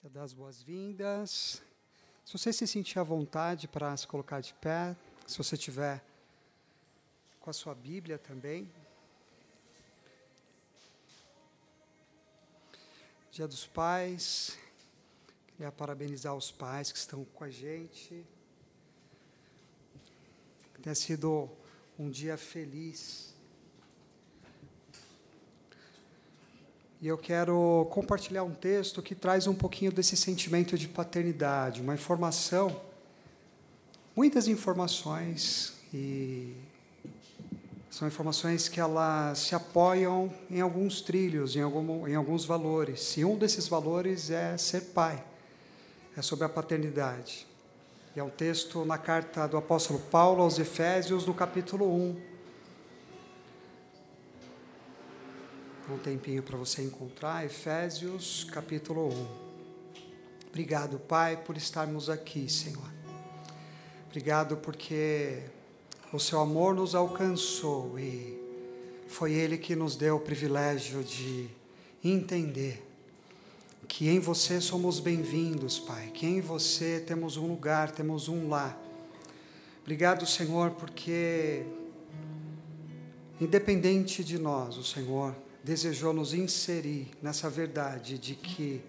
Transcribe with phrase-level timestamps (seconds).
[0.00, 1.60] Quero dar as boas-vindas.
[2.24, 6.02] Se você se sentir à vontade para se colocar de pé, se você tiver
[7.38, 8.72] com a sua Bíblia também.
[13.30, 14.56] Dia dos Pais.
[15.48, 18.24] Queria parabenizar os pais que estão com a gente.
[20.80, 21.46] Tenha sido
[21.98, 23.29] um dia feliz.
[27.02, 31.94] E eu quero compartilhar um texto que traz um pouquinho desse sentimento de paternidade, uma
[31.94, 32.78] informação,
[34.14, 36.54] muitas informações, e
[37.90, 43.16] são informações que elas se apoiam em alguns trilhos, em, algum, em alguns valores.
[43.16, 45.24] E um desses valores é ser pai,
[46.14, 47.46] é sobre a paternidade.
[48.14, 52.29] E é um texto na carta do apóstolo Paulo aos Efésios, no capítulo 1
[55.92, 59.26] um tempinho para você encontrar, Efésios capítulo 1.
[60.48, 62.88] Obrigado, Pai, por estarmos aqui, Senhor.
[64.06, 65.42] Obrigado porque
[66.12, 68.40] o seu amor nos alcançou e
[69.08, 71.48] foi Ele que nos deu o privilégio de
[72.04, 72.86] entender
[73.88, 78.80] que em você somos bem-vindos, Pai, que em você temos um lugar, temos um lar.
[79.82, 81.64] Obrigado, Senhor, porque
[83.40, 88.82] independente de nós, o Senhor desejou nos inserir nessa verdade de que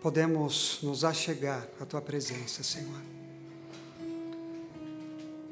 [0.00, 3.00] podemos nos achegar à tua presença, Senhor.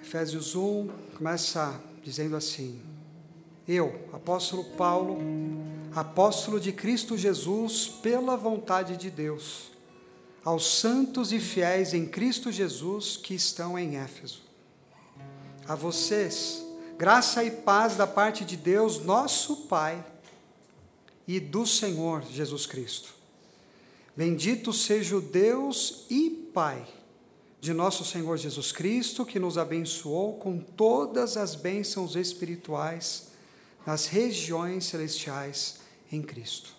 [0.00, 2.80] Efésios 1 começa dizendo assim:
[3.66, 5.19] Eu, apóstolo Paulo,
[5.94, 9.72] apóstolo de Cristo Jesus, pela vontade de Deus,
[10.44, 14.42] aos santos e fiéis em Cristo Jesus que estão em Éfeso.
[15.66, 16.64] A vocês,
[16.97, 20.05] graça e paz da parte de Deus, nosso Pai
[21.27, 23.14] e do Senhor Jesus Cristo.
[24.16, 26.86] Bendito seja o Deus e Pai
[27.60, 33.28] de nosso Senhor Jesus Cristo, que nos abençoou com todas as bênçãos espirituais
[33.84, 36.70] nas regiões celestiais em Cristo.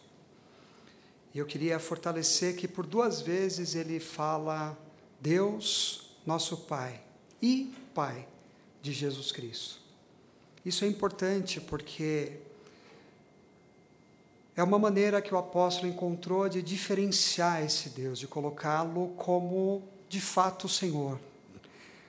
[1.33, 4.77] E eu queria fortalecer que por duas vezes ele fala
[5.19, 7.01] Deus, nosso Pai,
[7.41, 8.27] e Pai
[8.81, 9.79] de Jesus Cristo.
[10.65, 12.39] Isso é importante porque
[14.57, 20.19] é uma maneira que o apóstolo encontrou de diferenciar esse Deus, de colocá-lo como de
[20.19, 21.19] fato o Senhor,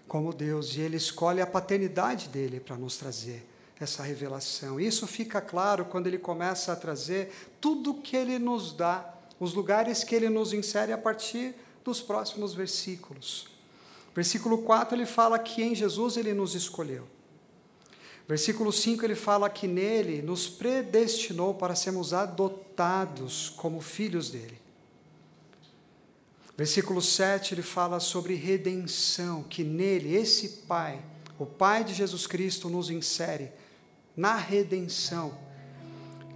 [0.08, 3.46] como Deus, e ele escolhe a paternidade dele para nos trazer
[3.78, 4.80] essa revelação.
[4.80, 10.02] Isso fica claro quando ele começa a trazer tudo que ele nos dá, os lugares
[10.02, 11.54] que ele nos insere a partir
[11.84, 13.46] dos próximos versículos.
[14.14, 17.06] Versículo 4 ele fala que em Jesus ele nos escolheu.
[18.28, 24.60] Versículo 5 ele fala que nele nos predestinou para sermos adotados como filhos dele.
[26.54, 31.00] Versículo 7 ele fala sobre redenção, que nele, esse Pai,
[31.38, 33.50] o Pai de Jesus Cristo, nos insere
[34.14, 35.38] na redenção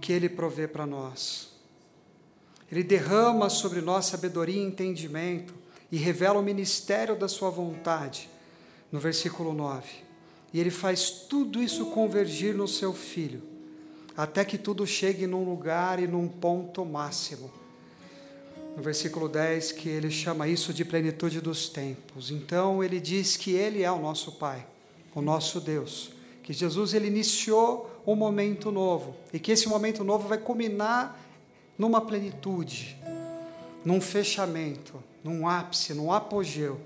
[0.01, 1.49] que ele provê para nós.
[2.71, 5.53] Ele derrama sobre nós sabedoria e entendimento
[5.91, 8.27] e revela o ministério da sua vontade,
[8.91, 10.12] no versículo 9.
[10.53, 13.41] E ele faz tudo isso convergir no seu filho,
[14.15, 17.51] até que tudo chegue num lugar e num ponto máximo.
[18.77, 22.29] No versículo 10, que ele chama isso de plenitude dos tempos.
[22.29, 24.65] Então ele diz que ele é o nosso Pai,
[25.15, 26.11] o nosso Deus,
[26.43, 31.19] que Jesus ele iniciou um momento novo e que esse momento novo vai culminar
[31.77, 32.95] numa plenitude,
[33.83, 36.79] num fechamento, num ápice, num apogeu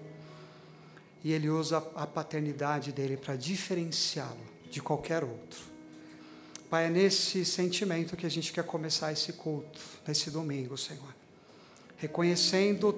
[1.27, 4.39] e ele usa a paternidade dele para diferenciá-lo
[4.71, 5.59] de qualquer outro.
[6.69, 9.77] Pai, é nesse sentimento que a gente quer começar esse culto,
[10.07, 11.13] nesse domingo, Senhor.
[11.97, 12.93] Reconhecendo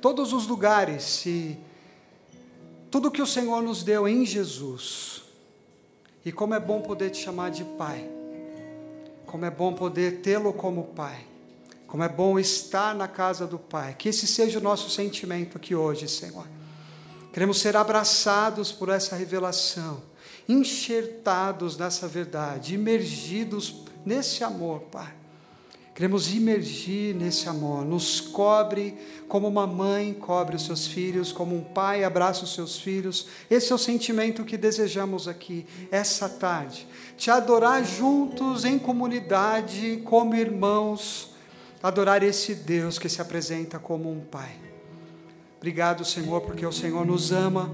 [0.00, 1.58] todos os lugares e
[2.88, 5.24] tudo que o Senhor nos deu em Jesus.
[6.24, 8.08] E como é bom poder te chamar de Pai.
[9.26, 11.26] Como é bom poder tê-lo como Pai.
[11.88, 13.96] Como é bom estar na casa do Pai.
[13.98, 16.46] Que esse seja o nosso sentimento aqui hoje, Senhor
[17.32, 20.02] Queremos ser abraçados por essa revelação,
[20.48, 25.22] enxertados nessa verdade, imergidos nesse amor, Pai.
[25.94, 28.96] Queremos imergir nesse amor, nos cobre
[29.28, 33.26] como uma mãe cobre os seus filhos, como um pai abraça os seus filhos.
[33.50, 36.86] Esse é o sentimento que desejamos aqui, essa tarde.
[37.16, 41.34] Te adorar juntos, em comunidade, como irmãos,
[41.82, 44.61] adorar esse Deus que se apresenta como um pai.
[45.62, 47.70] Obrigado, Senhor, porque o Senhor nos ama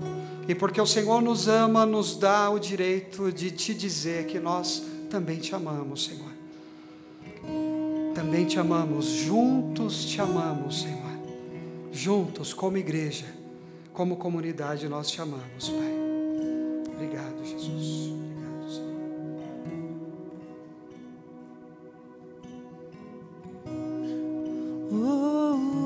[0.47, 4.83] e porque o Senhor nos ama, nos dá o direito de te dizer que nós
[5.09, 6.31] também te amamos, Senhor.
[8.15, 10.99] Também te amamos, juntos te amamos, Senhor.
[11.91, 13.25] juntos, como igreja,
[13.95, 15.95] como comunidade, nós te amamos, Pai.
[16.95, 18.13] Obrigado, Jesus.
[18.13, 18.99] Obrigado, Senhor.
[24.91, 25.78] Senhor,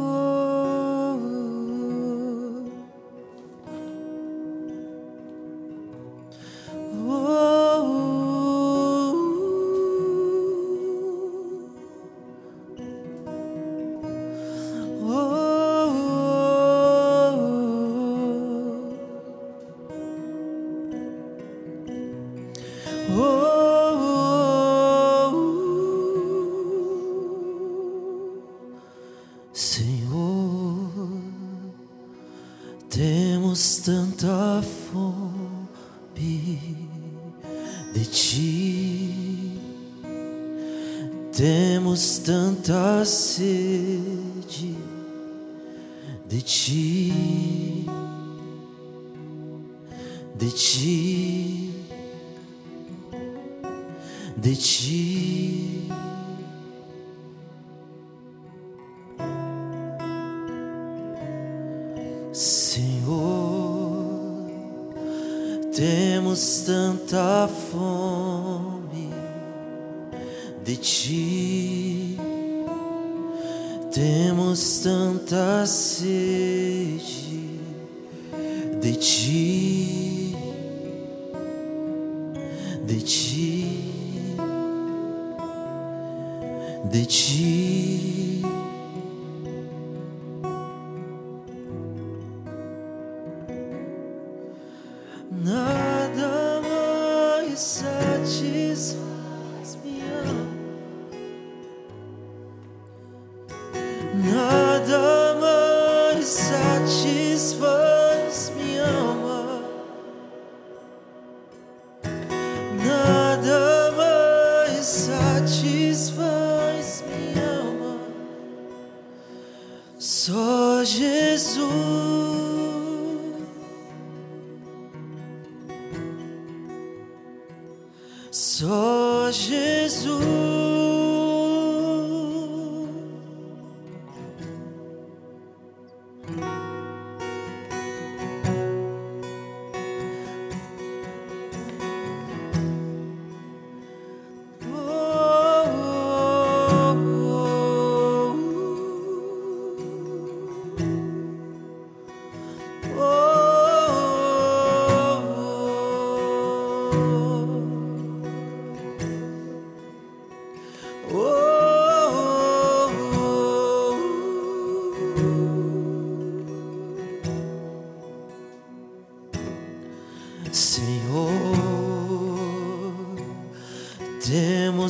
[43.39, 43.62] tanta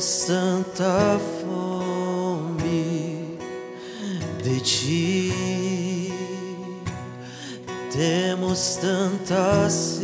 [0.03, 2.57] temos tanta fome
[4.43, 6.11] de ti,
[7.89, 10.02] temos tanta sede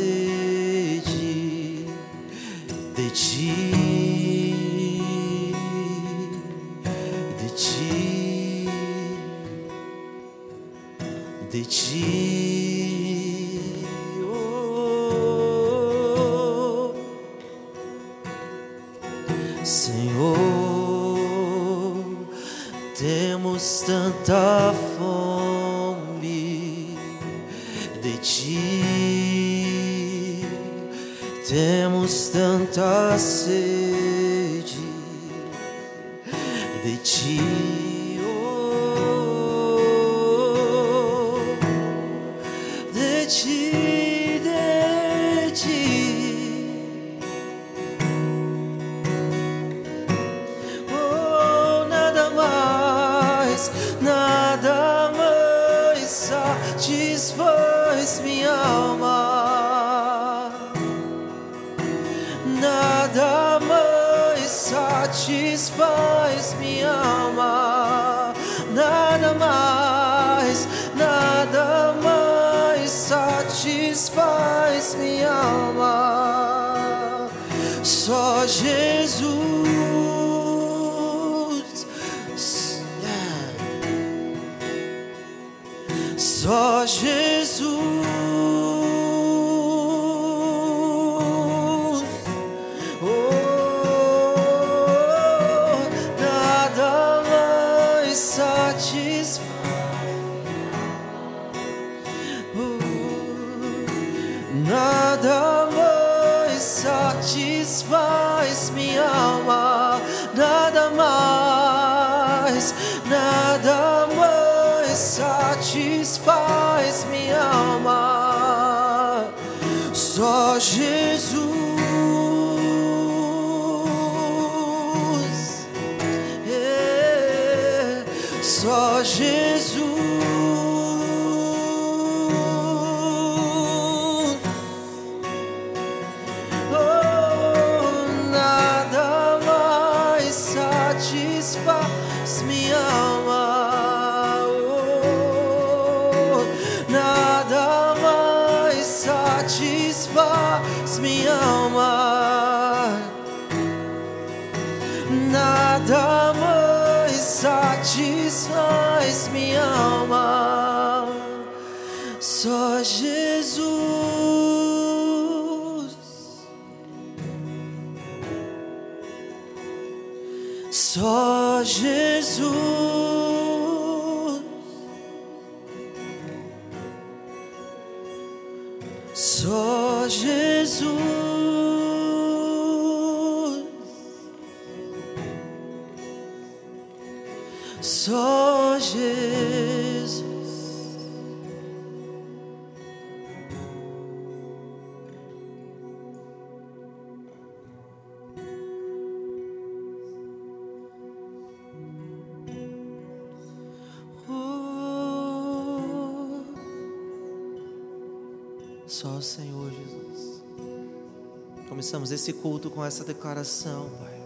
[212.20, 214.20] esse culto com essa declaração, Pai.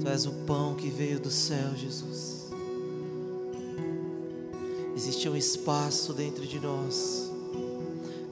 [0.00, 2.50] Tu és o pão que veio do céu, Jesus.
[4.96, 7.30] Existe um espaço dentro de nós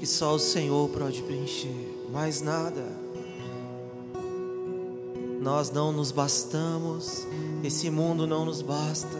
[0.01, 2.85] que só o Senhor pode preencher, mais nada.
[5.41, 7.25] Nós não nos bastamos,
[7.63, 9.19] esse mundo não nos basta.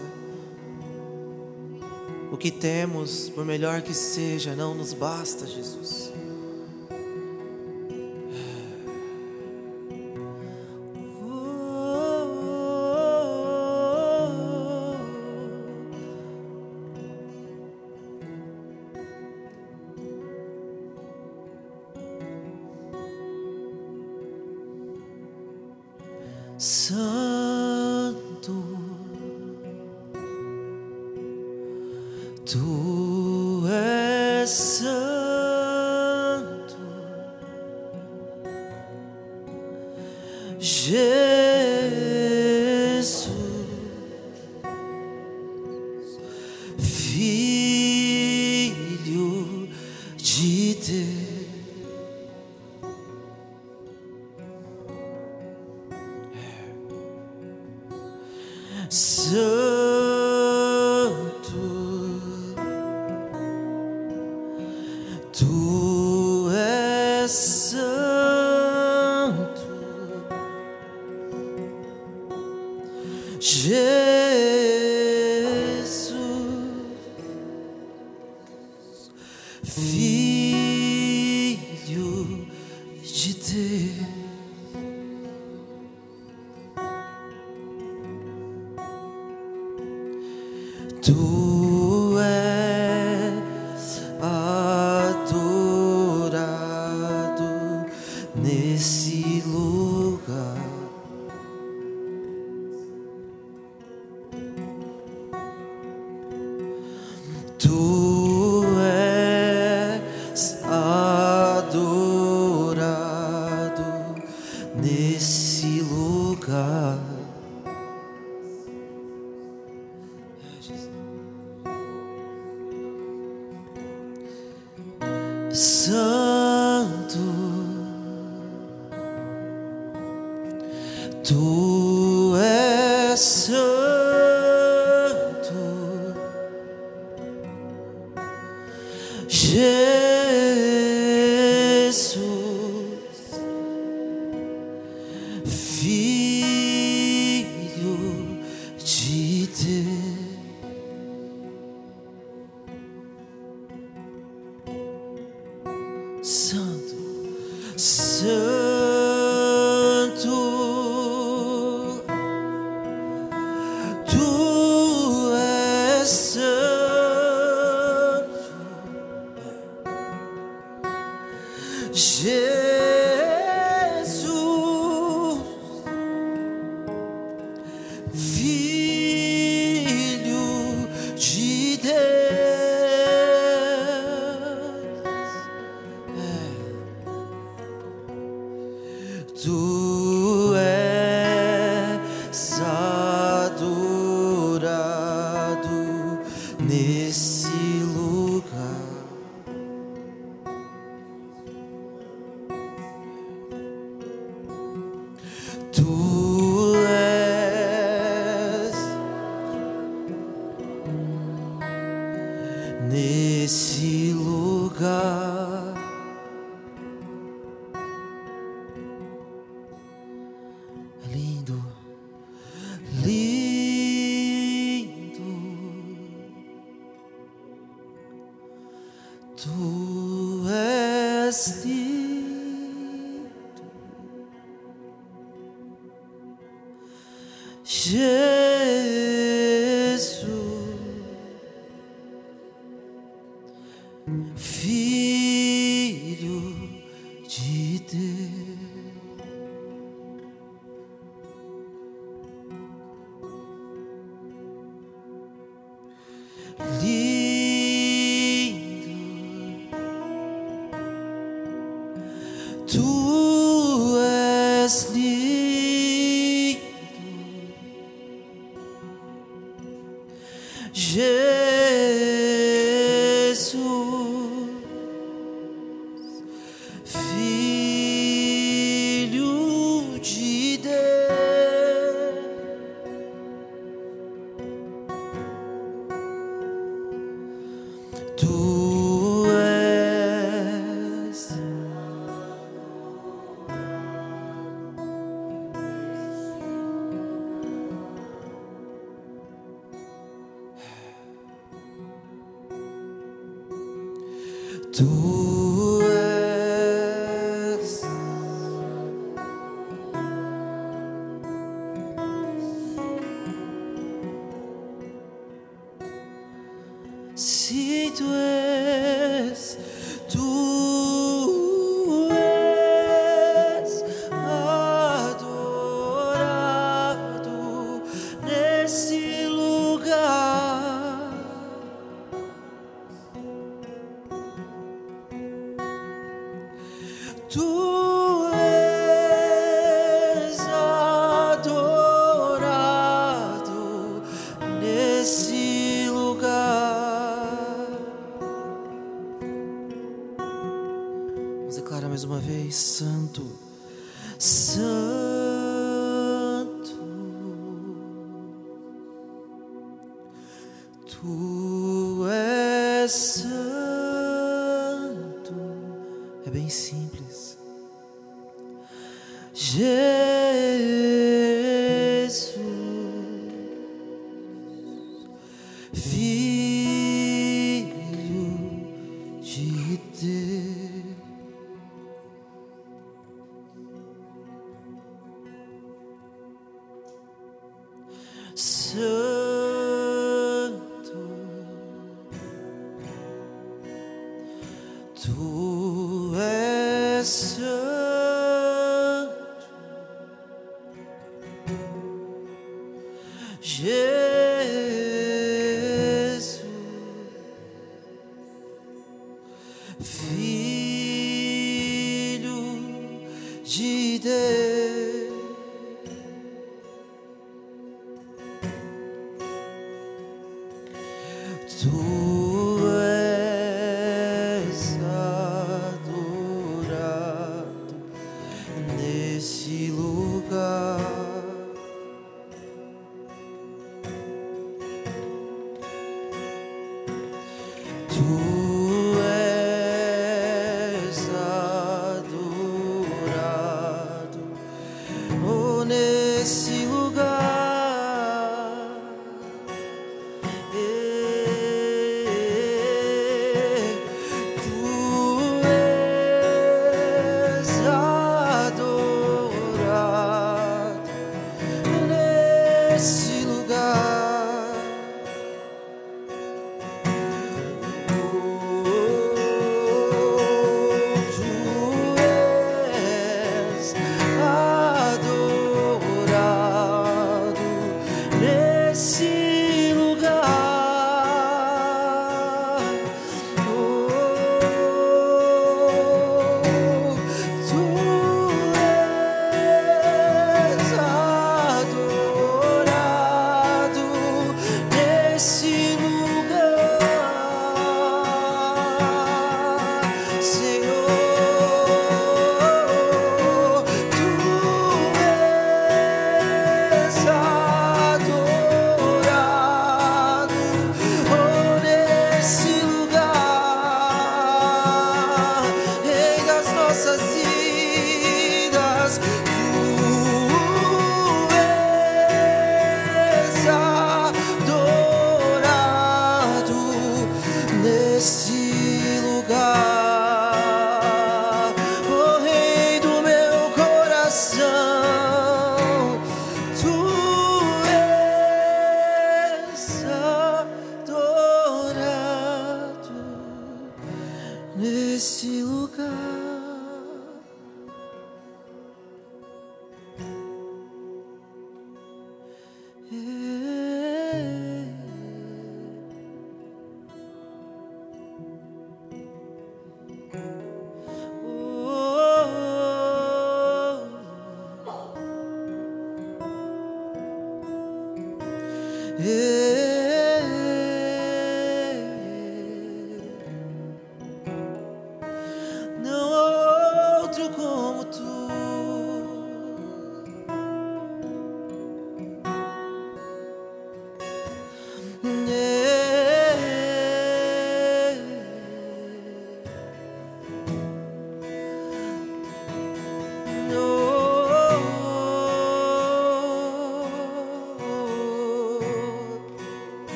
[2.33, 6.13] O que temos, por melhor que seja, não nos basta, Jesus.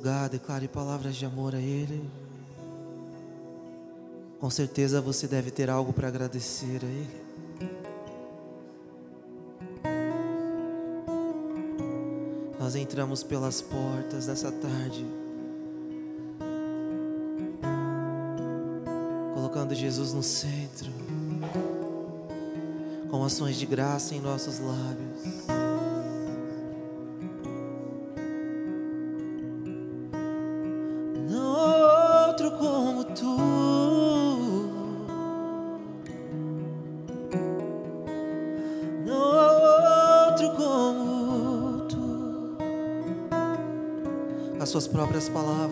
[0.00, 2.08] lugar, declare palavras de amor a Ele.
[4.40, 7.20] Com certeza você deve ter algo para agradecer a Ele.
[12.58, 15.04] Nós entramos pelas portas dessa tarde,
[19.34, 20.90] colocando Jesus no centro,
[23.10, 25.69] com ações de graça em nossos lábios.
[45.20, 45.69] as palavras.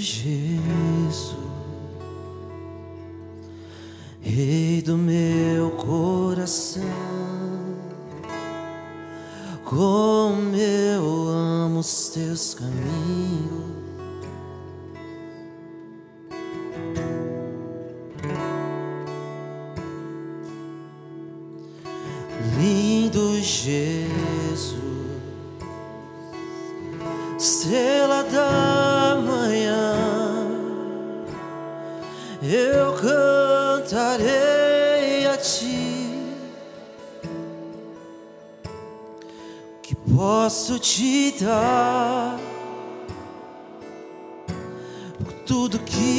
[0.00, 0.79] 是。
[41.44, 42.36] dó
[45.24, 46.09] por tudo que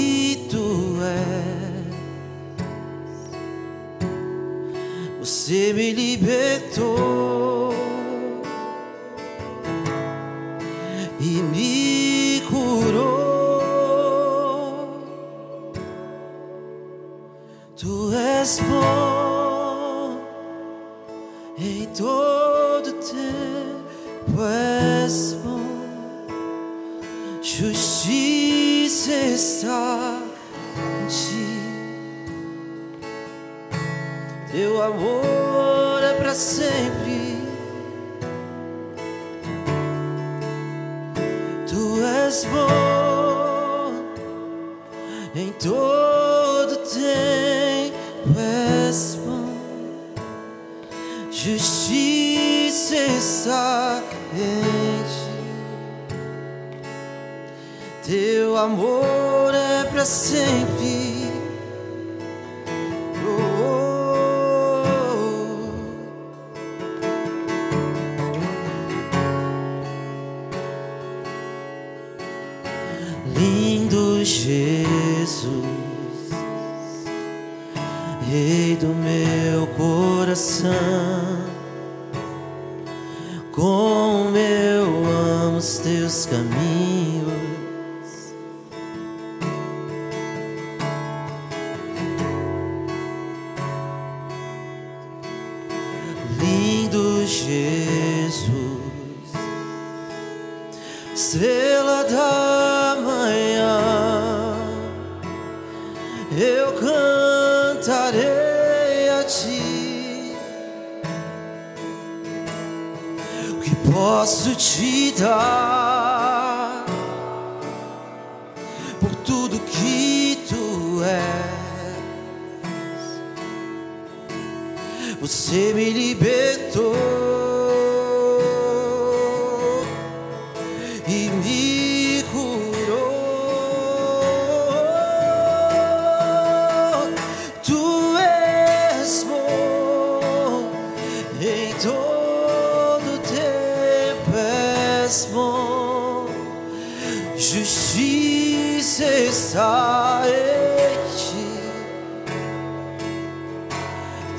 [147.42, 151.58] Justiça está em ti.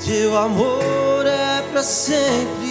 [0.05, 2.62] Teu amor é para sempre.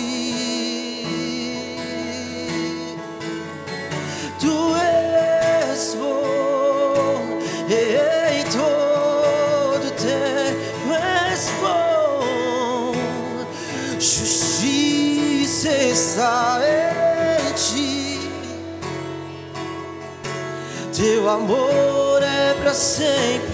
[21.23, 23.52] Teu amor é para sempre.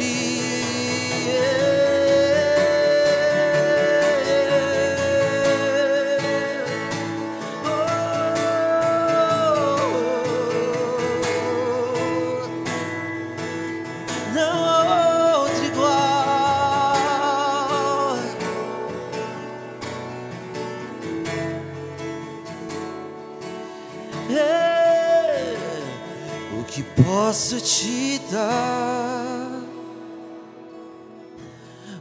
[27.29, 29.61] Posso te dar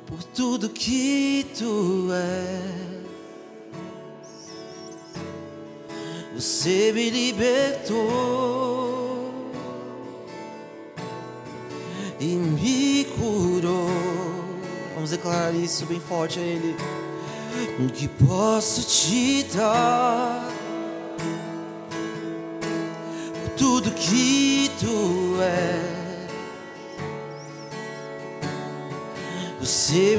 [0.05, 3.03] por tudo que tu és.
[6.33, 7.91] Você me libertou
[12.21, 13.89] e me curou.
[14.95, 16.73] Vamos declarar isso bem forte a Ele.
[17.85, 20.56] O que posso te dar?
[29.87, 30.17] Você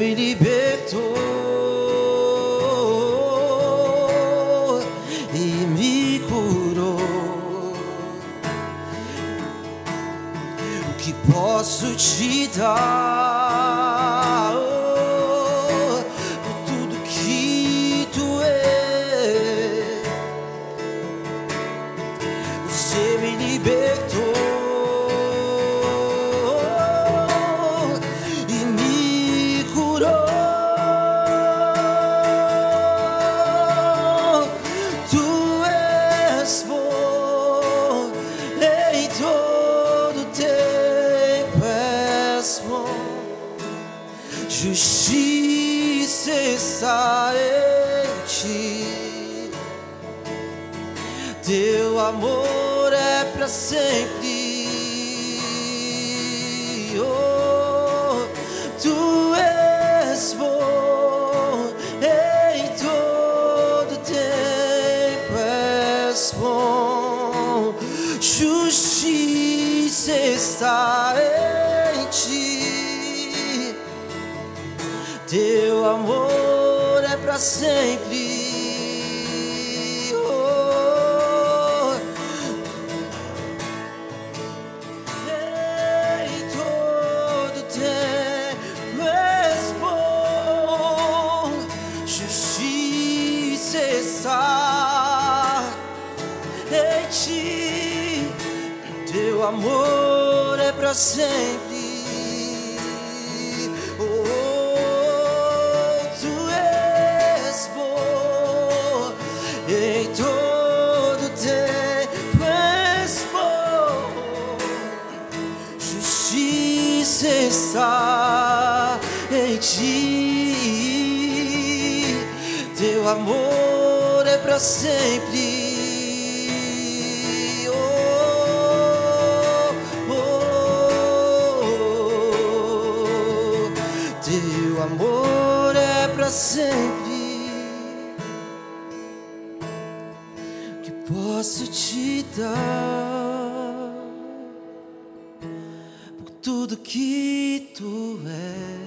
[146.43, 148.79] tudo que tu és.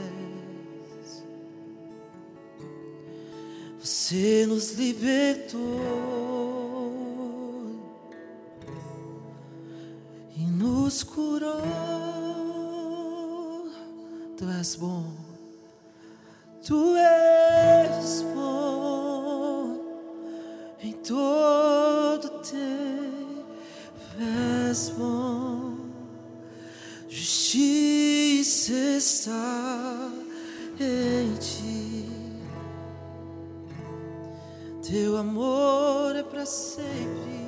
[3.79, 5.79] Você nos libertou
[10.35, 11.61] e nos curou.
[14.37, 15.05] Tu és bom,
[16.65, 19.77] tu és bom
[20.81, 23.45] em todo tempo.
[24.71, 25.20] És bom,
[27.51, 30.09] justiça está
[30.79, 32.05] em ti.
[34.81, 37.40] Teu amor é para sempre.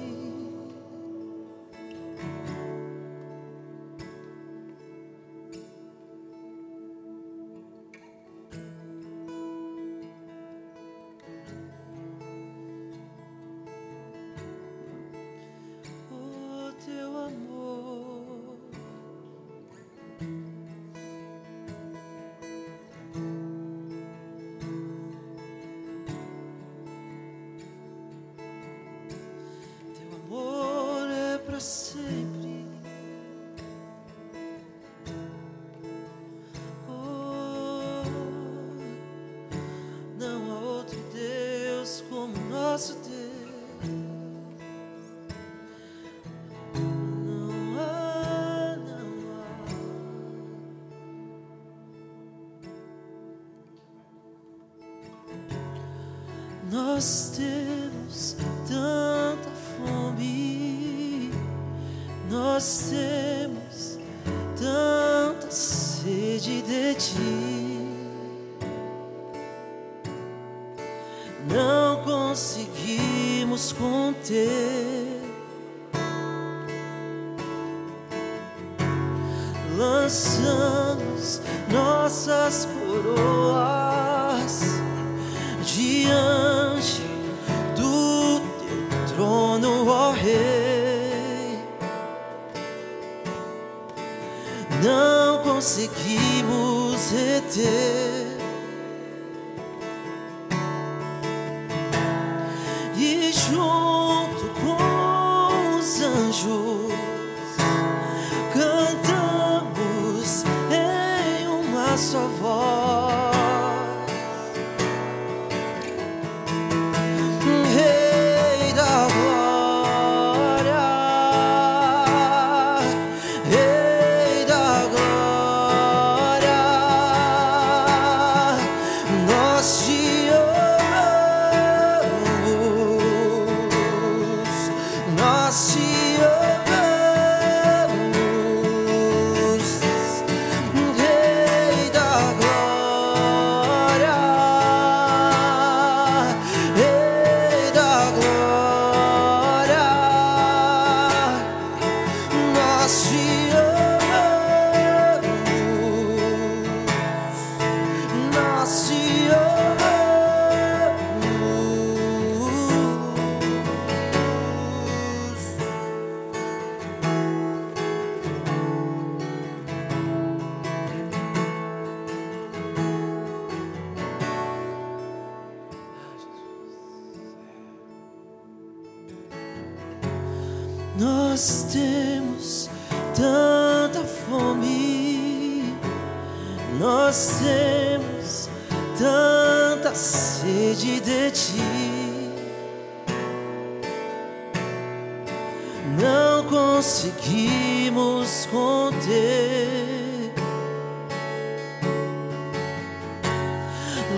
[196.54, 200.32] Conseguimos conter.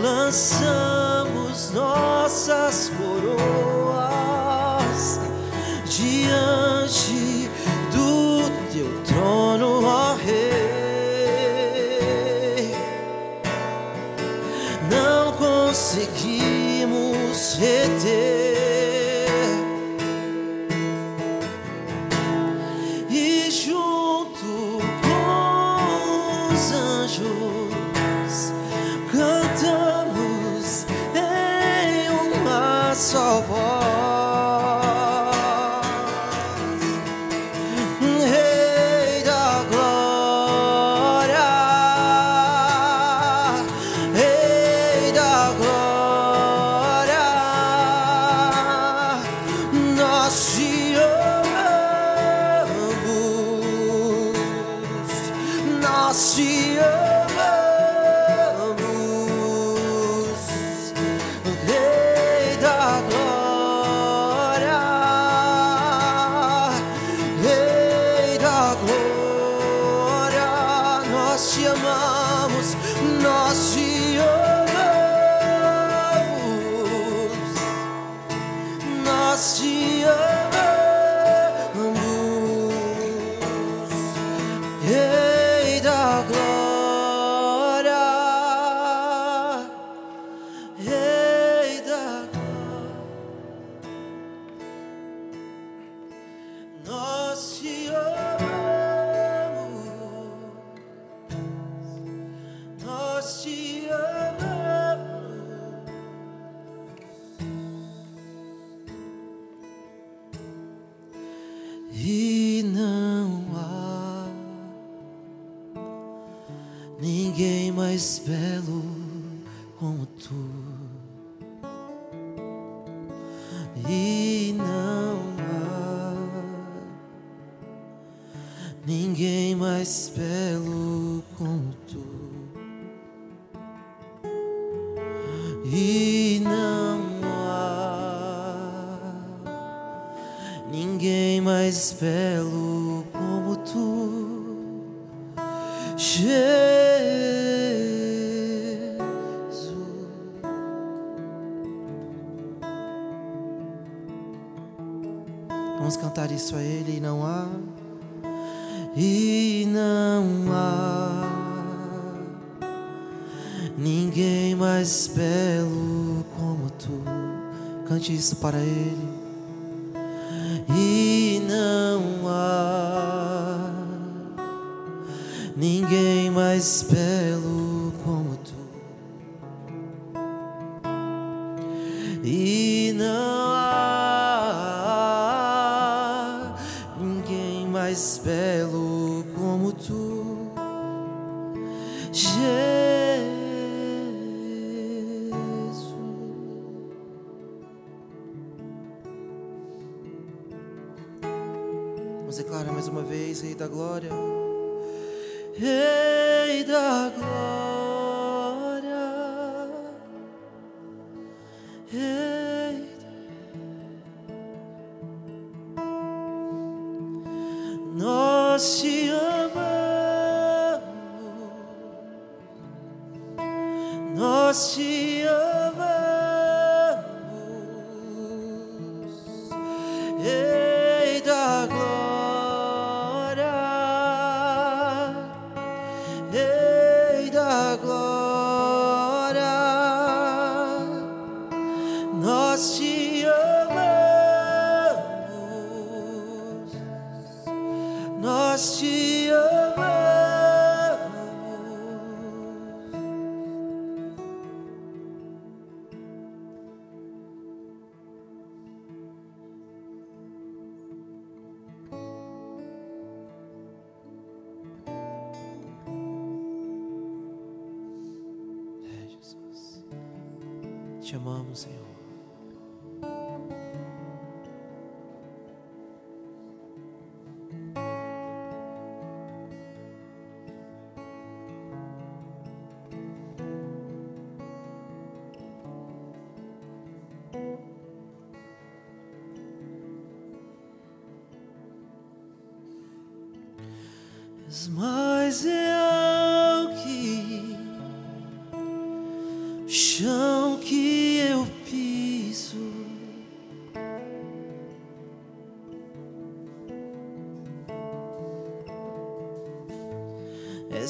[0.01, 3.14] Lançamos nossas coroas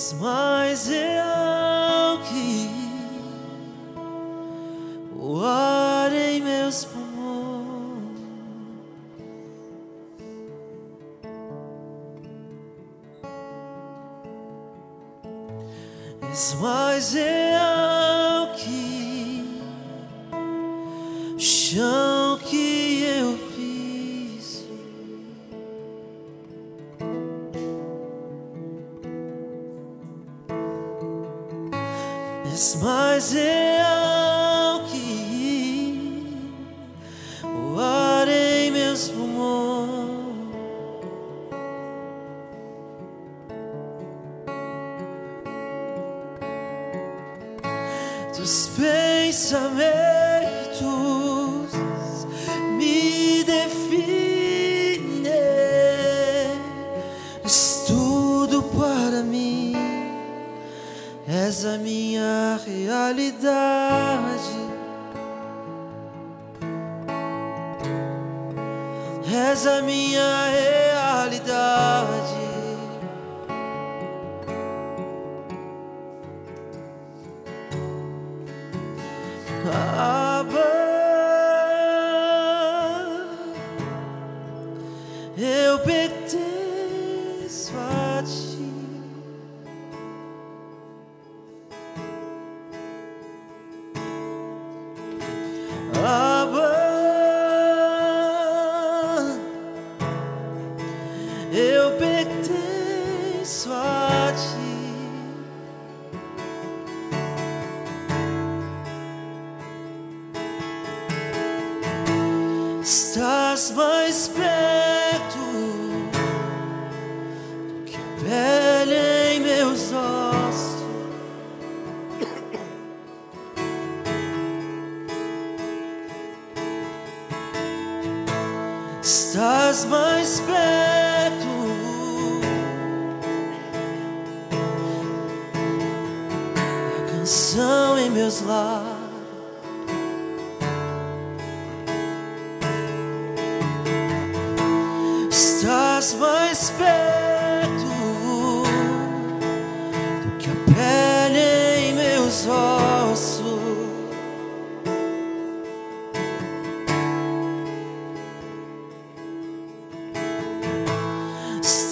[0.05, 0.13] És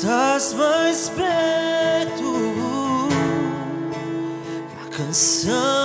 [0.04, 2.34] estás mais perto.
[4.86, 5.83] A canção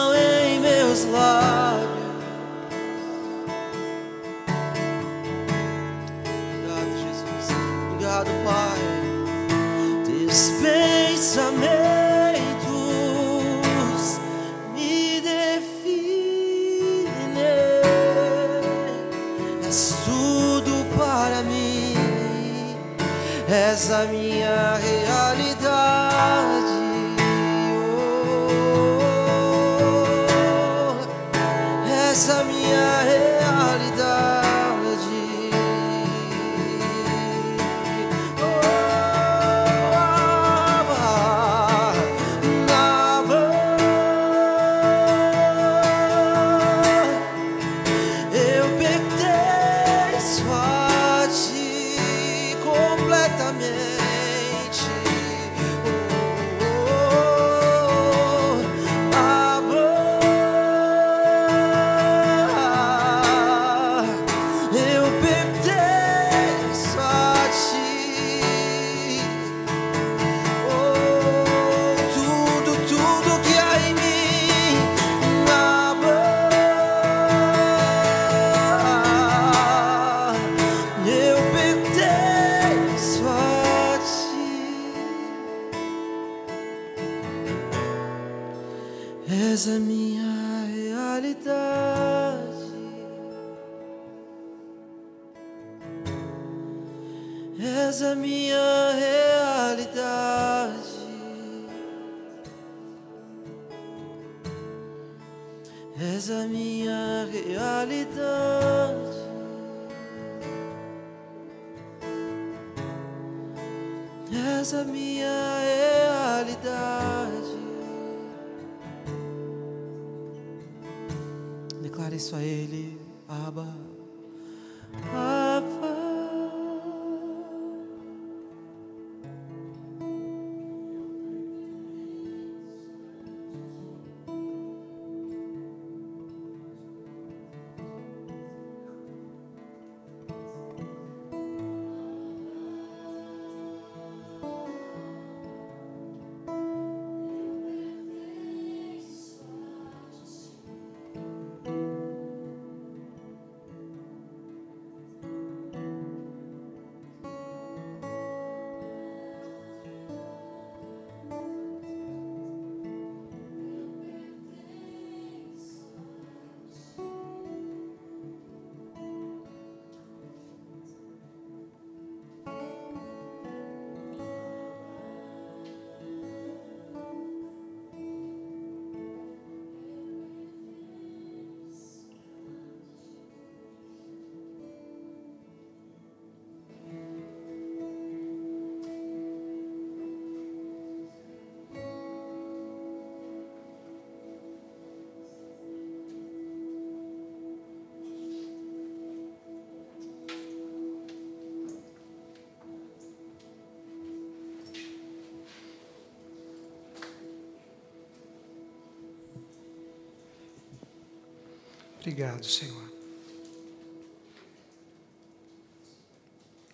[212.18, 212.92] Obrigado, Senhor.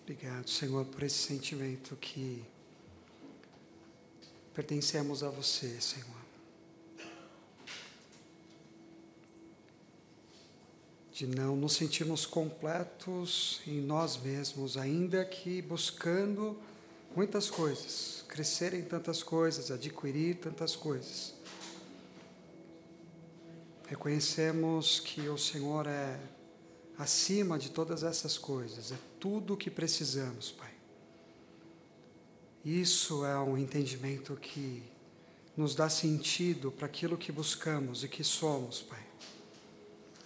[0.01, 2.43] Obrigado, Senhor, por esse sentimento que
[4.55, 6.25] pertencemos a você, Senhor.
[11.13, 16.59] de não nos sentirmos completos em nós mesmos, ainda que buscando
[17.15, 21.34] muitas coisas, crescer em tantas coisas, adquirir tantas coisas.
[23.87, 26.19] Reconhecemos que o Senhor é
[26.97, 30.71] acima de todas essas coisas, é tudo o que precisamos, Pai.
[32.63, 34.81] Isso é um entendimento que
[35.55, 39.03] nos dá sentido para aquilo que buscamos e que somos, Pai.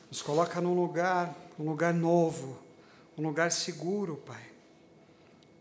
[0.09, 2.57] Nos coloca num lugar, um lugar novo,
[3.17, 4.47] um lugar seguro, Pai.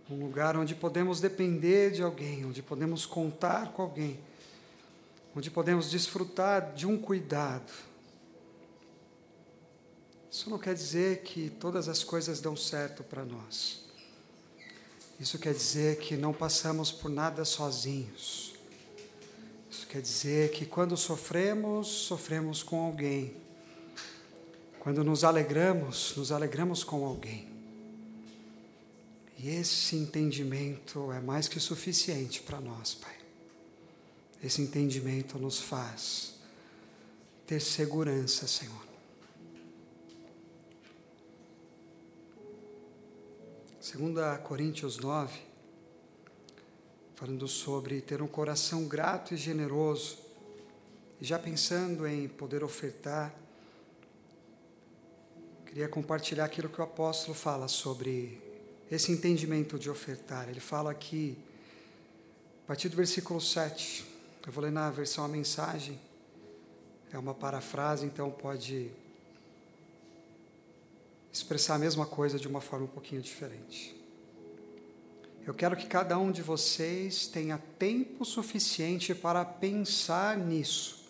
[0.08, 4.18] Um lugar onde podemos depender de alguém, onde podemos contar com alguém
[5.38, 7.72] onde podemos desfrutar de um cuidado.
[10.28, 13.84] Isso não quer dizer que todas as coisas dão certo para nós.
[15.20, 18.54] Isso quer dizer que não passamos por nada sozinhos.
[19.70, 23.36] Isso quer dizer que quando sofremos, sofremos com alguém.
[24.80, 27.48] Quando nos alegramos, nos alegramos com alguém.
[29.38, 33.17] E esse entendimento é mais que suficiente para nós, Pai.
[34.42, 36.34] Esse entendimento nos faz
[37.46, 38.86] ter segurança, Senhor.
[43.80, 45.38] 2 Coríntios 9,
[47.14, 50.18] falando sobre ter um coração grato e generoso,
[51.20, 53.34] já pensando em poder ofertar,
[55.64, 58.40] queria compartilhar aquilo que o apóstolo fala sobre
[58.90, 60.48] esse entendimento de ofertar.
[60.48, 61.36] Ele fala aqui,
[62.64, 64.07] a partir do versículo 7,
[64.48, 66.00] eu vou ler na versão a mensagem,
[67.12, 68.90] é uma parafrase, então pode
[71.30, 73.94] expressar a mesma coisa de uma forma um pouquinho diferente.
[75.46, 81.04] Eu quero que cada um de vocês tenha tempo suficiente para pensar nisso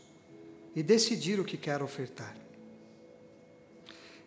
[0.74, 2.36] e decidir o que quer ofertar.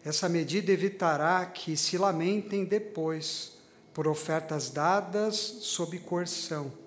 [0.06, 3.58] Essa medida evitará que se lamentem depois
[3.94, 6.80] por ofertas dadas sob coerção.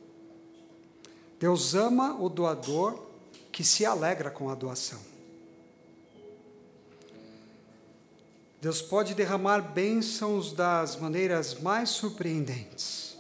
[1.45, 2.99] Deus ama o doador
[3.53, 4.99] que se alegra com a doação.
[8.62, 13.18] Deus pode derramar bênçãos das maneiras mais surpreendentes.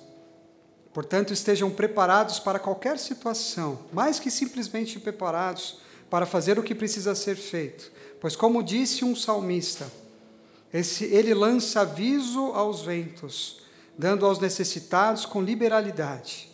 [0.94, 7.14] Portanto, estejam preparados para qualquer situação, mais que simplesmente preparados para fazer o que precisa
[7.14, 7.92] ser feito.
[8.22, 9.86] Pois, como disse um salmista,
[10.72, 13.60] esse, ele lança aviso aos ventos,
[13.98, 16.53] dando aos necessitados com liberalidade.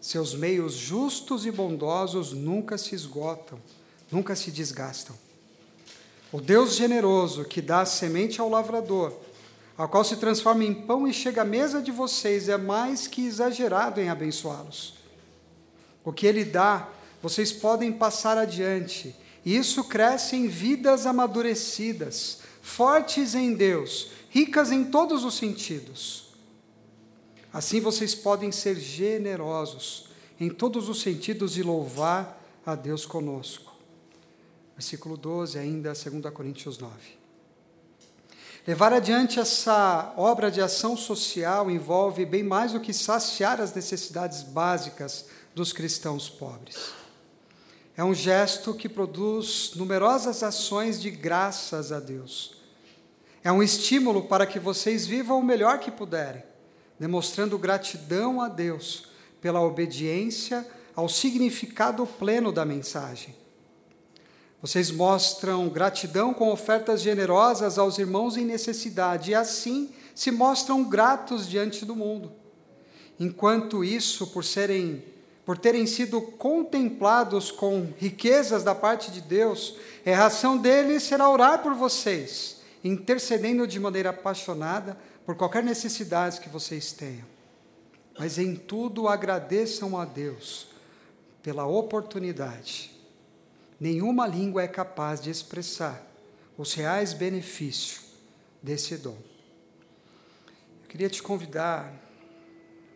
[0.00, 3.58] Seus meios justos e bondosos nunca se esgotam,
[4.10, 5.14] nunca se desgastam.
[6.32, 9.12] O Deus generoso que dá a semente ao lavrador,
[9.76, 13.26] ao qual se transforma em pão e chega à mesa de vocês, é mais que
[13.26, 14.94] exagerado em abençoá-los.
[16.04, 16.88] O que ele dá,
[17.22, 24.84] vocês podem passar adiante, e isso cresce em vidas amadurecidas, fortes em Deus, ricas em
[24.84, 26.19] todos os sentidos.
[27.52, 33.74] Assim vocês podem ser generosos em todos os sentidos e louvar a Deus conosco.
[34.74, 36.92] Versículo 12, ainda 2 Coríntios 9.
[38.66, 44.42] Levar adiante essa obra de ação social envolve bem mais do que saciar as necessidades
[44.42, 46.92] básicas dos cristãos pobres.
[47.96, 52.56] É um gesto que produz numerosas ações de graças a Deus.
[53.42, 56.42] É um estímulo para que vocês vivam o melhor que puderem,
[57.00, 59.08] demonstrando gratidão a Deus
[59.40, 63.40] pela obediência ao significado pleno da mensagem
[64.62, 71.48] vocês mostram gratidão com ofertas generosas aos irmãos em necessidade e assim se mostram gratos
[71.48, 72.30] diante do mundo.
[73.18, 75.02] Enquanto isso, por serem
[75.46, 79.74] por terem sido contemplados com riquezas da parte de Deus,
[80.06, 84.96] a reação dele será orar por vocês, intercedendo de maneira apaixonada
[85.30, 87.24] por qualquer necessidade que vocês tenham.
[88.18, 90.66] Mas em tudo agradeçam a Deus
[91.40, 92.90] pela oportunidade
[93.78, 96.04] nenhuma língua é capaz de expressar
[96.58, 98.00] os reais benefícios
[98.60, 99.16] desse dom.
[100.82, 101.94] Eu queria te convidar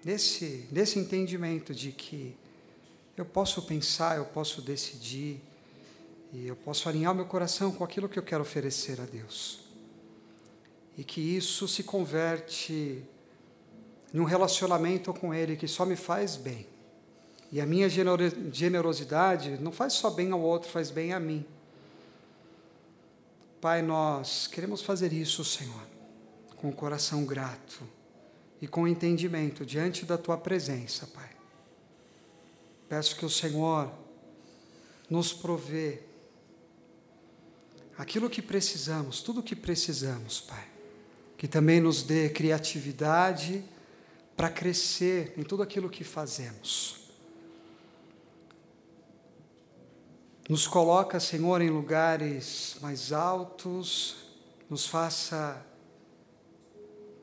[0.05, 2.37] nesse, nesse entendimento de que
[3.17, 5.41] eu posso pensar, eu posso decidir,
[6.33, 9.64] e eu posso alinhar meu coração com aquilo que eu quero oferecer a Deus.
[10.97, 13.03] E que isso se converte
[14.13, 16.67] num relacionamento com Ele que só me faz bem.
[17.51, 21.45] E a minha generosidade não faz só bem ao outro, faz bem a mim.
[23.61, 25.87] Pai, nós queremos fazer isso, Senhor,
[26.57, 27.83] com o coração grato
[28.61, 31.31] e com entendimento diante da tua presença, Pai.
[32.89, 33.91] Peço que o Senhor
[35.09, 36.03] nos provê
[37.97, 40.74] aquilo que precisamos, tudo o que precisamos, Pai.
[41.45, 43.63] Que também nos dê criatividade
[44.35, 47.01] para crescer em tudo aquilo que fazemos.
[50.49, 54.17] Nos coloca, Senhor, em lugares mais altos,
[54.71, 55.63] nos faça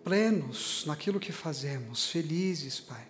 [0.03, 3.07] plenos naquilo que fazemos, felizes, Pai.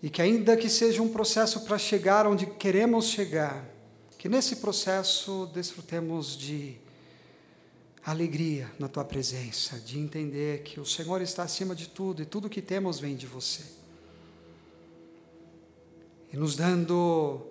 [0.00, 3.68] E que, ainda que seja um processo para chegar onde queremos chegar,
[4.16, 6.83] que nesse processo desfrutemos de
[8.04, 12.50] alegria na tua presença, de entender que o Senhor está acima de tudo e tudo
[12.50, 13.62] que temos vem de você.
[16.32, 17.46] E nos dando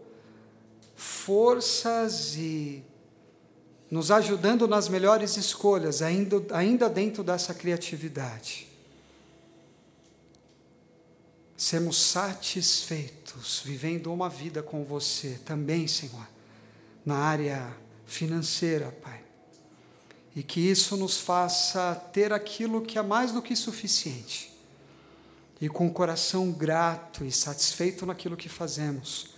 [0.96, 2.84] forças e
[3.90, 8.68] nos ajudando nas melhores escolhas, ainda, ainda dentro dessa criatividade.
[11.58, 16.28] Sermos satisfeitos vivendo uma vida com você também, Senhor,
[17.06, 17.76] na área
[18.06, 19.23] financeira, Pai
[20.36, 24.52] e que isso nos faça ter aquilo que é mais do que suficiente.
[25.62, 29.30] E com o coração grato e satisfeito naquilo que fazemos,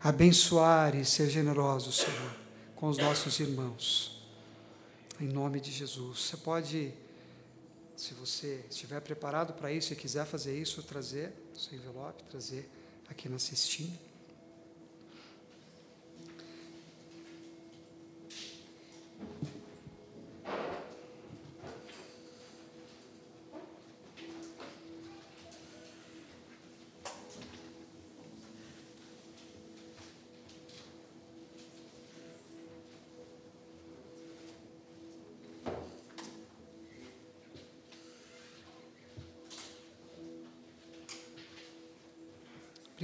[0.00, 2.36] abençoar e ser generoso, Senhor,
[2.76, 4.22] com os nossos irmãos.
[5.20, 6.20] Em nome de Jesus.
[6.20, 6.94] Você pode,
[7.96, 12.70] se você estiver preparado para isso e quiser fazer isso, trazer o seu envelope, trazer
[13.10, 14.07] aqui na cestinha.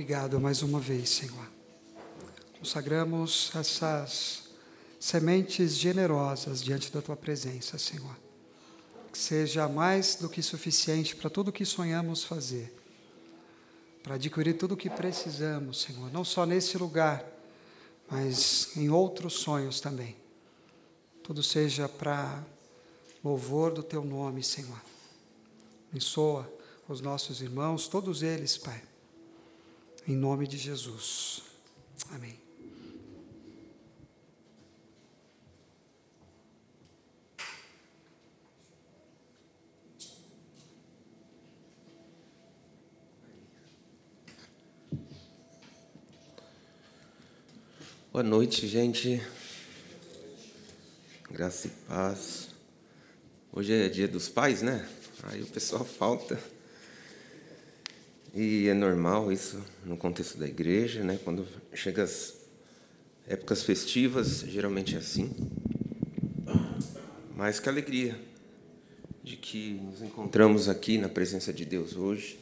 [0.04, 1.48] Obrigado mais uma vez, Senhor.
[2.58, 4.50] Consagramos essas
[5.00, 8.14] sementes generosas diante da tua presença, Senhor.
[9.10, 12.70] Que seja mais do que suficiente para tudo o que sonhamos fazer,
[14.02, 17.24] para adquirir tudo o que precisamos, Senhor, não só nesse lugar,
[18.10, 20.14] mas em outros sonhos também.
[21.22, 22.44] Tudo seja para
[23.24, 24.82] louvor do teu nome, Senhor.
[25.90, 26.46] Abençoa
[26.86, 28.82] os nossos irmãos, todos eles, Pai
[30.06, 31.42] em nome de Jesus.
[32.10, 32.38] Amém.
[48.12, 49.20] Boa noite, gente.
[51.30, 52.50] Graça e paz.
[53.52, 54.88] Hoje é dia dos pais, né?
[55.24, 56.53] Aí o pessoal falta.
[58.36, 61.20] E é normal isso no contexto da igreja, né?
[61.22, 62.34] Quando chega as
[63.28, 65.30] épocas festivas, geralmente é assim.
[67.36, 68.20] Mas que alegria
[69.22, 72.40] de que nos encontramos aqui na presença de Deus hoje,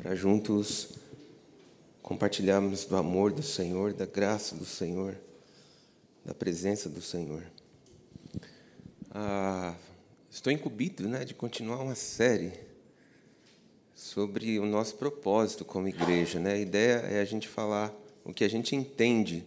[0.00, 0.90] para juntos
[2.00, 5.16] compartilharmos do amor do Senhor, da graça do Senhor,
[6.24, 7.42] da presença do Senhor.
[9.10, 9.74] Ah,
[10.30, 12.52] estou incumbido né, de continuar uma série
[13.94, 16.38] sobre o nosso propósito como igreja.
[16.38, 16.54] Né?
[16.54, 19.46] A ideia é a gente falar o que a gente entende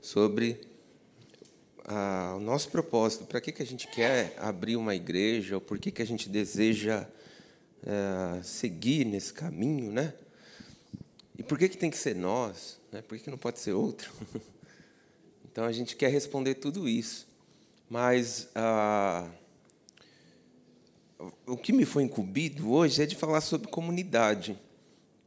[0.00, 0.60] sobre
[2.36, 5.90] o nosso propósito, para que, que a gente quer abrir uma igreja, ou por que,
[5.90, 7.06] que a gente deseja
[7.84, 10.14] é, seguir nesse caminho, né?
[11.36, 12.78] E por que, que tem que ser nós?
[12.92, 13.02] Né?
[13.02, 14.12] Por que, que não pode ser outro?
[15.50, 17.26] então a gente quer responder tudo isso.
[17.90, 19.28] Mas ah,
[21.46, 24.58] o que me foi incumbido hoje é de falar sobre comunidade.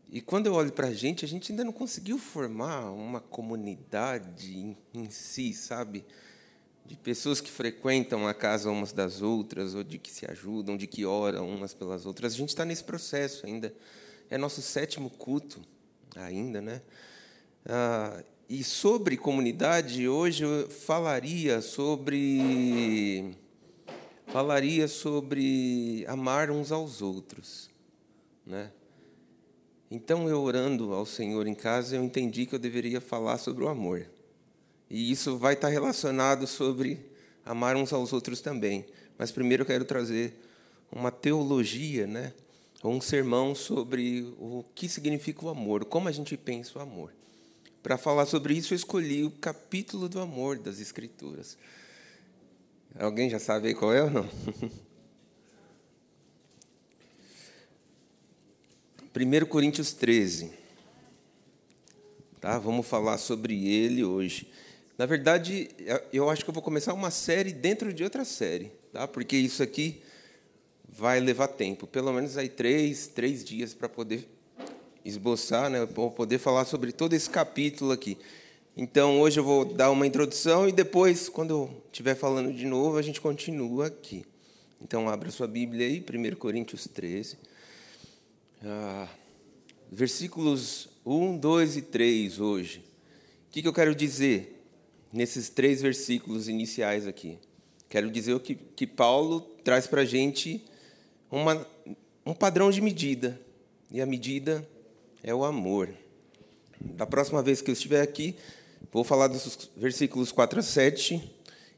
[0.09, 4.77] E quando eu olho para a gente, a gente ainda não conseguiu formar uma comunidade
[4.93, 6.05] em, si, sabe?
[6.85, 10.87] De pessoas que frequentam a casa umas das outras, ou de que se ajudam, de
[10.87, 12.33] que oram umas pelas outras.
[12.33, 13.73] A gente está nesse processo ainda.
[14.29, 15.61] É nosso sétimo culto
[16.15, 16.81] ainda, né?
[17.65, 23.35] Ah, e sobre comunidade, hoje eu falaria sobre
[24.27, 27.69] falaria sobre amar uns aos outros,
[28.45, 28.71] né?
[29.89, 33.67] Então, eu orando ao Senhor em casa, eu entendi que eu deveria falar sobre o
[33.67, 34.05] amor.
[34.89, 36.99] E isso vai estar relacionado sobre
[37.45, 38.85] amar uns aos outros também.
[39.17, 40.33] Mas primeiro eu quero trazer
[40.91, 42.33] uma teologia, né?
[42.83, 47.11] Ou um sermão sobre o que significa o amor, como a gente pensa o amor.
[47.81, 51.57] Para falar sobre isso, eu escolhi o capítulo do amor das Escrituras.
[52.97, 54.29] Alguém já sabe qual é ou não?
[59.13, 60.51] 1 Coríntios 13.
[62.39, 62.57] Tá?
[62.57, 64.49] Vamos falar sobre ele hoje.
[64.97, 65.69] Na verdade,
[66.13, 69.05] eu acho que eu vou começar uma série dentro de outra série, tá?
[69.05, 70.01] porque isso aqui
[70.87, 74.25] vai levar tempo, pelo menos aí três, três dias para poder
[75.03, 78.17] esboçar, né, poder falar sobre todo esse capítulo aqui.
[78.77, 82.97] Então, hoje eu vou dar uma introdução e depois, quando eu estiver falando de novo,
[82.97, 84.25] a gente continua aqui.
[84.81, 87.37] Então, abra sua Bíblia aí, 1 Coríntios 13.
[88.61, 89.07] Ah,
[89.89, 92.79] versículos 1, 2 e 3 hoje.
[93.47, 94.61] O que, que eu quero dizer
[95.13, 97.39] nesses três versículos iniciais aqui?
[97.87, 100.61] Quero dizer o que, que Paulo traz para a gente
[101.31, 101.65] uma,
[102.25, 103.39] um padrão de medida.
[103.89, 104.67] E a medida
[105.23, 105.89] é o amor.
[106.77, 108.35] Da próxima vez que eu estiver aqui,
[108.95, 111.21] vou falar dos versículos 4 a 7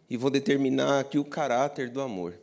[0.08, 2.36] e vou determinar aqui o caráter do amor.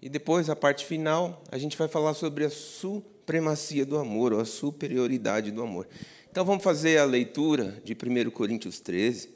[0.00, 4.40] E depois, a parte final, a gente vai falar sobre a supremacia do amor, ou
[4.40, 5.86] a superioridade do amor.
[6.30, 9.28] Então vamos fazer a leitura de 1 Coríntios 13,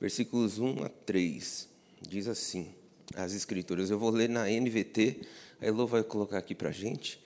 [0.00, 1.68] versículos 1 a 3.
[2.00, 2.72] Diz assim:
[3.16, 3.90] as Escrituras.
[3.90, 5.22] Eu vou ler na NVT,
[5.60, 7.20] a Elô vai colocar aqui para a gente.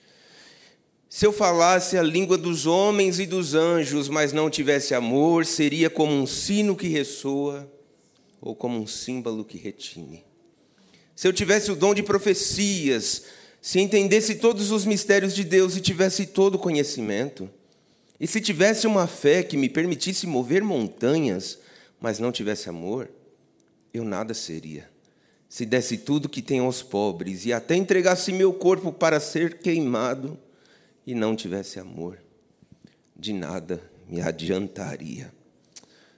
[1.15, 5.89] Se eu falasse a língua dos homens e dos anjos, mas não tivesse amor, seria
[5.89, 7.71] como um sino que ressoa
[8.41, 10.25] ou como um símbolo que retine.
[11.15, 13.23] Se eu tivesse o dom de profecias,
[13.61, 17.49] se entendesse todos os mistérios de Deus e tivesse todo o conhecimento,
[18.19, 21.59] e se tivesse uma fé que me permitisse mover montanhas,
[21.97, 23.09] mas não tivesse amor,
[23.93, 24.89] eu nada seria.
[25.47, 30.37] Se desse tudo que tem aos pobres e até entregasse meu corpo para ser queimado,
[31.05, 32.19] e não tivesse amor,
[33.15, 35.31] de nada me adiantaria.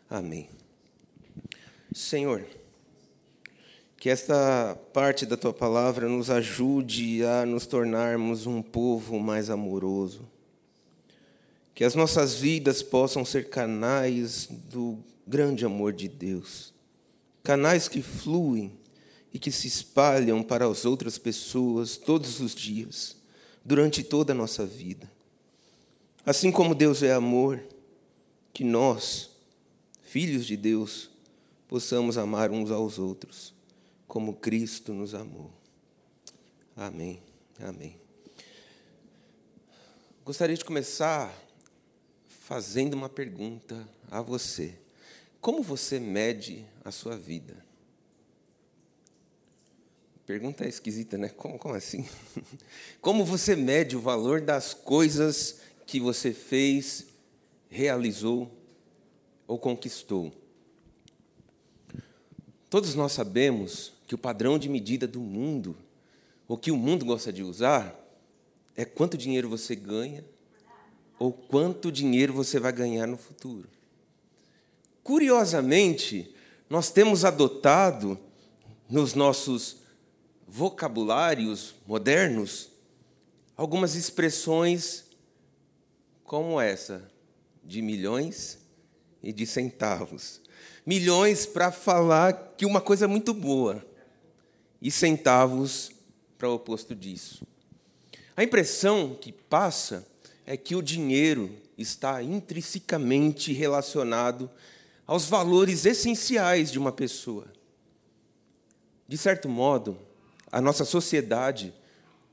[0.10, 0.50] Amém.
[1.94, 2.46] Senhor,
[3.98, 10.28] que esta parte da tua palavra nos ajude a nos tornarmos um povo mais amoroso.
[11.74, 16.74] Que as nossas vidas possam ser canais do grande amor de Deus.
[17.44, 18.78] Canais que fluem
[19.34, 23.17] e que se espalham para as outras pessoas todos os dias
[23.68, 25.12] durante toda a nossa vida.
[26.26, 27.62] Assim como Deus é amor,
[28.54, 29.30] que nós,
[30.04, 31.10] filhos de Deus,
[31.68, 33.54] possamos amar uns aos outros,
[34.08, 35.52] como Cristo nos amou.
[36.78, 37.22] Amém.
[37.60, 38.00] Amém.
[40.24, 41.34] Gostaria de começar
[42.26, 44.80] fazendo uma pergunta a você.
[45.42, 47.67] Como você mede a sua vida?
[50.28, 51.30] Pergunta é esquisita, né?
[51.30, 52.06] Como, como assim?
[53.00, 57.08] Como você mede o valor das coisas que você fez,
[57.70, 58.52] realizou
[59.48, 60.34] ou conquistou?
[62.70, 65.78] Todos nós sabemos que o padrão de medida do mundo,
[66.46, 67.96] o que o mundo gosta de usar,
[68.76, 70.26] é quanto dinheiro você ganha
[71.18, 73.70] ou quanto dinheiro você vai ganhar no futuro.
[75.06, 76.36] Curiosamente,
[76.70, 78.20] nós temos adotado
[78.90, 79.87] nos nossos
[80.48, 82.70] vocabulários modernos
[83.56, 85.06] algumas expressões
[86.24, 87.10] como essa,
[87.64, 88.60] de milhões
[89.22, 90.40] e de centavos.
[90.86, 93.86] Milhões para falar que uma coisa é muito boa,
[94.82, 95.92] e centavos
[96.38, 97.46] para o oposto disso.
[98.36, 100.08] A impressão que passa
[100.46, 104.50] é que o dinheiro está intrinsecamente relacionado
[105.06, 107.48] aos valores essenciais de uma pessoa.
[109.08, 109.98] De certo modo,
[110.52, 111.74] a nossa sociedade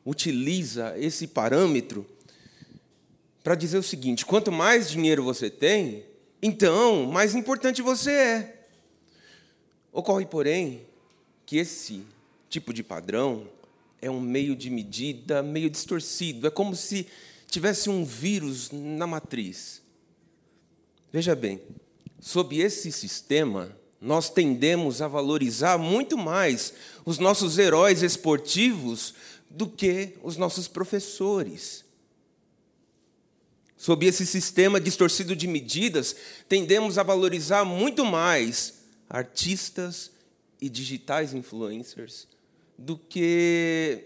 [0.04, 2.06] utiliza esse parâmetro
[3.42, 6.04] para dizer o seguinte: quanto mais dinheiro você tem,
[6.42, 8.66] então mais importante você é.
[9.92, 10.82] Ocorre, porém,
[11.46, 12.02] que esse
[12.48, 13.48] tipo de padrão
[14.00, 16.46] é um meio de medida meio distorcido.
[16.46, 17.06] É como se
[17.48, 19.82] tivesse um vírus na matriz.
[21.12, 21.60] Veja bem,
[22.20, 26.74] sob esse sistema, nós tendemos a valorizar muito mais
[27.06, 29.14] os nossos heróis esportivos
[29.48, 31.86] do que os nossos professores.
[33.78, 36.14] Sob esse sistema distorcido de medidas,
[36.46, 38.74] tendemos a valorizar muito mais
[39.08, 40.10] artistas
[40.60, 42.28] e digitais influencers
[42.76, 44.04] do que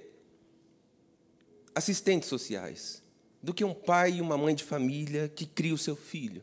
[1.75, 3.03] assistentes sociais,
[3.43, 6.43] do que um pai e uma mãe de família que cria o seu filho.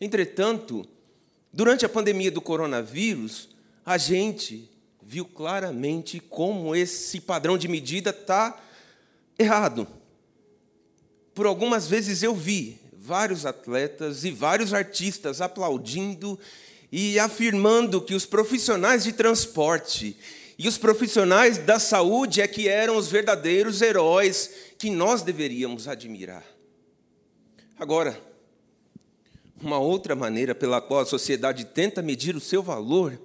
[0.00, 0.88] Entretanto,
[1.56, 3.48] Durante a pandemia do coronavírus,
[3.82, 4.68] a gente
[5.02, 8.62] viu claramente como esse padrão de medida está
[9.38, 9.88] errado.
[11.34, 16.38] Por algumas vezes eu vi vários atletas e vários artistas aplaudindo
[16.92, 20.14] e afirmando que os profissionais de transporte
[20.58, 26.44] e os profissionais da saúde é que eram os verdadeiros heróis que nós deveríamos admirar.
[27.78, 28.25] Agora,
[29.60, 33.20] uma outra maneira pela qual a sociedade tenta medir o seu valor,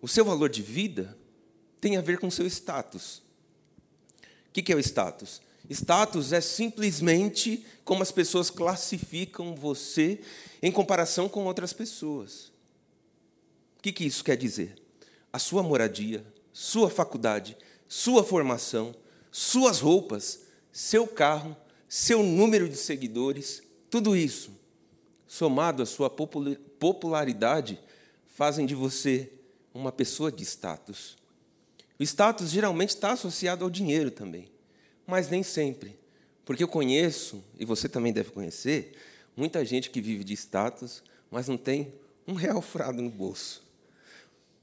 [0.00, 1.16] o seu valor de vida,
[1.80, 3.22] tem a ver com o seu status.
[4.48, 5.40] O que é o status?
[5.68, 10.20] Status é simplesmente como as pessoas classificam você
[10.60, 12.52] em comparação com outras pessoas.
[13.78, 14.76] O que, isso quer dizer?
[15.32, 17.56] A sua moradia, sua faculdade,
[17.88, 18.94] sua formação,
[19.30, 20.40] suas roupas,
[20.72, 21.56] seu carro,
[21.88, 24.50] seu número de seguidores, tudo isso,
[25.30, 27.78] somado à sua popularidade,
[28.26, 29.30] fazem de você
[29.72, 31.16] uma pessoa de status.
[31.96, 34.50] O status geralmente está associado ao dinheiro também,
[35.06, 35.96] mas nem sempre.
[36.44, 38.92] Porque eu conheço, e você também deve conhecer,
[39.36, 41.00] muita gente que vive de status,
[41.30, 41.94] mas não tem
[42.26, 43.62] um real furado no bolso.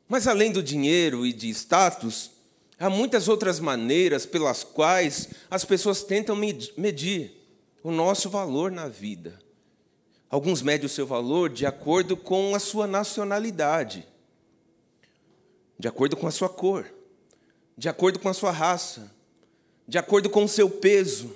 [0.06, 2.30] Mas além do dinheiro e de status,
[2.78, 7.42] há muitas outras maneiras pelas quais as pessoas tentam medir
[7.82, 9.47] o nosso valor na vida.
[10.30, 14.06] Alguns medem o seu valor de acordo com a sua nacionalidade,
[15.80, 16.86] de acordo com a sua cor,
[17.78, 19.12] de acordo com a sua raça,
[19.88, 21.34] de acordo com o seu peso,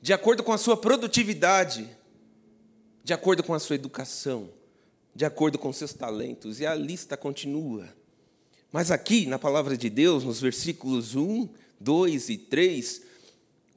[0.00, 1.88] de acordo com a sua produtividade,
[3.04, 4.50] de acordo com a sua educação,
[5.14, 7.88] de acordo com seus talentos, e a lista continua.
[8.72, 11.48] Mas aqui, na palavra de Deus, nos versículos 1,
[11.78, 13.02] 2 e 3,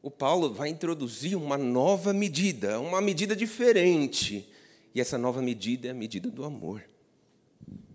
[0.04, 4.45] o Paulo vai introduzir uma nova medida, uma medida diferente.
[4.93, 6.84] E essa nova medida é a medida do amor.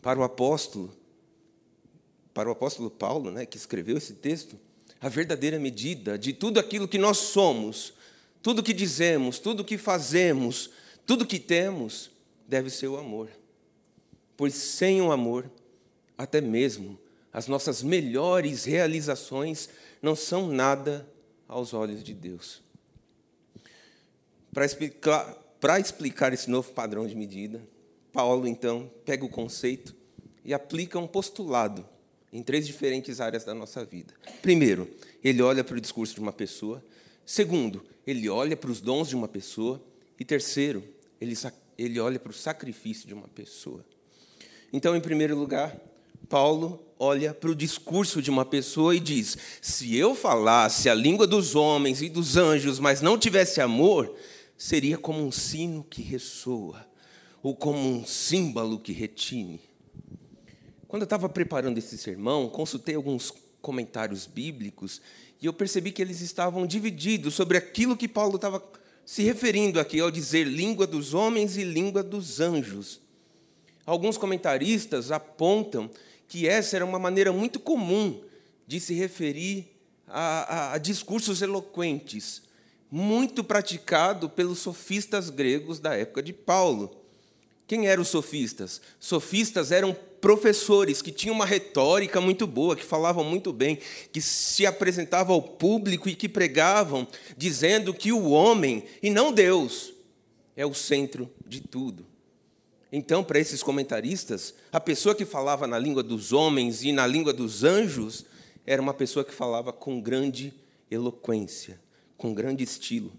[0.00, 0.90] Para o apóstolo,
[2.32, 4.58] para o apóstolo Paulo, né, que escreveu esse texto,
[4.98, 7.92] a verdadeira medida de tudo aquilo que nós somos,
[8.42, 10.70] tudo que dizemos, tudo que fazemos,
[11.06, 12.10] tudo que temos,
[12.48, 13.28] deve ser o amor.
[14.34, 15.50] Pois sem o amor,
[16.16, 16.98] até mesmo
[17.30, 19.68] as nossas melhores realizações
[20.00, 21.06] não são nada
[21.48, 22.62] aos olhos de Deus.
[24.52, 27.60] Para explicar, para explicar esse novo padrão de medida,
[28.12, 29.94] Paulo então pega o conceito
[30.44, 31.88] e aplica um postulado
[32.32, 34.14] em três diferentes áreas da nossa vida.
[34.42, 34.88] Primeiro,
[35.24, 36.84] ele olha para o discurso de uma pessoa.
[37.24, 39.82] Segundo, ele olha para os dons de uma pessoa.
[40.18, 40.84] E terceiro,
[41.20, 41.34] ele,
[41.76, 43.84] ele olha para o sacrifício de uma pessoa.
[44.72, 45.76] Então, em primeiro lugar,
[46.28, 51.26] Paulo olha para o discurso de uma pessoa e diz: se eu falasse a língua
[51.26, 54.14] dos homens e dos anjos, mas não tivesse amor,
[54.56, 56.86] seria como um sino que ressoa,
[57.42, 59.60] ou como um símbolo que retine.
[60.86, 65.00] Quando eu estava preparando esse sermão, consultei alguns comentários bíblicos
[65.40, 68.62] e eu percebi que eles estavam divididos sobre aquilo que Paulo estava
[69.04, 73.00] se referindo aqui ao dizer língua dos homens e língua dos anjos.
[73.86, 75.90] Alguns comentaristas apontam
[76.28, 78.22] que essa era uma maneira muito comum
[78.66, 79.66] de se referir
[80.06, 82.42] a, a, a discursos eloquentes,
[82.90, 86.94] muito praticado pelos sofistas gregos da época de Paulo.
[87.66, 88.80] Quem eram os sofistas?
[89.00, 93.78] Sofistas eram professores que tinham uma retórica muito boa, que falavam muito bem,
[94.10, 97.06] que se apresentavam ao público e que pregavam
[97.36, 99.92] dizendo que o homem, e não Deus,
[100.56, 102.07] é o centro de tudo.
[102.90, 107.32] Então, para esses comentaristas, a pessoa que falava na língua dos homens e na língua
[107.32, 108.24] dos anjos
[108.66, 110.54] era uma pessoa que falava com grande
[110.90, 111.80] eloquência,
[112.16, 113.12] com grande estilo.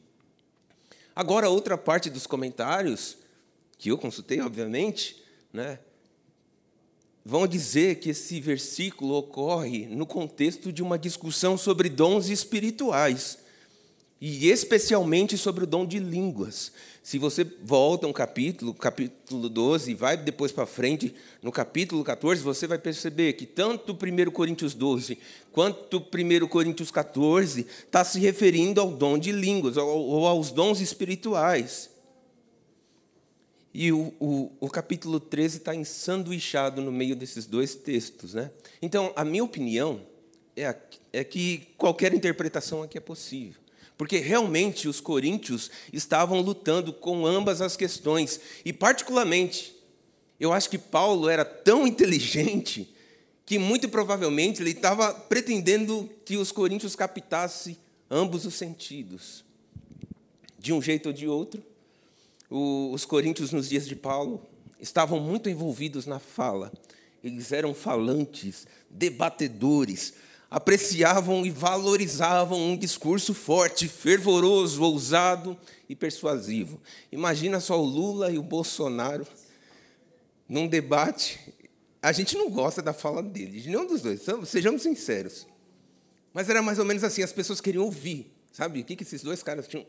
[1.15, 3.17] Agora, outra parte dos comentários,
[3.77, 5.79] que eu consultei, obviamente, né,
[7.23, 13.37] vão dizer que esse versículo ocorre no contexto de uma discussão sobre dons espirituais,
[14.21, 16.71] e especialmente sobre o dom de línguas.
[17.01, 22.41] Se você volta um capítulo, capítulo 12, e vai depois para frente, no capítulo 14,
[22.41, 25.17] você vai perceber que tanto 1 Coríntios 12
[25.51, 31.89] quanto 1 Coríntios 14 está se referindo ao dom de línguas, ou aos dons espirituais.
[33.73, 38.33] E o, o, o capítulo 13 está ensanduichado no meio desses dois textos.
[38.33, 38.51] Né?
[38.81, 40.01] Então, a minha opinião
[40.55, 40.75] é,
[41.13, 43.61] é que qualquer interpretação aqui é possível.
[43.99, 48.39] Porque realmente os coríntios estavam lutando com ambas as questões.
[48.63, 49.75] E, particularmente,
[50.39, 52.95] eu acho que Paulo era tão inteligente
[53.45, 57.77] que, muito provavelmente, ele estava pretendendo que os coríntios captassem
[58.09, 59.43] ambos os sentidos.
[60.57, 61.61] De um jeito ou de outro,
[62.49, 64.41] os coríntios, nos dias de Paulo,
[64.79, 66.71] estavam muito envolvidos na fala.
[67.21, 70.13] Eles eram falantes, debatedores,
[70.49, 76.81] apreciavam e valorizavam um discurso forte, fervoroso, ousado e persuasivo.
[77.11, 79.27] Imagina só o Lula e o Bolsonaro
[80.47, 81.39] num debate.
[82.01, 85.45] A gente não gosta da fala deles, de nenhum dos dois, sejamos sinceros.
[86.33, 88.81] Mas era mais ou menos assim, as pessoas queriam ouvir, sabe?
[88.81, 89.85] O que esses dois caras tinham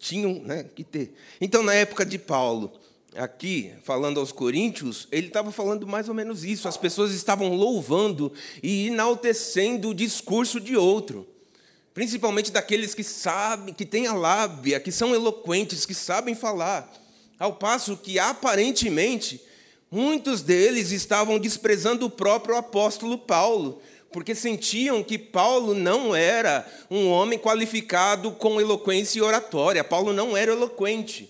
[0.00, 1.14] tinham né, que ter.
[1.40, 2.72] Então, na época de Paulo,
[3.16, 6.68] aqui, falando aos coríntios, ele estava falando mais ou menos isso.
[6.68, 8.32] As pessoas estavam louvando
[8.62, 11.26] e enaltecendo o discurso de outro.
[11.92, 16.90] Principalmente daqueles que sabem, que têm a lábia, que são eloquentes, que sabem falar.
[17.38, 19.42] Ao passo que, aparentemente,
[19.90, 23.82] Muitos deles estavam desprezando o próprio apóstolo Paulo,
[24.12, 29.82] porque sentiam que Paulo não era um homem qualificado com eloquência e oratória.
[29.82, 31.28] Paulo não era eloquente.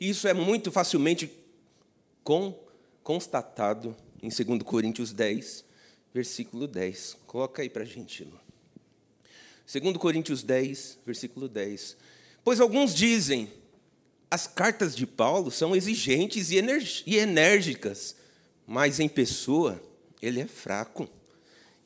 [0.00, 1.30] Isso é muito facilmente
[3.02, 5.64] constatado em 2 Coríntios 10,
[6.12, 7.18] versículo 10.
[7.26, 8.40] Coloca aí para a gente, Lu.
[9.70, 11.96] 2 Coríntios 10, versículo 10.
[12.42, 13.50] Pois alguns dizem,
[14.30, 18.16] as cartas de Paulo são exigentes e enérgicas,
[18.66, 19.82] mas em pessoa
[20.20, 21.08] ele é fraco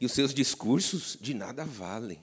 [0.00, 2.20] e os seus discursos de nada valem.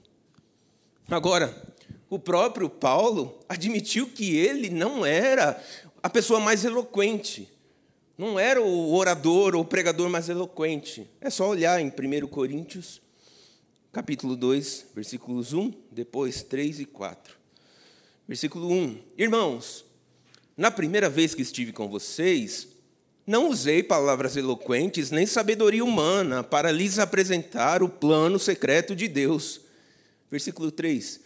[1.09, 1.73] Agora,
[2.09, 5.61] o próprio Paulo admitiu que ele não era
[6.05, 7.51] a pessoa mais eloquente,
[8.15, 11.09] não era o orador ou pregador mais eloquente.
[11.19, 13.01] É só olhar em 1 Coríntios,
[13.91, 17.35] capítulo 2, versículos 1, depois 3 e 4.
[18.27, 19.83] Versículo 1: Irmãos,
[20.55, 22.67] na primeira vez que estive com vocês,
[23.25, 29.61] não usei palavras eloquentes nem sabedoria humana para lhes apresentar o plano secreto de Deus.
[30.29, 31.19] Versículo 3: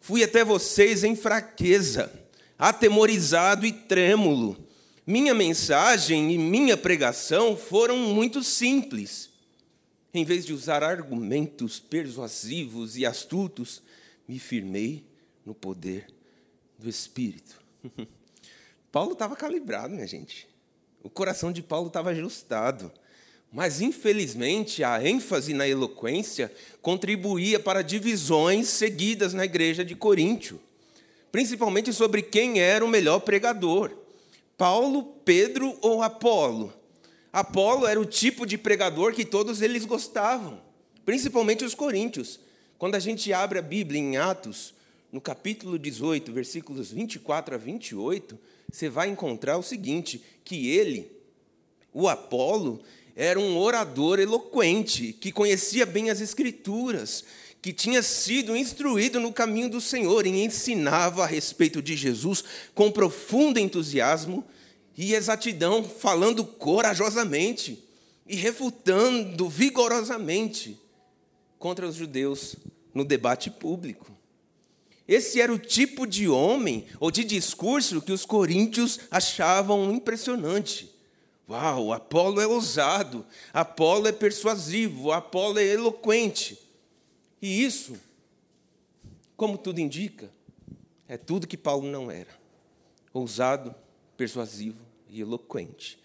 [0.00, 2.21] Fui até vocês em fraqueza,
[2.62, 4.56] atemorizado e trêmulo.
[5.04, 9.30] Minha mensagem e minha pregação foram muito simples.
[10.14, 13.82] Em vez de usar argumentos persuasivos e astutos,
[14.28, 15.04] me firmei
[15.44, 16.06] no poder
[16.78, 17.60] do Espírito.
[18.92, 20.46] Paulo estava calibrado, minha gente.
[21.02, 22.92] O coração de Paulo estava ajustado.
[23.50, 30.60] Mas, infelizmente, a ênfase na eloquência contribuía para divisões seguidas na igreja de Coríntio,
[31.32, 33.90] principalmente sobre quem era o melhor pregador:
[34.56, 36.72] Paulo, Pedro ou Apolo.
[37.32, 40.60] Apolo era o tipo de pregador que todos eles gostavam,
[41.04, 42.38] principalmente os coríntios.
[42.78, 44.74] Quando a gente abre a Bíblia em Atos,
[45.10, 48.38] no capítulo 18, versículos 24 a 28,
[48.70, 51.10] você vai encontrar o seguinte: que ele,
[51.92, 52.82] o Apolo,
[53.16, 57.24] era um orador eloquente, que conhecia bem as Escrituras,
[57.62, 62.42] que tinha sido instruído no caminho do Senhor e ensinava a respeito de Jesus
[62.74, 64.44] com profundo entusiasmo
[64.98, 67.82] e exatidão, falando corajosamente
[68.26, 70.76] e refutando vigorosamente
[71.56, 72.56] contra os judeus
[72.92, 74.10] no debate público.
[75.06, 80.90] Esse era o tipo de homem ou de discurso que os coríntios achavam impressionante.
[81.48, 86.58] Uau, Apolo é ousado, Apolo é persuasivo, Apolo é eloquente.
[87.42, 87.96] E isso,
[89.36, 90.30] como tudo indica,
[91.08, 92.30] é tudo que Paulo não era:
[93.12, 93.74] ousado,
[94.16, 94.78] persuasivo
[95.10, 95.98] e eloquente.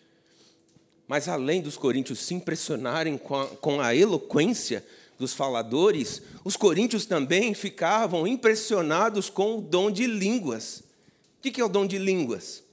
[1.07, 4.85] Mas além dos coríntios se impressionarem com a, com a eloquência
[5.17, 10.83] dos faladores, os coríntios também ficavam impressionados com o dom de línguas.
[11.37, 12.63] O que é o dom de línguas?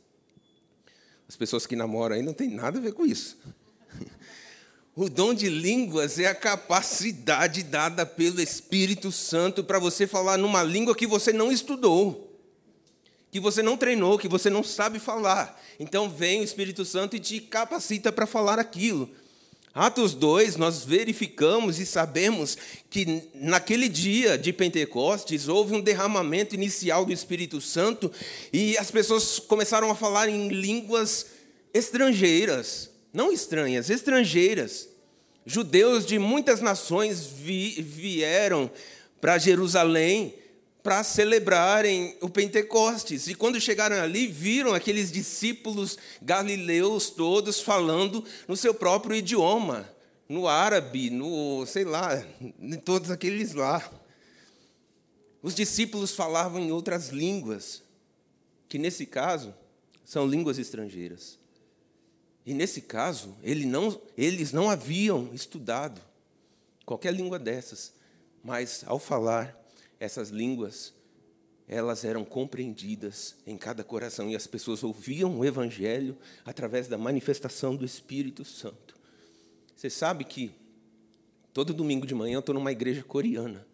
[1.29, 3.39] As pessoas que namoram aí não tem nada a ver com isso.
[4.97, 10.63] O dom de línguas é a capacidade dada pelo Espírito Santo para você falar numa
[10.63, 12.33] língua que você não estudou,
[13.33, 15.61] que você não treinou, que você não sabe falar.
[15.81, 19.11] Então vem o Espírito Santo e te capacita para falar aquilo.
[19.75, 22.57] Atos 2, nós verificamos e sabemos
[22.89, 28.13] que naquele dia de Pentecostes houve um derramamento inicial do Espírito Santo
[28.53, 31.27] e as pessoas começaram a falar em línguas
[31.75, 34.89] estrangeiras, não estranhas, estrangeiras.
[35.47, 38.69] Judeus de muitas nações vi, vieram
[39.21, 40.35] para Jerusalém
[40.83, 43.29] para celebrarem o Pentecostes.
[43.29, 49.89] E quando chegaram ali, viram aqueles discípulos galileus todos falando no seu próprio idioma,
[50.29, 52.23] no árabe, no, sei lá,
[52.61, 53.91] em todos aqueles lá.
[55.41, 57.83] Os discípulos falavam em outras línguas,
[58.69, 59.55] que nesse caso
[60.05, 61.39] são línguas estrangeiras.
[62.47, 66.01] E nesse caso, ele não, eles não haviam estudado
[66.85, 67.95] qualquer língua dessas,
[68.43, 69.59] mas ao falar,
[69.99, 70.93] essas línguas,
[71.67, 77.75] elas eram compreendidas em cada coração e as pessoas ouviam o Evangelho através da manifestação
[77.75, 78.95] do Espírito Santo.
[79.75, 80.53] Você sabe que
[81.53, 83.67] todo domingo de manhã eu estou numa igreja coreana.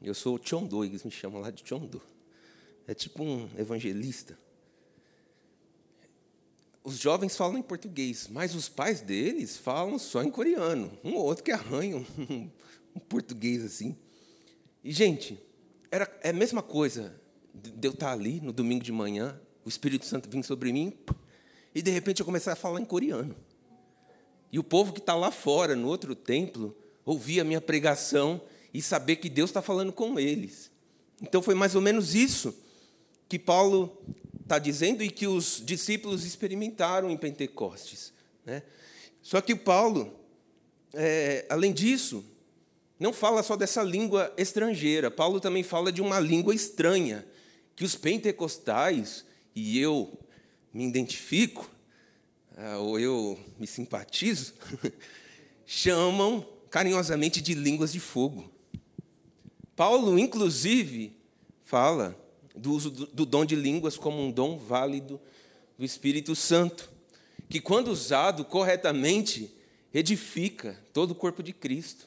[0.00, 2.00] Eu sou o Chondo, eles me chamam lá de Chondo.
[2.86, 4.38] É tipo um evangelista.
[6.82, 10.90] Os jovens falam em português, mas os pais deles falam só em coreano.
[11.04, 12.04] Um ou outro que arranha um,
[12.96, 13.96] um português assim.
[14.82, 15.38] E, gente,
[15.90, 17.20] era, é a mesma coisa
[17.52, 20.94] de eu estar ali no domingo de manhã, o Espírito Santo vir sobre mim,
[21.74, 23.36] e de repente eu começar a falar em coreano.
[24.50, 28.40] E o povo que está lá fora, no outro templo, ouvir a minha pregação
[28.72, 30.70] e saber que Deus está falando com eles.
[31.20, 32.54] Então foi mais ou menos isso
[33.28, 34.02] que Paulo
[34.50, 38.12] está dizendo e que os discípulos experimentaram em Pentecostes.
[38.44, 38.64] Né?
[39.22, 40.12] Só que Paulo,
[40.92, 42.24] é, além disso,
[42.98, 45.08] não fala só dessa língua estrangeira.
[45.08, 47.24] Paulo também fala de uma língua estranha,
[47.76, 49.24] que os pentecostais,
[49.54, 50.18] e eu
[50.74, 51.70] me identifico,
[52.56, 54.54] ah, ou eu me simpatizo,
[55.64, 58.50] chamam carinhosamente de línguas de fogo.
[59.76, 61.16] Paulo, inclusive,
[61.62, 62.18] fala
[62.60, 65.20] do uso do dom de línguas como um dom válido
[65.78, 66.90] do Espírito Santo,
[67.48, 69.52] que, quando usado corretamente,
[69.92, 72.06] edifica todo o corpo de Cristo.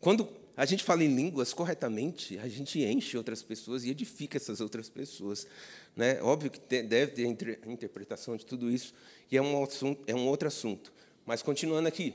[0.00, 4.60] Quando a gente fala em línguas corretamente, a gente enche outras pessoas e edifica essas
[4.60, 5.46] outras pessoas.
[5.96, 6.22] Né?
[6.22, 7.26] Óbvio que deve ter
[7.66, 8.94] interpretação de tudo isso,
[9.30, 10.92] e é um, assunto, é um outro assunto.
[11.26, 12.14] Mas, continuando aqui,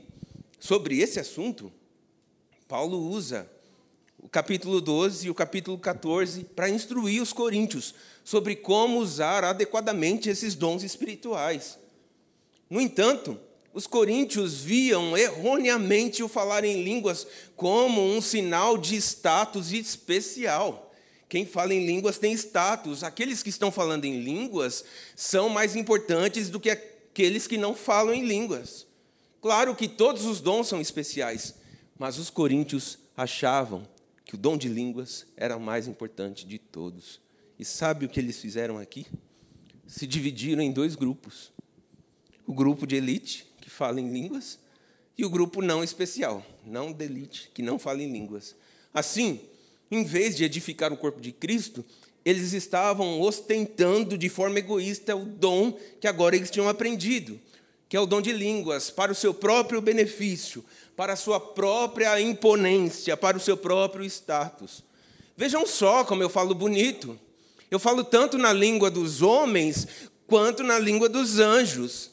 [0.58, 1.72] sobre esse assunto,
[2.66, 3.50] Paulo usa
[4.26, 7.94] o capítulo 12 e o capítulo 14 para instruir os coríntios
[8.24, 11.78] sobre como usar adequadamente esses dons espirituais.
[12.68, 13.38] No entanto,
[13.72, 17.24] os coríntios viam erroneamente o falar em línguas
[17.54, 20.92] como um sinal de status especial.
[21.28, 23.04] Quem fala em línguas tem status.
[23.04, 24.84] Aqueles que estão falando em línguas
[25.14, 28.88] são mais importantes do que aqueles que não falam em línguas.
[29.40, 31.54] Claro que todos os dons são especiais,
[31.96, 33.86] mas os coríntios achavam
[34.26, 37.20] que o dom de línguas era o mais importante de todos.
[37.58, 39.06] E sabe o que eles fizeram aqui?
[39.86, 41.52] Se dividiram em dois grupos:
[42.44, 44.58] o grupo de elite, que fala em línguas,
[45.16, 48.56] e o grupo não especial, não de elite, que não fala em línguas.
[48.92, 49.40] Assim,
[49.90, 51.84] em vez de edificar o corpo de Cristo,
[52.24, 57.40] eles estavam ostentando de forma egoísta o dom que agora eles tinham aprendido,
[57.88, 60.64] que é o dom de línguas, para o seu próprio benefício,
[60.96, 64.82] para a sua própria imponência, para o seu próprio status.
[65.36, 67.18] Vejam só como eu falo bonito.
[67.70, 69.86] Eu falo tanto na língua dos homens
[70.26, 72.10] quanto na língua dos anjos.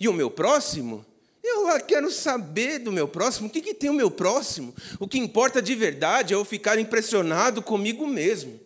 [0.00, 1.04] E o meu próximo?
[1.44, 3.48] Eu quero saber do meu próximo.
[3.48, 4.74] O que, que tem o meu próximo?
[4.98, 8.58] O que importa de verdade é eu ficar impressionado comigo mesmo.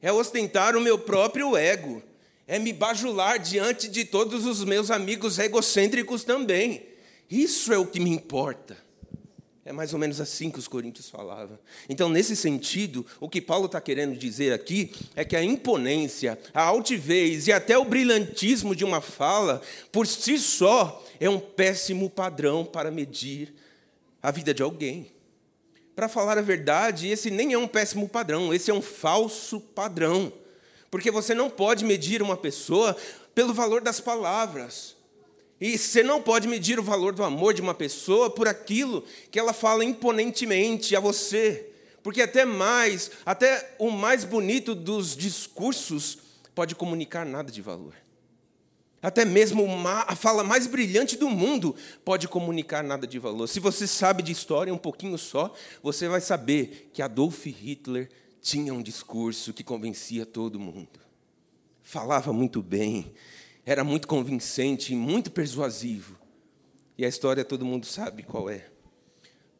[0.00, 2.02] É ostentar o meu próprio ego.
[2.46, 6.89] É me bajular diante de todos os meus amigos egocêntricos também.
[7.30, 8.76] Isso é o que me importa.
[9.64, 11.56] É mais ou menos assim que os coríntios falavam.
[11.88, 16.62] Então, nesse sentido, o que Paulo está querendo dizer aqui é que a imponência, a
[16.62, 19.62] altivez e até o brilhantismo de uma fala,
[19.92, 23.54] por si só, é um péssimo padrão para medir
[24.20, 25.12] a vida de alguém.
[25.94, 30.32] Para falar a verdade, esse nem é um péssimo padrão, esse é um falso padrão.
[30.90, 32.96] Porque você não pode medir uma pessoa
[33.34, 34.96] pelo valor das palavras.
[35.60, 39.38] E você não pode medir o valor do amor de uma pessoa por aquilo que
[39.38, 41.70] ela fala imponentemente a você.
[42.02, 46.18] Porque até mais, até o mais bonito dos discursos
[46.54, 47.94] pode comunicar nada de valor.
[49.02, 49.66] Até mesmo
[50.06, 51.74] a fala mais brilhante do mundo
[52.04, 53.46] pode comunicar nada de valor.
[53.46, 58.10] Se você sabe de história um pouquinho só, você vai saber que Adolf Hitler
[58.42, 61.00] tinha um discurso que convencia todo mundo.
[61.82, 63.12] Falava muito bem,
[63.64, 66.18] era muito convincente e muito persuasivo.
[66.96, 68.66] E a história todo mundo sabe qual é.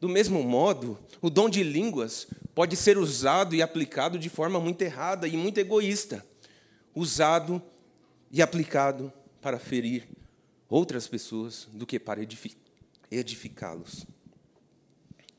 [0.00, 4.80] Do mesmo modo, o dom de línguas pode ser usado e aplicado de forma muito
[4.82, 6.24] errada e muito egoísta.
[6.94, 7.62] Usado
[8.30, 10.08] e aplicado para ferir
[10.68, 12.20] outras pessoas do que para
[13.10, 14.06] edificá-los.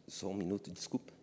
[0.08, 1.21] Só um minuto, desculpa.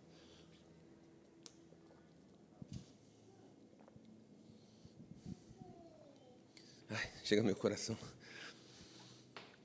[7.29, 7.95] Chega ao meu coração.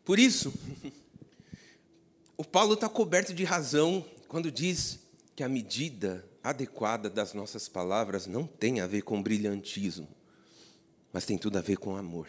[0.04, 0.52] Por isso,
[2.36, 4.98] o Paulo está coberto de razão quando diz
[5.34, 10.06] que a medida adequada das nossas palavras não tem a ver com brilhantismo,
[11.10, 12.28] mas tem tudo a ver com amor.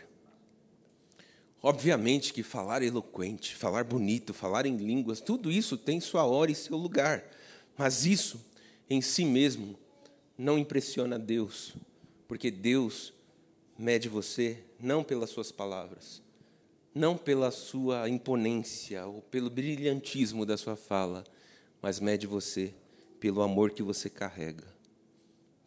[1.62, 6.56] Obviamente que falar eloquente, falar bonito, falar em línguas, tudo isso tem sua hora e
[6.56, 7.26] seu lugar,
[7.78, 8.40] mas isso
[8.90, 9.78] em si mesmo
[10.38, 11.76] não impressiona Deus,
[12.26, 13.15] porque Deus
[13.78, 16.22] mede você não pelas suas palavras,
[16.94, 21.24] não pela sua imponência ou pelo brilhantismo da sua fala,
[21.82, 22.74] mas mede você
[23.20, 24.64] pelo amor que você carrega.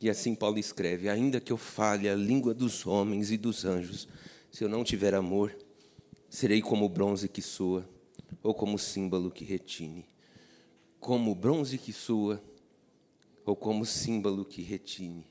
[0.00, 4.08] E assim Paulo escreve: ainda que eu fale a língua dos homens e dos anjos,
[4.50, 5.56] se eu não tiver amor,
[6.30, 7.88] serei como bronze que soa,
[8.42, 10.06] ou como símbolo que retine.
[11.00, 12.42] Como o bronze que soa,
[13.44, 15.26] ou como símbolo que retine.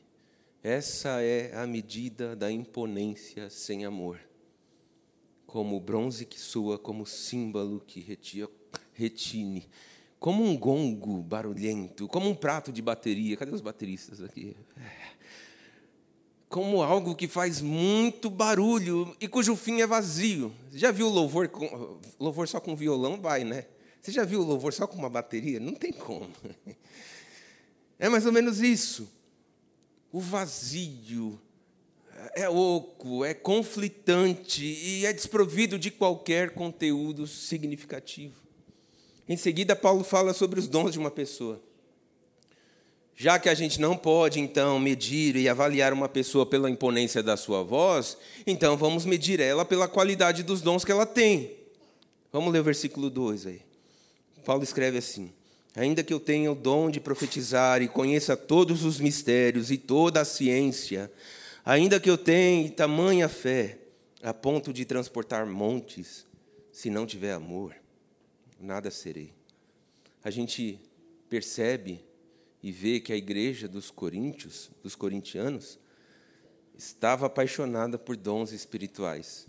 [0.63, 4.19] Essa é a medida da imponência sem amor.
[5.45, 7.99] Como bronze que soa, como símbolo que
[8.93, 9.69] retine,
[10.19, 13.38] como um gongo barulhento, como um prato de bateria.
[13.38, 14.55] Cadê os bateristas aqui?
[16.49, 20.53] como algo que faz muito barulho e cujo fim é vazio.
[20.71, 23.19] Já viu louvor com, louvor só com violão?
[23.19, 23.65] Vai, né?
[24.01, 25.59] Você já viu louvor só com uma bateria?
[25.59, 26.29] Não tem como.
[27.99, 29.09] É mais ou menos isso.
[30.11, 31.39] O vazio
[32.35, 38.35] é oco, é conflitante e é desprovido de qualquer conteúdo significativo.
[39.27, 41.61] Em seguida, Paulo fala sobre os dons de uma pessoa.
[43.15, 47.35] Já que a gente não pode, então, medir e avaliar uma pessoa pela imponência da
[47.35, 48.15] sua voz,
[48.45, 51.51] então vamos medir ela pela qualidade dos dons que ela tem.
[52.31, 53.61] Vamos ler o versículo 2 aí.
[54.45, 55.34] Paulo escreve assim:
[55.78, 60.20] Ainda que eu tenha o dom de profetizar e conheça todos os mistérios e toda
[60.20, 61.12] a ciência,
[61.64, 63.78] ainda que eu tenha tamanha fé
[64.24, 66.26] a ponto de transportar montes,
[66.72, 67.76] se não tiver amor,
[68.60, 69.32] nada serei.
[70.24, 70.80] A gente
[71.30, 72.04] percebe
[72.64, 75.78] e vê que a igreja dos coríntios, dos corintianos,
[76.76, 79.45] estava apaixonada por dons espirituais.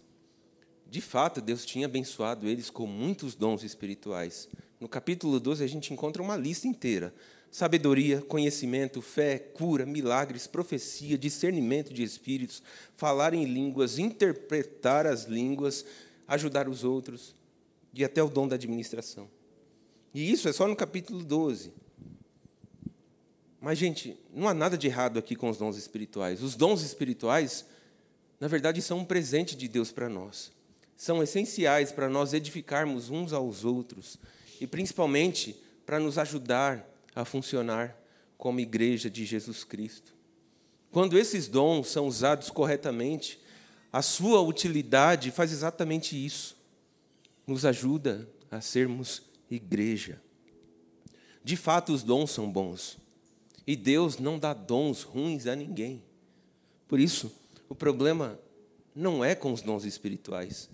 [0.87, 4.47] De fato, Deus tinha abençoado eles com muitos dons espirituais.
[4.81, 7.13] No capítulo 12, a gente encontra uma lista inteira:
[7.51, 12.63] sabedoria, conhecimento, fé, cura, milagres, profecia, discernimento de espíritos,
[12.97, 15.85] falar em línguas, interpretar as línguas,
[16.29, 17.35] ajudar os outros,
[17.93, 19.29] e até o dom da administração.
[20.15, 21.73] E isso é só no capítulo 12.
[23.61, 26.41] Mas, gente, não há nada de errado aqui com os dons espirituais.
[26.41, 27.67] Os dons espirituais,
[28.39, 30.53] na verdade, são um presente de Deus para nós.
[30.97, 34.17] São essenciais para nós edificarmos uns aos outros
[34.61, 37.97] e, principalmente, para nos ajudar a funcionar
[38.37, 40.15] como igreja de Jesus Cristo.
[40.91, 43.41] Quando esses dons são usados corretamente,
[43.93, 46.57] a sua utilidade faz exatamente isso.
[47.47, 50.21] Nos ajuda a sermos igreja.
[51.43, 52.99] De fato, os dons são bons.
[53.67, 56.03] E Deus não dá dons ruins a ninguém.
[56.87, 57.33] Por isso,
[57.69, 58.39] o problema
[58.95, 60.69] não é com os dons espirituais,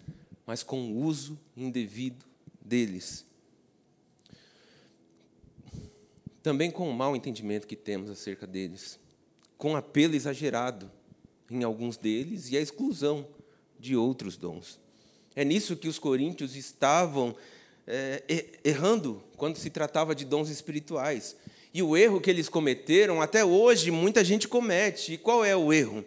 [0.47, 2.25] mas com o uso indevido
[2.65, 3.27] deles.
[6.45, 8.99] Também com o mau entendimento que temos acerca deles,
[9.57, 10.91] com apelo exagerado
[11.51, 13.27] em alguns deles e a exclusão
[13.81, 14.79] de outros dons.
[15.35, 17.35] É nisso que os coríntios estavam
[17.87, 18.23] é,
[18.63, 21.35] errando quando se tratava de dons espirituais.
[21.73, 25.15] E o erro que eles cometeram, até hoje, muita gente comete.
[25.15, 26.05] E qual é o erro?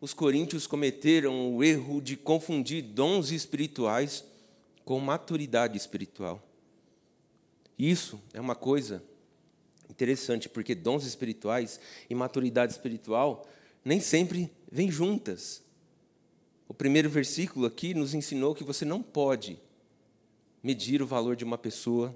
[0.00, 4.24] Os coríntios cometeram o erro de confundir dons espirituais
[4.84, 6.42] com maturidade espiritual.
[7.78, 9.00] Isso é uma coisa
[9.96, 13.48] interessante, porque dons espirituais e maturidade espiritual
[13.82, 15.62] nem sempre vêm juntas.
[16.68, 19.58] O primeiro versículo aqui nos ensinou que você não pode
[20.62, 22.14] medir o valor de uma pessoa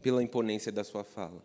[0.00, 1.44] pela imponência da sua fala.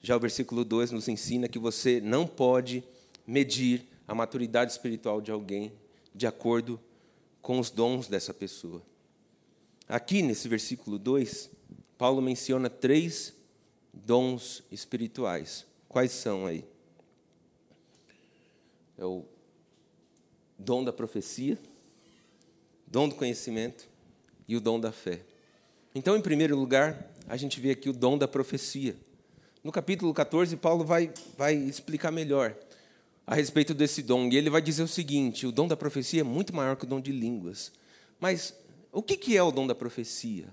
[0.00, 2.82] Já o versículo 2 nos ensina que você não pode
[3.26, 5.72] medir a maturidade espiritual de alguém
[6.14, 6.80] de acordo
[7.42, 8.80] com os dons dessa pessoa.
[9.88, 11.50] Aqui, nesse versículo 2,
[11.98, 13.35] Paulo menciona três
[14.04, 15.64] dons espirituais.
[15.88, 16.64] Quais são aí?
[18.98, 19.24] É o
[20.58, 21.58] dom da profecia,
[22.86, 23.88] dom do conhecimento
[24.46, 25.22] e o dom da fé.
[25.94, 28.96] Então, em primeiro lugar, a gente vê aqui o dom da profecia.
[29.64, 32.54] No capítulo 14, Paulo vai, vai explicar melhor
[33.26, 34.28] a respeito desse dom.
[34.28, 36.88] E ele vai dizer o seguinte: o dom da profecia é muito maior que o
[36.88, 37.72] dom de línguas.
[38.20, 38.54] Mas
[38.92, 40.46] o que é o dom da profecia?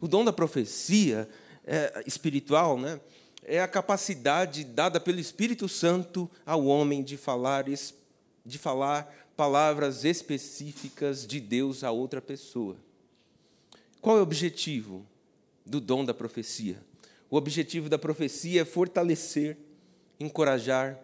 [0.00, 1.28] O dom da profecia
[1.64, 3.00] é, espiritual né,
[3.44, 7.64] é a capacidade dada pelo Espírito Santo ao homem de falar,
[8.44, 12.76] de falar palavras específicas de Deus a outra pessoa.
[14.00, 15.06] Qual é o objetivo
[15.64, 16.82] do dom da profecia?
[17.30, 19.56] O objetivo da profecia é fortalecer,
[20.20, 20.98] encorajar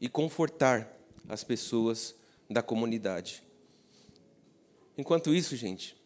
[0.00, 0.92] e confortar
[1.28, 2.14] as pessoas
[2.48, 3.42] da comunidade.
[4.96, 5.96] Enquanto isso, gente,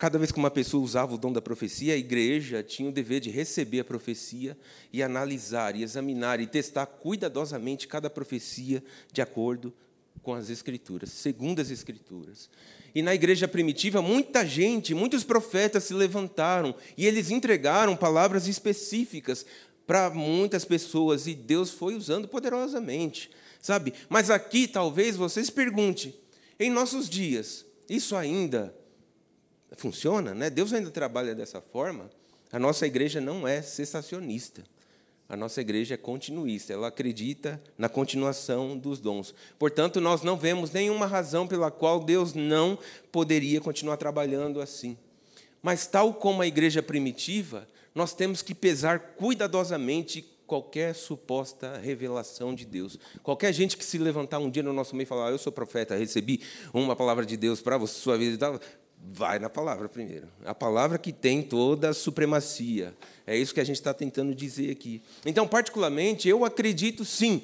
[0.00, 3.20] cada vez que uma pessoa usava o dom da profecia, a igreja tinha o dever
[3.20, 4.56] de receber a profecia
[4.90, 8.82] e analisar, e examinar e testar cuidadosamente cada profecia
[9.12, 9.74] de acordo
[10.22, 12.48] com as Escrituras, segundo as Escrituras.
[12.94, 19.44] E na igreja primitiva, muita gente, muitos profetas se levantaram e eles entregaram palavras específicas
[19.86, 23.92] para muitas pessoas e Deus foi usando poderosamente, sabe?
[24.08, 26.18] Mas aqui talvez você se pergunte:
[26.58, 28.79] em nossos dias, isso ainda
[29.76, 30.50] funciona, né?
[30.50, 32.10] Deus ainda trabalha dessa forma?
[32.52, 34.62] A nossa igreja não é cessacionista.
[35.28, 39.32] A nossa igreja é continuista, ela acredita na continuação dos dons.
[39.60, 42.76] Portanto, nós não vemos nenhuma razão pela qual Deus não
[43.12, 44.98] poderia continuar trabalhando assim.
[45.62, 52.64] Mas, tal como a igreja primitiva, nós temos que pesar cuidadosamente qualquer suposta revelação de
[52.64, 52.98] Deus.
[53.22, 55.52] Qualquer gente que se levantar um dia no nosso meio e falar, ah, eu sou
[55.52, 56.40] profeta, recebi
[56.74, 58.60] uma palavra de Deus para sua vida
[59.02, 60.28] vai na palavra primeiro.
[60.44, 62.94] A palavra que tem toda a supremacia.
[63.26, 65.02] É isso que a gente está tentando dizer aqui.
[65.24, 67.42] Então, particularmente, eu acredito sim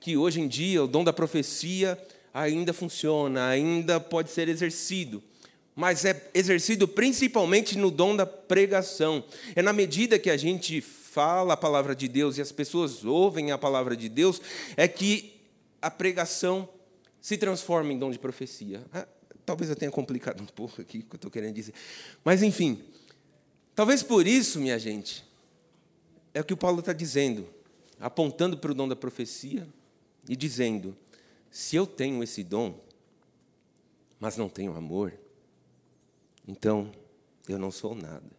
[0.00, 1.98] que hoje em dia o dom da profecia
[2.34, 5.22] ainda funciona, ainda pode ser exercido
[5.74, 9.24] mas é exercido principalmente no dom da pregação.
[9.56, 13.50] É na medida que a gente fala a palavra de Deus e as pessoas ouvem
[13.52, 14.40] a palavra de Deus,
[14.76, 15.40] é que
[15.80, 16.68] a pregação
[17.20, 18.82] se transforma em dom de profecia.
[19.44, 21.74] Talvez eu tenha complicado um pouco aqui o que eu estou querendo dizer.
[22.24, 22.82] Mas, enfim,
[23.74, 25.24] talvez por isso, minha gente,
[26.32, 27.46] é o que o Paulo está dizendo,
[28.00, 29.66] apontando para o dom da profecia
[30.28, 30.96] e dizendo:
[31.50, 32.78] se eu tenho esse dom,
[34.20, 35.12] mas não tenho amor,
[36.46, 36.90] então,
[37.48, 38.30] eu não sou nada.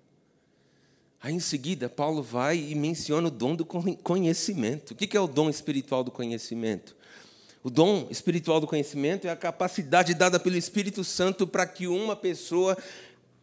[1.22, 4.92] Aí, em seguida, Paulo vai e menciona o dom do conhecimento.
[4.92, 6.96] O que é o dom espiritual do conhecimento?
[7.64, 12.14] O dom espiritual do conhecimento é a capacidade dada pelo Espírito Santo para que uma
[12.14, 12.78] pessoa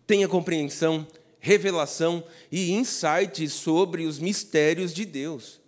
[0.07, 1.07] tenha compreensão,
[1.39, 2.23] revelação
[2.53, 5.59] e insight sobre os mistérios de Deus.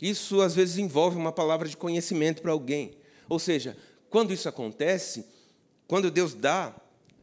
[0.00, 2.96] Isso, às vezes, envolve uma palavra de conhecimento para alguém.
[3.28, 3.76] Ou seja,
[4.10, 5.24] quando isso acontece,
[5.86, 6.74] quando Deus dá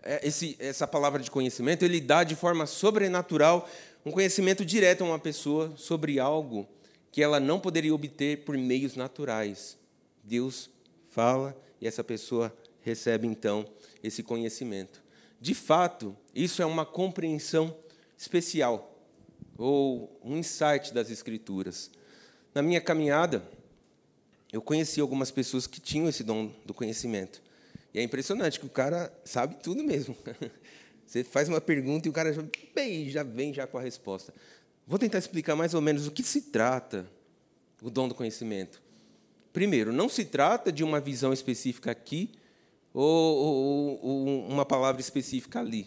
[0.02, 3.70] é, esse, essa palavra de conhecimento, ele dá de forma sobrenatural
[4.06, 6.66] um conhecimento direto a uma pessoa sobre algo
[7.11, 9.78] que ela não poderia obter por meios naturais.
[10.24, 10.70] Deus
[11.08, 13.66] fala e essa pessoa recebe então
[14.04, 15.02] esse conhecimento.
[15.40, 17.76] De fato, isso é uma compreensão
[18.18, 18.98] especial
[19.58, 21.91] ou um insight das Escrituras.
[22.54, 23.44] Na minha caminhada,
[24.52, 27.41] eu conheci algumas pessoas que tinham esse dom do conhecimento.
[27.94, 30.16] E é impressionante que o cara sabe tudo mesmo.
[31.06, 32.44] Você faz uma pergunta e o cara já,
[32.74, 34.34] bem, já vem já com a resposta.
[34.86, 37.10] Vou tentar explicar mais ou menos o que se trata
[37.82, 38.82] o dom do conhecimento.
[39.60, 42.31] Primeiro, não se trata de uma visão específica aqui
[42.94, 45.86] ou, ou, ou uma palavra específica ali.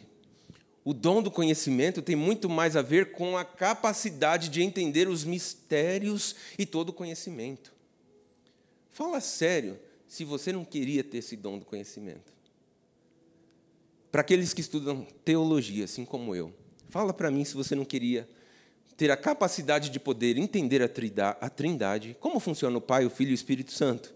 [0.84, 5.24] O dom do conhecimento tem muito mais a ver com a capacidade de entender os
[5.24, 7.72] mistérios e todo o conhecimento.
[8.90, 12.30] Fala sério se você não queria ter esse dom do conhecimento?
[14.10, 16.52] Para aqueles que estudam teologia, assim como eu,
[16.90, 18.28] fala para mim se você não queria
[18.96, 23.32] ter a capacidade de poder entender a Trindade, como funciona o Pai, o Filho e
[23.32, 24.14] o Espírito Santo.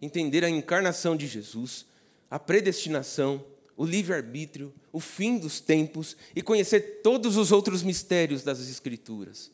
[0.00, 1.86] Entender a encarnação de Jesus,
[2.30, 3.44] a predestinação,
[3.76, 9.50] o livre-arbítrio, o fim dos tempos e conhecer todos os outros mistérios das Escrituras.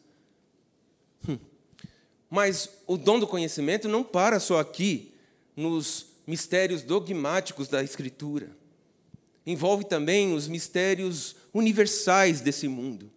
[1.28, 1.38] Hum.
[2.28, 5.14] Mas o dom do conhecimento não para só aqui
[5.54, 8.50] nos mistérios dogmáticos da Escritura.
[9.46, 13.10] Envolve também os mistérios universais desse mundo.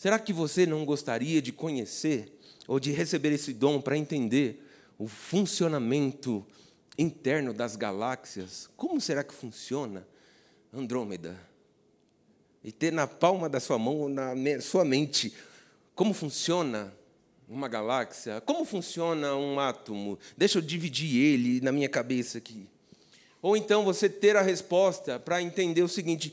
[0.00, 2.32] Será que você não gostaria de conhecer
[2.66, 4.66] ou de receber esse dom para entender
[4.98, 6.42] o funcionamento
[6.96, 8.70] interno das galáxias?
[8.78, 10.08] Como será que funciona
[10.72, 11.38] Andrômeda?
[12.64, 14.32] E ter na palma da sua mão, na
[14.62, 15.34] sua mente,
[15.94, 16.90] como funciona
[17.46, 18.40] uma galáxia?
[18.40, 20.18] Como funciona um átomo?
[20.34, 22.66] Deixa eu dividir ele na minha cabeça aqui.
[23.42, 26.32] Ou então você ter a resposta para entender o seguinte: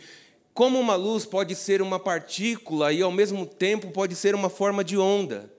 [0.57, 4.83] como uma luz pode ser uma partícula e ao mesmo tempo pode ser uma forma
[4.83, 5.53] de onda?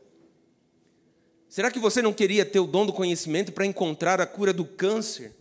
[1.48, 4.64] Será que você não queria ter o dom do conhecimento para encontrar a cura do
[4.64, 5.36] câncer?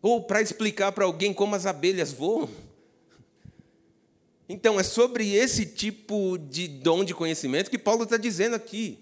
[0.00, 2.48] Ou para explicar para alguém como as abelhas voam?
[4.48, 9.00] Então, é sobre esse tipo de dom de conhecimento que Paulo está dizendo aqui.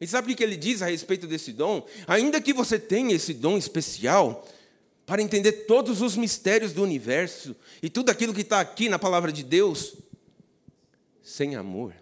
[0.00, 1.86] E sabe o que ele diz a respeito desse dom?
[2.08, 4.44] Ainda que você tenha esse dom especial
[5.06, 9.32] para entender todos os mistérios do universo e tudo aquilo que está aqui na palavra
[9.32, 9.94] de Deus,
[11.22, 11.94] sem amor,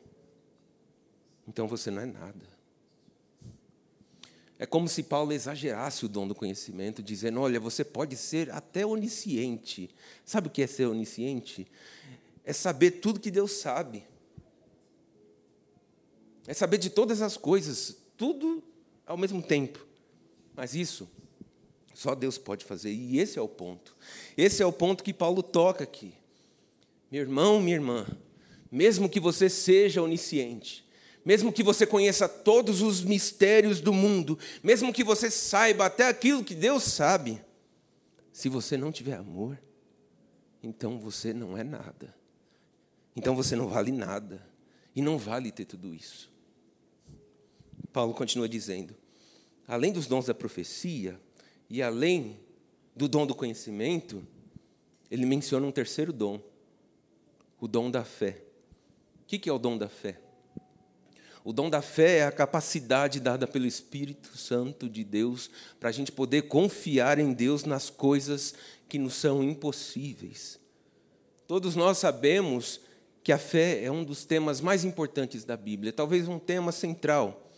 [1.47, 2.55] então você não é nada.
[4.59, 8.86] É como se Paulo exagerasse o dom do conhecimento, dizendo: olha, você pode ser até
[8.86, 9.90] onisciente.
[10.24, 11.66] Sabe o que é ser onisciente?
[12.44, 14.05] É saber tudo que Deus sabe.
[16.47, 18.62] É saber de todas as coisas, tudo
[19.05, 19.85] ao mesmo tempo.
[20.55, 21.09] Mas isso
[21.95, 23.97] só Deus pode fazer, e esse é o ponto.
[24.37, 26.12] Esse é o ponto que Paulo toca aqui.
[27.11, 28.07] Meu irmão, minha irmã,
[28.71, 30.85] mesmo que você seja onisciente,
[31.25, 36.43] mesmo que você conheça todos os mistérios do mundo, mesmo que você saiba até aquilo
[36.45, 37.41] que Deus sabe,
[38.33, 39.57] se você não tiver amor,
[40.61, 42.12] então você não é nada.
[43.15, 44.45] Então você não vale nada.
[44.97, 46.33] E não vale ter tudo isso.
[47.93, 48.95] Paulo continua dizendo:
[49.66, 51.21] além dos dons da profecia
[51.69, 52.39] e além
[52.95, 54.27] do dom do conhecimento,
[55.11, 56.41] ele menciona um terceiro dom,
[57.61, 58.43] o dom da fé.
[59.23, 60.20] O que é o dom da fé?
[61.45, 65.93] O dom da fé é a capacidade dada pelo Espírito Santo de Deus para a
[65.93, 68.55] gente poder confiar em Deus nas coisas
[68.89, 70.59] que nos são impossíveis.
[71.47, 72.81] Todos nós sabemos
[73.23, 77.51] que a fé é um dos temas mais importantes da Bíblia, talvez um tema central.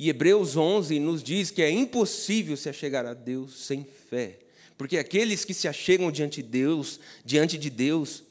[0.00, 4.38] E Hebreus 11 nos diz que é impossível se achegar a Deus sem fé,
[4.78, 8.24] porque aqueles que se achegam diante de Deus, diante de Deus,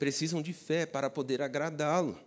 [0.00, 2.18] precisam de fé para poder agradá-lo.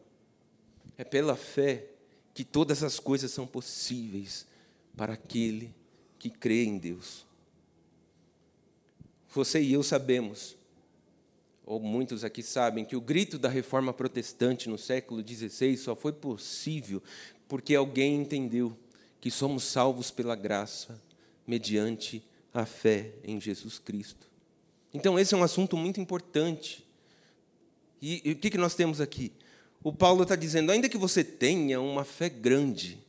[0.97, 1.87] É pela fé
[2.33, 4.47] que todas as coisas são possíveis
[4.95, 5.75] para aquele
[6.17, 7.25] que crê em Deus.
[9.33, 10.55] Você e eu sabemos,
[11.65, 16.13] ou muitos aqui sabem, que o grito da reforma protestante no século XVI só foi
[16.13, 17.03] possível
[17.49, 18.77] porque alguém entendeu
[19.19, 21.01] que somos salvos pela graça,
[21.45, 22.23] mediante
[22.53, 24.29] a fé em Jesus Cristo.
[24.93, 26.87] Então, esse é um assunto muito importante.
[28.01, 29.33] E, e o que, que nós temos aqui?
[29.83, 32.99] O Paulo está dizendo: ainda que você tenha uma fé grande,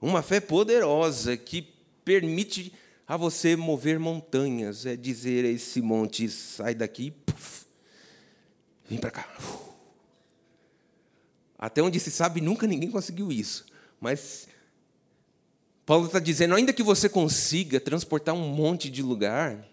[0.00, 1.62] uma fé poderosa, que
[2.04, 2.72] permite
[3.06, 7.64] a você mover montanhas, é dizer a esse monte: sai daqui, puff,
[8.86, 9.38] vem para cá.
[11.58, 13.66] Até onde se sabe, nunca ninguém conseguiu isso.
[14.00, 14.48] Mas
[15.84, 19.66] Paulo está dizendo: ainda que você consiga transportar um monte de lugar,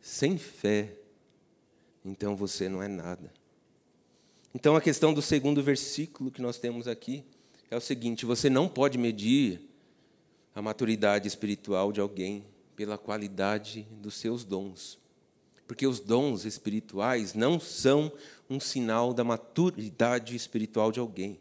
[0.00, 0.94] sem fé,
[2.04, 3.32] então você não é nada.
[4.54, 7.24] Então a questão do segundo versículo que nós temos aqui
[7.70, 9.60] é o seguinte: você não pode medir
[10.54, 12.44] a maturidade espiritual de alguém
[12.74, 14.98] pela qualidade dos seus dons.
[15.66, 18.10] Porque os dons espirituais não são
[18.48, 21.38] um sinal da maturidade espiritual de alguém,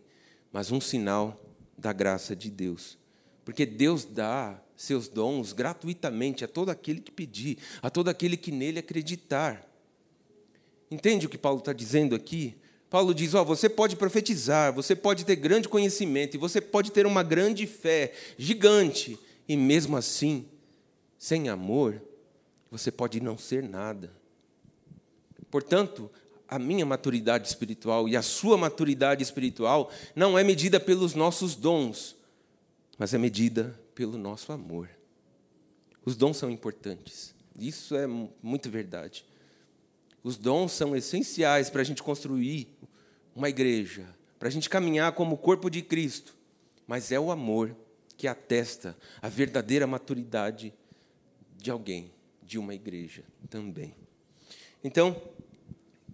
[0.52, 1.42] mas um sinal
[1.78, 2.98] da graça de Deus.
[3.46, 8.52] Porque Deus dá seus dons gratuitamente a todo aquele que pedir, a todo aquele que
[8.52, 9.66] nele acreditar.
[10.90, 12.56] Entende o que Paulo está dizendo aqui?
[12.90, 17.06] Paulo diz: ó, você pode profetizar, você pode ter grande conhecimento, e você pode ter
[17.06, 20.46] uma grande fé, gigante, e mesmo assim,
[21.18, 22.02] sem amor,
[22.72, 24.12] você pode não ser nada.
[25.50, 26.12] Portanto,
[26.48, 32.16] a minha maturidade espiritual e a sua maturidade espiritual não é medida pelos nossos dons,
[32.98, 34.90] mas é medida pelo nosso amor.
[36.06, 39.26] Os dons são importantes, isso é muito verdade.
[40.24, 42.68] Os dons são essenciais para a gente construir
[43.36, 44.08] uma igreja,
[44.40, 46.36] para a gente caminhar como corpo de Cristo,
[46.88, 47.76] mas é o amor
[48.16, 50.74] que atesta a verdadeira maturidade
[51.56, 52.12] de alguém,
[52.42, 53.94] de uma igreja também.
[54.84, 55.22] Então,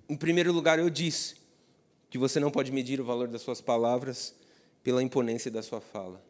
[0.10, 1.36] em primeiro lugar, eu disse
[2.10, 4.36] que você não pode medir o valor das suas palavras
[4.84, 6.24] pela imponência da sua fala.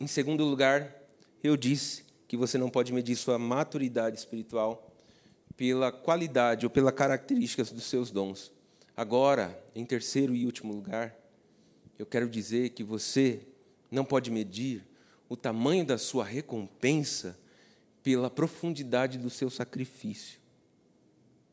[0.00, 0.94] Em segundo lugar,
[1.42, 4.90] eu disse que você não pode medir sua maturidade espiritual
[5.56, 8.50] pela qualidade ou pelas características dos seus dons.
[8.96, 11.16] Agora, em terceiro e último lugar,
[11.98, 13.40] eu quero dizer que você
[13.90, 14.84] não pode medir
[15.28, 17.38] o tamanho da sua recompensa
[18.02, 20.37] pela profundidade do seu sacrifício.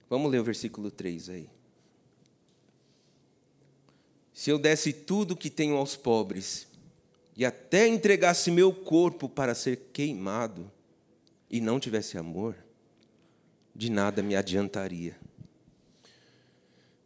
[0.09, 1.49] Vamos ler o versículo 3 aí.
[4.33, 6.67] Se eu desse tudo que tenho aos pobres,
[7.37, 10.71] e até entregasse meu corpo para ser queimado,
[11.49, 12.55] e não tivesse amor,
[13.73, 15.17] de nada me adiantaria.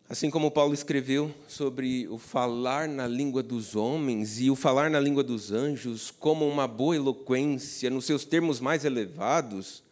[0.07, 4.99] Assim como Paulo escreveu sobre o falar na língua dos homens e o falar na
[4.99, 9.83] língua dos anjos como uma boa eloquência nos seus termos mais elevados,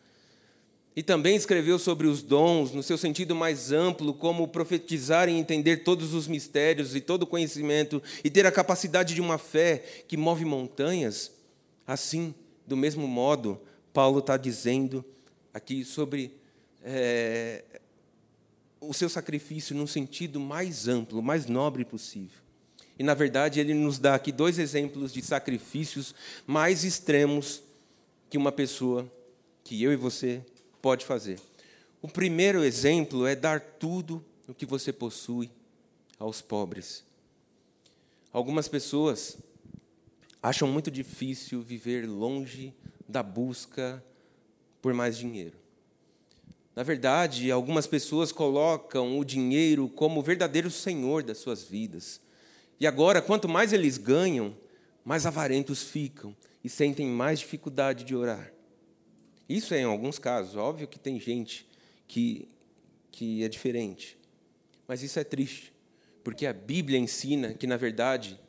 [0.97, 5.83] e também escreveu sobre os dons, no seu sentido mais amplo, como profetizar e entender
[5.83, 10.17] todos os mistérios e todo o conhecimento, e ter a capacidade de uma fé que
[10.17, 11.31] move montanhas.
[11.85, 12.33] Assim,
[12.65, 13.61] do mesmo modo,
[13.93, 15.05] Paulo está dizendo
[15.53, 16.31] aqui sobre
[16.83, 17.63] é,
[18.81, 22.39] o seu sacrifício num sentido mais amplo, mais nobre possível.
[22.97, 26.15] E, na verdade, ele nos dá aqui dois exemplos de sacrifícios
[26.47, 27.61] mais extremos
[28.31, 29.07] que uma pessoa,
[29.63, 30.41] que eu e você,
[30.87, 31.37] pode fazer.
[32.01, 35.51] O primeiro exemplo é dar tudo o que você possui
[36.17, 37.03] aos pobres.
[38.31, 39.37] Algumas pessoas
[40.41, 42.73] acham muito difícil viver longe
[43.05, 44.01] da busca
[44.81, 45.57] por mais dinheiro.
[46.73, 52.21] Na verdade, algumas pessoas colocam o dinheiro como o verdadeiro senhor das suas vidas.
[52.79, 54.55] E agora, quanto mais eles ganham,
[55.03, 56.33] mais avarentos ficam
[56.63, 58.53] e sentem mais dificuldade de orar.
[59.47, 60.55] Isso é em alguns casos.
[60.55, 61.67] Óbvio que tem gente
[62.07, 62.47] que,
[63.11, 64.17] que é diferente.
[64.87, 65.73] Mas isso é triste,
[66.23, 68.39] porque a Bíblia ensina que, na verdade,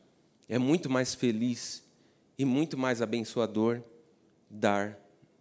[0.49, 1.83] é muito mais feliz
[2.39, 3.83] e muito mais abençoador
[4.49, 4.99] dar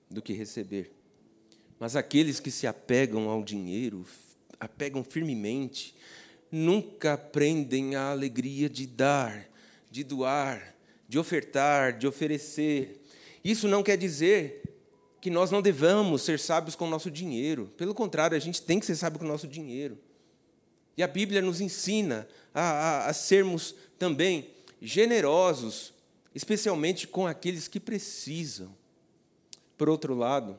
[0.10, 0.92] do que receber.
[1.80, 4.06] Mas aqueles que se apegam ao dinheiro,
[4.60, 5.96] apegam firmemente,
[6.52, 9.48] nunca aprendem a alegria de dar,
[9.92, 10.76] de doar,
[11.08, 13.02] de ofertar, de oferecer.
[13.44, 14.64] Isso não quer dizer
[15.28, 17.70] que nós não devamos ser sábios com o nosso dinheiro.
[17.76, 19.98] Pelo contrário, a gente tem que ser sábio com o nosso dinheiro.
[20.96, 24.50] E a Bíblia nos ensina a, a, a sermos também
[24.82, 25.94] generosos,
[26.34, 28.74] especialmente com aqueles que precisam.
[29.78, 30.58] Por outro lado,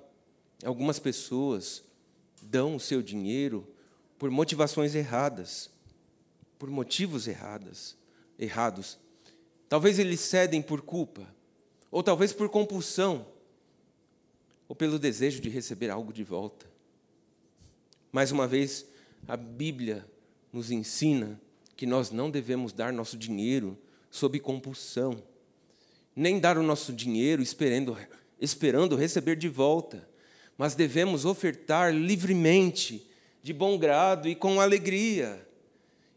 [0.62, 1.82] algumas pessoas
[2.42, 3.66] dão o seu dinheiro
[4.18, 5.70] por motivações erradas,
[6.58, 7.96] por motivos errados,
[8.38, 8.98] errados.
[9.66, 11.26] Talvez eles cedem por culpa,
[11.90, 13.24] ou talvez por compulsão,
[14.68, 16.66] ou pelo desejo de receber algo de volta.
[18.12, 18.86] Mais uma vez,
[19.26, 20.06] a Bíblia
[20.52, 21.40] nos ensina
[21.76, 23.78] que nós não devemos dar nosso dinheiro
[24.10, 25.22] sob compulsão,
[26.14, 27.96] nem dar o nosso dinheiro esperando,
[28.40, 30.08] esperando receber de volta,
[30.56, 33.06] mas devemos ofertar livremente,
[33.42, 35.46] de bom grado e com alegria.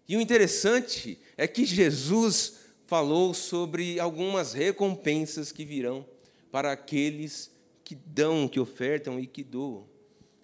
[0.07, 2.55] E o interessante é que Jesus
[2.87, 6.05] falou sobre algumas recompensas que virão
[6.51, 7.51] para aqueles
[7.91, 9.85] que dão, que ofertam e que doam.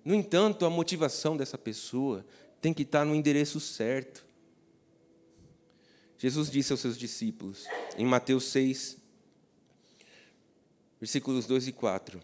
[0.04, 2.26] No entanto, a motivação dessa pessoa
[2.60, 4.26] tem que estar no endereço certo.
[6.18, 7.66] Jesus disse aos seus discípulos,
[7.98, 8.98] em Mateus 6,
[11.00, 12.20] versículos 2 e 4: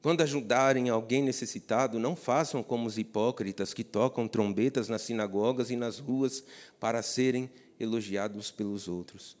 [0.00, 5.74] Quando ajudarem alguém necessitado, não façam como os hipócritas que tocam trombetas nas sinagogas e
[5.74, 6.44] nas ruas
[6.78, 9.36] para serem elogiados pelos outros.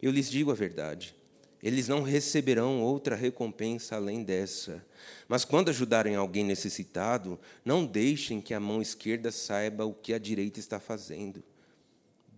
[0.00, 1.19] Eu lhes digo a verdade.
[1.62, 4.84] Eles não receberão outra recompensa além dessa.
[5.28, 10.18] Mas quando ajudarem alguém necessitado, não deixem que a mão esquerda saiba o que a
[10.18, 11.42] direita está fazendo.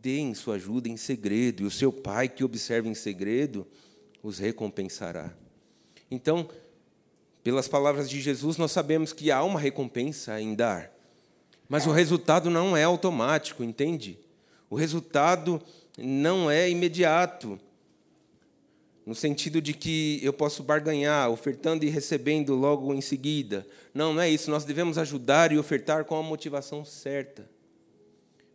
[0.01, 3.67] Deem sua ajuda em segredo, e o seu pai que observa em segredo
[4.23, 5.33] os recompensará.
[6.11, 6.49] Então,
[7.45, 10.93] pelas palavras de Jesus, nós sabemos que há uma recompensa em dar.
[11.69, 14.19] Mas o resultado não é automático, entende?
[14.69, 15.63] O resultado
[15.97, 17.59] não é imediato
[19.05, 23.67] no sentido de que eu posso barganhar, ofertando e recebendo logo em seguida.
[23.93, 24.51] Não, não é isso.
[24.51, 27.51] Nós devemos ajudar e ofertar com a motivação certa.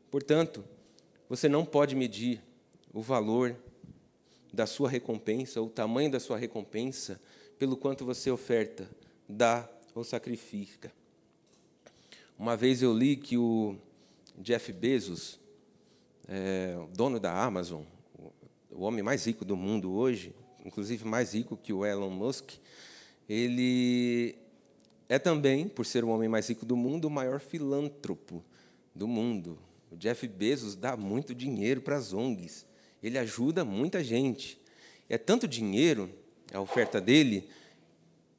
[0.09, 0.63] Portanto,
[1.27, 2.41] você não pode medir
[2.93, 3.55] o valor
[4.53, 7.19] da sua recompensa, o tamanho da sua recompensa,
[7.59, 8.89] pelo quanto você oferta,
[9.27, 10.91] dá ou sacrifica.
[12.39, 13.75] Uma vez eu li que o
[14.37, 15.39] Jeff Bezos,
[16.27, 17.81] é, dono da Amazon,
[18.71, 20.35] o homem mais rico do mundo hoje,
[20.65, 22.51] inclusive mais rico que o Elon Musk,
[23.27, 24.35] ele
[25.09, 28.43] é também, por ser o homem mais rico do mundo, o maior filântropo
[28.93, 29.57] do mundo.
[29.91, 32.65] O Jeff Bezos dá muito dinheiro para as ONGs.
[33.01, 34.59] Ele ajuda muita gente.
[35.07, 36.09] É tanto dinheiro,
[36.53, 37.49] a oferta dele,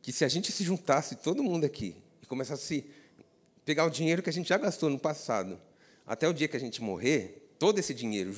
[0.02, 2.84] que se a gente se juntasse, todo mundo aqui, e começasse
[3.18, 3.22] a
[3.64, 5.58] pegar o dinheiro que a gente já gastou no passado,
[6.06, 8.32] até o dia que a gente morrer, todo esse dinheiro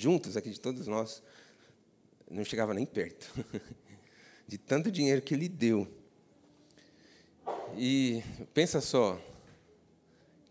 [0.00, 1.22] juntos aqui de todos nós,
[2.30, 3.28] não chegava nem perto
[4.46, 5.86] de tanto dinheiro que ele deu.
[7.76, 8.22] E
[8.54, 9.20] pensa só,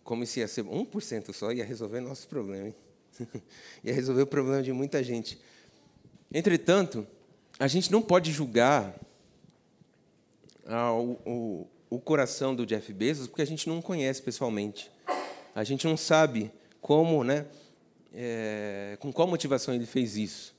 [0.03, 2.67] como se ia ser 1% só, ia resolver nosso problema.
[2.67, 2.75] Hein?
[3.83, 5.39] ia resolver o problema de muita gente.
[6.31, 7.05] Entretanto,
[7.57, 8.95] a gente não pode julgar
[10.65, 14.91] o, o, o coração do Jeff Bezos porque a gente não conhece pessoalmente.
[15.55, 17.45] A gente não sabe como, né,
[18.13, 20.55] é, com qual motivação ele fez isso.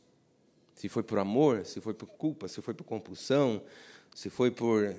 [0.74, 3.62] Se foi por amor, se foi por culpa, se foi por compulsão,
[4.14, 4.94] se foi por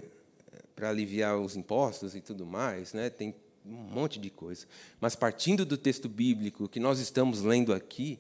[0.76, 3.10] para aliviar os impostos e tudo mais, né?
[3.10, 4.66] Tem um monte de coisa.
[5.00, 8.20] Mas partindo do texto bíblico que nós estamos lendo aqui,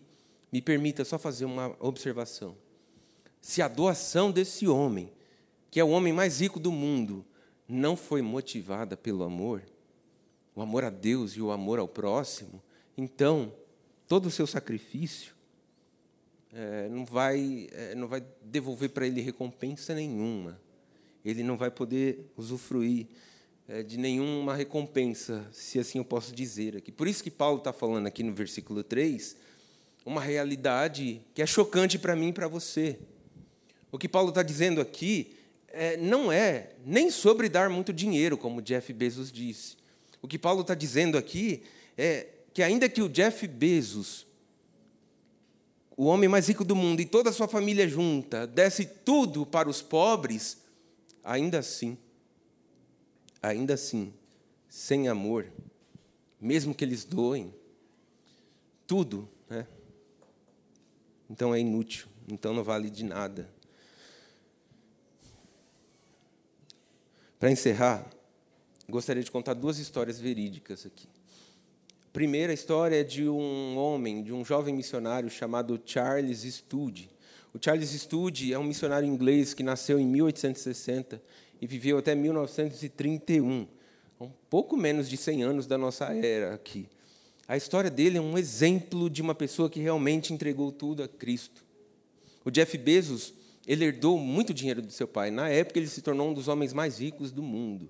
[0.51, 2.55] me permita só fazer uma observação.
[3.41, 5.11] Se a doação desse homem,
[5.71, 7.25] que é o homem mais rico do mundo,
[7.67, 9.63] não foi motivada pelo amor,
[10.53, 12.61] o amor a Deus e o amor ao próximo,
[12.95, 13.51] então
[14.11, 15.33] todo o seu sacrifício
[16.53, 20.59] é, não, vai, é, não vai devolver para ele recompensa nenhuma.
[21.23, 23.07] Ele não vai poder usufruir
[23.69, 26.91] é, de nenhuma recompensa, se assim eu posso dizer aqui.
[26.91, 29.37] Por isso que Paulo está falando aqui no versículo 3,
[30.05, 32.99] uma realidade que é chocante para mim e para você.
[33.93, 35.37] O que Paulo está dizendo aqui
[35.69, 39.77] é, não é nem sobre dar muito dinheiro, como Jeff Bezos disse.
[40.21, 41.63] O que Paulo está dizendo aqui
[41.97, 44.27] é que, ainda que o Jeff Bezos
[46.01, 49.69] o homem mais rico do mundo e toda a sua família junta desse tudo para
[49.69, 50.57] os pobres,
[51.23, 51.95] ainda assim,
[53.39, 54.11] ainda assim,
[54.67, 55.45] sem amor,
[56.39, 57.53] mesmo que eles doem,
[58.87, 59.67] tudo, né?
[61.29, 63.47] então é inútil, então não vale de nada.
[67.37, 68.09] Para encerrar,
[68.89, 71.10] gostaria de contar duas histórias verídicas aqui.
[72.13, 77.09] Primeira história é de um homem, de um jovem missionário chamado Charles Studd.
[77.53, 81.21] O Charles Studi é um missionário inglês que nasceu em 1860
[81.61, 83.65] e viveu até 1931,
[84.19, 86.89] um pouco menos de 100 anos da nossa era aqui.
[87.47, 91.63] A história dele é um exemplo de uma pessoa que realmente entregou tudo a Cristo.
[92.43, 93.33] O Jeff Bezos,
[93.65, 95.31] ele herdou muito dinheiro do seu pai.
[95.31, 97.89] Na época, ele se tornou um dos homens mais ricos do mundo.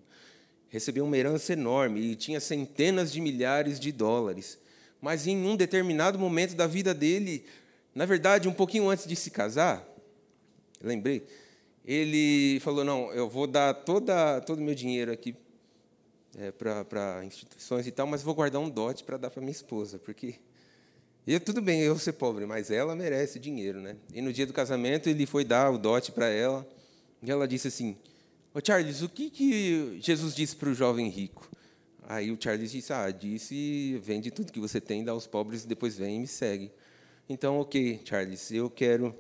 [0.72, 4.58] Recebeu uma herança enorme e tinha centenas de milhares de dólares.
[5.02, 7.46] Mas em um determinado momento da vida dele,
[7.94, 9.86] na verdade, um pouquinho antes de se casar,
[10.82, 11.28] lembrei,
[11.84, 15.36] ele falou: Não, eu vou dar toda, todo o meu dinheiro aqui
[16.38, 20.00] é, para instituições e tal, mas vou guardar um dote para dar para minha esposa,
[20.00, 20.36] porque
[21.28, 23.82] eu, tudo bem eu ser pobre, mas ela merece dinheiro.
[23.82, 23.98] Né?
[24.14, 26.66] E no dia do casamento, ele foi dar o dote para ela,
[27.22, 27.98] e ela disse assim:
[28.54, 31.50] Ô Charles, o que, que Jesus disse para o jovem rico?
[32.04, 35.98] Aí o Charles disse: Ah, disse, vende tudo que você tem, dá aos pobres, depois
[35.98, 36.70] vem e me segue.
[37.30, 39.16] Então, ok, Charles, eu quero.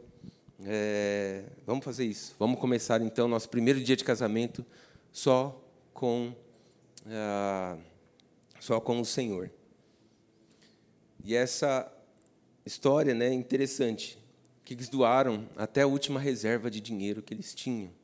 [0.65, 2.35] É, vamos fazer isso.
[2.37, 4.65] Vamos começar então nosso primeiro dia de casamento
[5.13, 6.35] só com
[7.07, 7.77] é,
[8.59, 9.49] só com o Senhor.
[11.23, 11.89] E essa
[12.65, 14.19] história, né, é interessante,
[14.65, 18.00] que eles doaram até a última reserva de dinheiro que eles tinham.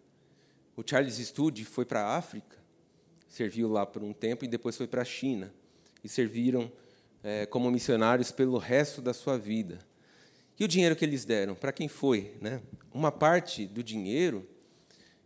[0.77, 2.55] O Charles Studi foi para a África,
[3.27, 5.51] serviu lá por um tempo e depois foi para a China
[6.03, 6.71] e serviram
[7.23, 9.79] é, como missionários pelo resto da sua vida.
[10.59, 12.37] E o dinheiro que eles deram, para quem foi?
[12.39, 12.61] Né?
[12.93, 14.47] Uma parte do dinheiro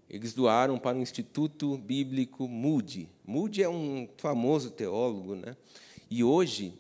[0.10, 3.10] eles doaram para o Instituto Bíblico Moody.
[3.26, 5.57] Moody é um famoso teólogo, né?
[6.10, 6.73] E hoje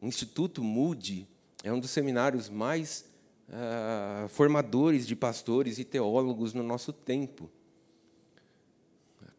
[0.00, 1.28] o Instituto Moody
[1.62, 3.04] é um dos seminários mais
[3.50, 7.50] ah, formadores de pastores e teólogos no nosso tempo.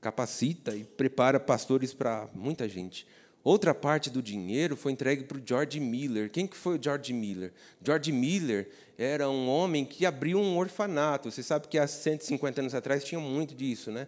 [0.02, 3.08] Capacita e prepara pastores para muita gente.
[3.44, 6.30] Outra parte do dinheiro foi entregue para o George Miller.
[6.30, 7.54] Quem que foi o George Miller?
[7.82, 11.32] George Miller era um homem que abriu um orfanato.
[11.32, 14.08] Você sabe que há 150 anos atrás tinha muito disso, né?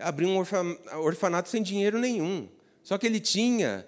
[0.00, 0.36] Abriu um
[1.00, 2.48] orfanato sem dinheiro nenhum.
[2.82, 3.86] Só que ele tinha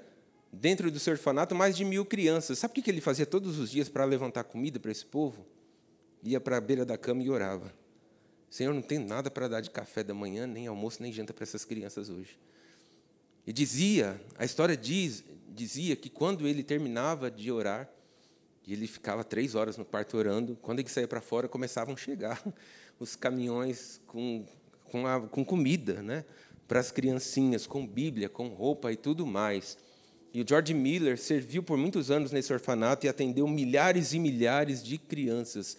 [0.52, 2.60] dentro do seu orfanato mais de mil crianças.
[2.60, 5.44] Sabe o que ele fazia todos os dias para levantar comida para esse povo?
[6.22, 7.74] Ia para a beira da cama e orava.
[8.54, 11.42] Senhor, não tem nada para dar de café da manhã, nem almoço, nem janta para
[11.42, 12.38] essas crianças hoje.
[13.44, 17.90] E dizia, a história diz, dizia que quando ele terminava de orar,
[18.64, 21.96] e ele ficava três horas no quarto orando, quando ele saía para fora, começavam a
[21.96, 22.40] chegar
[23.00, 24.46] os caminhões com,
[24.84, 26.24] com, a, com comida né,
[26.68, 29.76] para as criancinhas, com Bíblia, com roupa e tudo mais.
[30.32, 34.80] E o George Miller serviu por muitos anos nesse orfanato e atendeu milhares e milhares
[34.80, 35.76] de crianças.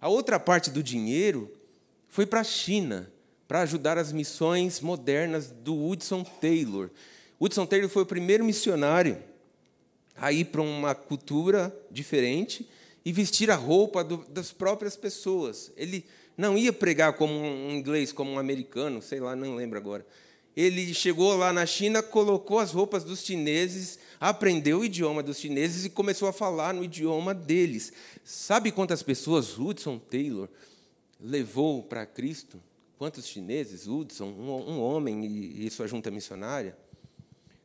[0.00, 1.64] A outra parte do dinheiro
[2.08, 3.10] foi para a China
[3.46, 6.90] para ajudar as missões modernas do Hudson Taylor.
[7.38, 9.22] Hudson Taylor foi o primeiro missionário
[10.16, 12.68] a ir para uma cultura diferente
[13.04, 15.70] e vestir a roupa do, das próprias pessoas.
[15.76, 16.04] Ele
[16.36, 20.04] não ia pregar como um inglês, como um americano, sei lá, não lembro agora.
[20.56, 25.84] Ele chegou lá na China, colocou as roupas dos chineses, aprendeu o idioma dos chineses
[25.84, 27.92] e começou a falar no idioma deles.
[28.24, 30.48] Sabe quantas pessoas Hudson Taylor
[31.20, 32.60] levou para Cristo?
[32.98, 36.76] Quantos chineses, Hudson, um, um homem e, e sua junta missionária?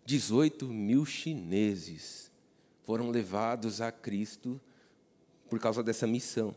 [0.05, 2.31] 18 mil chineses
[2.83, 4.59] foram levados a Cristo
[5.49, 6.55] por causa dessa missão.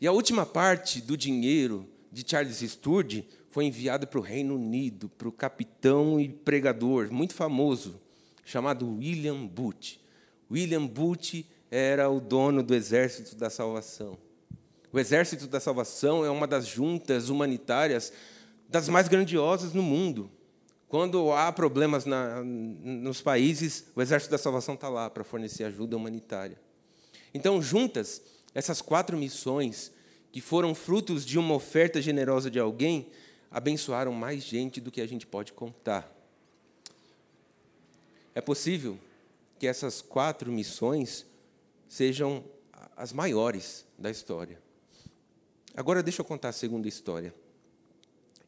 [0.00, 5.08] E a última parte do dinheiro de Charles Sturge foi enviada para o Reino Unido,
[5.08, 8.00] para o capitão e pregador muito famoso,
[8.44, 9.98] chamado William Booth.
[10.50, 14.18] William Booth era o dono do Exército da Salvação.
[14.92, 18.12] O Exército da Salvação é uma das juntas humanitárias
[18.68, 20.30] das mais grandiosas no mundo.
[20.88, 25.96] Quando há problemas na, nos países, o Exército da Salvação está lá para fornecer ajuda
[25.96, 26.58] humanitária.
[27.32, 28.20] Então, juntas,
[28.52, 29.92] essas quatro missões,
[30.32, 33.08] que foram frutos de uma oferta generosa de alguém,
[33.48, 36.12] abençoaram mais gente do que a gente pode contar.
[38.34, 38.98] É possível
[39.58, 41.24] que essas quatro missões
[41.88, 42.44] sejam
[42.96, 44.69] as maiores da história.
[45.74, 47.34] Agora deixa eu contar a segunda história.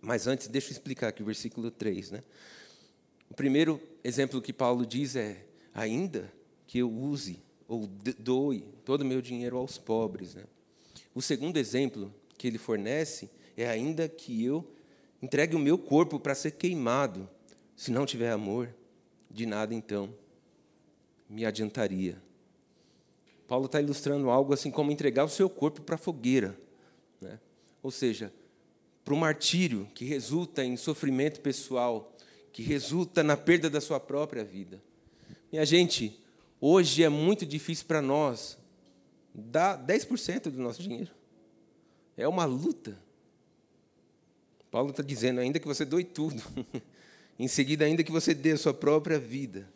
[0.00, 2.10] Mas antes, deixa eu explicar aqui o versículo 3.
[2.10, 2.22] Né?
[3.30, 6.32] O primeiro exemplo que Paulo diz é: ainda
[6.66, 7.86] que eu use ou
[8.18, 10.34] doe todo o meu dinheiro aos pobres.
[10.34, 10.44] Né?
[11.14, 14.68] O segundo exemplo que ele fornece é: ainda que eu
[15.22, 17.28] entregue o meu corpo para ser queimado,
[17.76, 18.74] se não tiver amor,
[19.30, 20.12] de nada então
[21.28, 22.20] me adiantaria.
[23.48, 26.58] Paulo está ilustrando algo assim como entregar o seu corpo para a fogueira.
[27.22, 27.38] Né?
[27.82, 28.32] Ou seja,
[29.04, 32.14] para o martírio que resulta em sofrimento pessoal,
[32.52, 34.82] que resulta na perda da sua própria vida.
[35.50, 36.20] Minha gente,
[36.60, 38.58] hoje é muito difícil para nós
[39.34, 41.10] dar 10% do nosso dinheiro.
[42.16, 42.98] É uma luta.
[44.70, 46.42] Paulo está dizendo, ainda que você doe tudo,
[47.38, 49.68] em seguida, ainda que você dê a sua própria vida,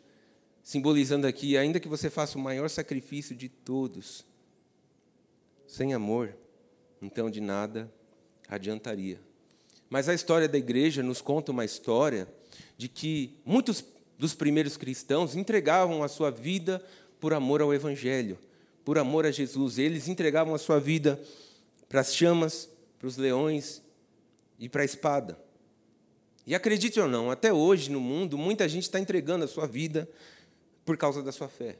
[0.63, 4.25] simbolizando aqui, ainda que você faça o maior sacrifício de todos,
[5.67, 6.35] sem amor,
[7.01, 7.91] então de nada
[8.47, 9.19] adiantaria.
[9.89, 12.27] Mas a história da igreja nos conta uma história
[12.77, 13.83] de que muitos
[14.17, 16.83] dos primeiros cristãos entregavam a sua vida
[17.19, 18.37] por amor ao Evangelho,
[18.83, 19.77] por amor a Jesus.
[19.77, 21.21] Eles entregavam a sua vida
[21.87, 22.69] para as chamas,
[22.99, 23.81] para os leões
[24.59, 25.39] e para a espada.
[26.45, 30.09] E acredite ou não, até hoje no mundo, muita gente está entregando a sua vida
[30.85, 31.77] por causa da sua fé.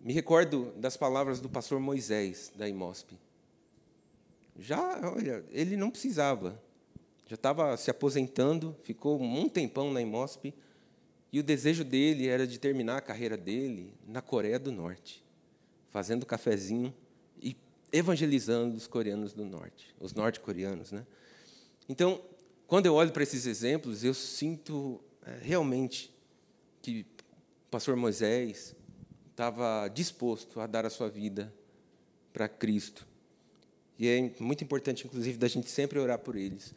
[0.00, 3.18] Me recordo das palavras do pastor Moisés, da IMOSP.
[4.58, 6.60] Já, olha, ele não precisava.
[7.26, 10.54] Já estava se aposentando, ficou um tempão na IMOSP,
[11.32, 15.24] e o desejo dele era de terminar a carreira dele na Coreia do Norte,
[15.90, 16.94] fazendo cafezinho
[17.42, 17.56] e
[17.92, 21.04] evangelizando os coreanos do norte, os norte-coreanos, né?
[21.88, 22.22] Então,
[22.66, 26.14] quando eu olho para esses exemplos, eu sinto é, realmente
[26.80, 27.06] que
[27.66, 28.76] o pastor Moisés
[29.30, 31.52] estava disposto a dar a sua vida
[32.32, 33.06] para Cristo.
[33.98, 36.74] E é muito importante, inclusive, da gente sempre orar por eles.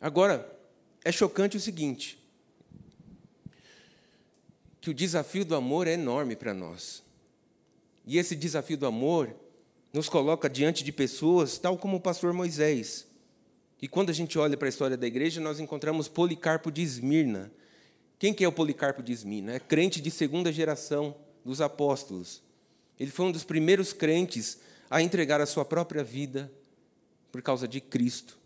[0.00, 0.56] Agora,
[1.04, 2.18] é chocante o seguinte:
[4.80, 7.02] que o desafio do amor é enorme para nós.
[8.06, 9.34] E esse desafio do amor
[9.92, 13.06] nos coloca diante de pessoas tal como o pastor Moisés.
[13.80, 17.50] E quando a gente olha para a história da igreja, nós encontramos Policarpo de Esmirna.
[18.18, 19.54] Quem que é o Policarpo de Esmirna?
[19.54, 21.14] É crente de segunda geração
[21.44, 22.42] dos apóstolos.
[22.98, 24.58] Ele foi um dos primeiros crentes
[24.90, 26.50] a entregar a sua própria vida
[27.30, 28.38] por causa de Cristo.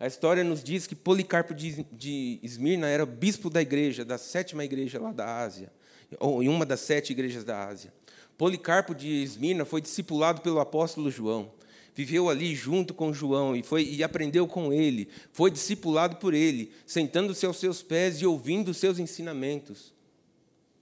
[0.00, 5.00] A história nos diz que Policarpo de Esmirna era bispo da igreja, da sétima igreja
[5.00, 5.72] lá da Ásia,
[6.20, 7.92] ou em uma das sete igrejas da Ásia.
[8.36, 11.50] Policarpo de Esmirna foi discipulado pelo apóstolo João.
[11.92, 15.08] Viveu ali junto com João e, foi, e aprendeu com ele.
[15.32, 19.92] Foi discipulado por ele, sentando-se aos seus pés e ouvindo os seus ensinamentos.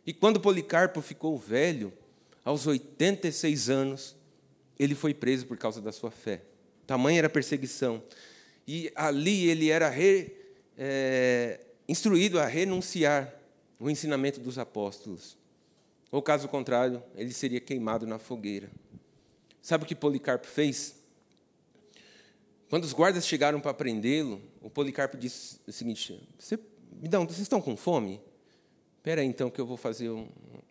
[0.06, 1.90] E quando Policarpo ficou velho,
[2.44, 4.14] aos 86 anos,
[4.78, 6.43] ele foi preso por causa da sua fé.
[6.86, 8.03] Tamanha era a perseguição.
[8.66, 10.32] E ali ele era re,
[10.77, 13.32] é, instruído a renunciar
[13.78, 15.36] o ensinamento dos apóstolos.
[16.11, 18.70] Ou caso contrário, ele seria queimado na fogueira.
[19.61, 20.97] Sabe o que Policarpo fez?
[22.69, 27.61] Quando os guardas chegaram para prendê-lo, o Policarpo disse o seguinte: Você, um, vocês estão
[27.61, 28.20] com fome?
[28.98, 30.28] Espera aí, então, que eu vou fazer um,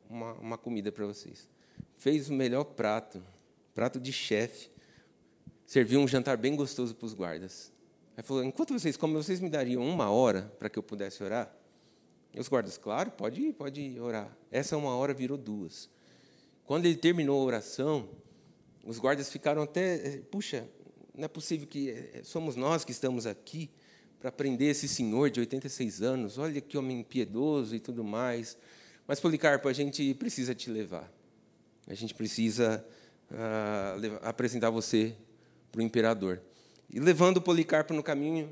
[0.09, 1.47] uma, uma comida para vocês.
[1.97, 3.23] Fez o melhor prato,
[3.75, 4.69] prato de chefe.
[5.65, 7.71] Serviu um jantar bem gostoso para os guardas.
[8.15, 11.53] Aí falou: enquanto vocês comem, vocês me dariam uma hora para que eu pudesse orar?
[12.33, 14.35] E os guardas, claro, pode ir, pode orar.
[14.49, 15.89] Essa uma hora virou duas.
[16.65, 18.09] Quando ele terminou a oração,
[18.83, 20.67] os guardas ficaram até, eh, puxa,
[21.13, 23.69] não é possível que eh, somos nós que estamos aqui
[24.19, 26.37] para prender esse senhor de 86 anos.
[26.37, 28.57] Olha que homem piedoso e tudo mais.
[29.07, 31.11] Mas, Policarpo, a gente precisa te levar.
[31.87, 32.85] A gente precisa
[33.31, 35.15] uh, apresentar você
[35.71, 36.41] para o imperador.
[36.89, 38.49] E levando Policarpo no caminho,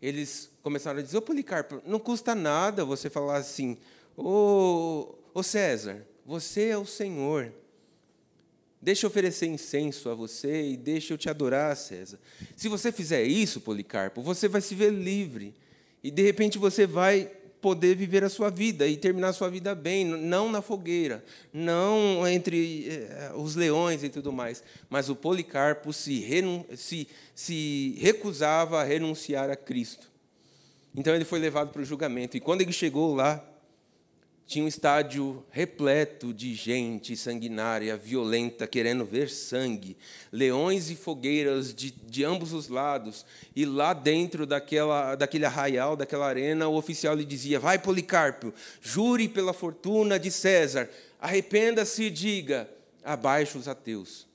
[0.00, 3.78] eles começaram a dizer: Ô Policarpo, não custa nada você falar assim,
[4.16, 7.52] ô, ô César, você é o Senhor.
[8.80, 12.18] Deixa eu oferecer incenso a você e deixa eu te adorar, César.
[12.54, 15.54] Se você fizer isso, Policarpo, você vai se ver livre.
[16.02, 17.32] E de repente você vai
[17.66, 22.24] poder viver a sua vida e terminar a sua vida bem, não na fogueira, não
[22.28, 24.62] entre eh, os leões e tudo mais.
[24.88, 26.24] Mas o Policarpo se,
[26.76, 30.08] se, se recusava a renunciar a Cristo.
[30.94, 32.36] Então ele foi levado para o julgamento.
[32.36, 33.44] E quando ele chegou lá,
[34.46, 39.96] tinha um estádio repleto de gente sanguinária, violenta, querendo ver sangue,
[40.30, 43.26] leões e fogueiras de, de ambos os lados.
[43.56, 49.28] E lá dentro daquela, daquele arraial, daquela arena, o oficial lhe dizia: Vai, Policarpo, jure
[49.28, 50.88] pela fortuna de César,
[51.20, 52.70] arrependa-se e diga:
[53.02, 54.28] abaixo os ateus.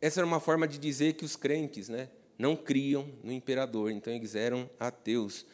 [0.00, 2.08] Essa era uma forma de dizer que os crentes né,
[2.38, 5.44] não criam no imperador, então eles eram ateus.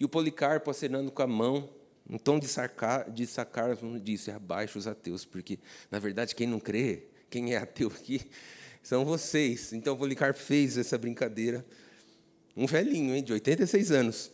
[0.00, 1.70] E o Policarpo acenando com a mão,
[2.08, 5.58] um tom de, sarcar, de sarcasmo disse, abaixo os ateus, porque,
[5.90, 8.20] na verdade, quem não crê, quem é ateu aqui,
[8.82, 9.72] são vocês.
[9.72, 11.64] Então, Policarpo fez essa brincadeira.
[12.56, 14.30] Um velhinho, hein, de 86 anos.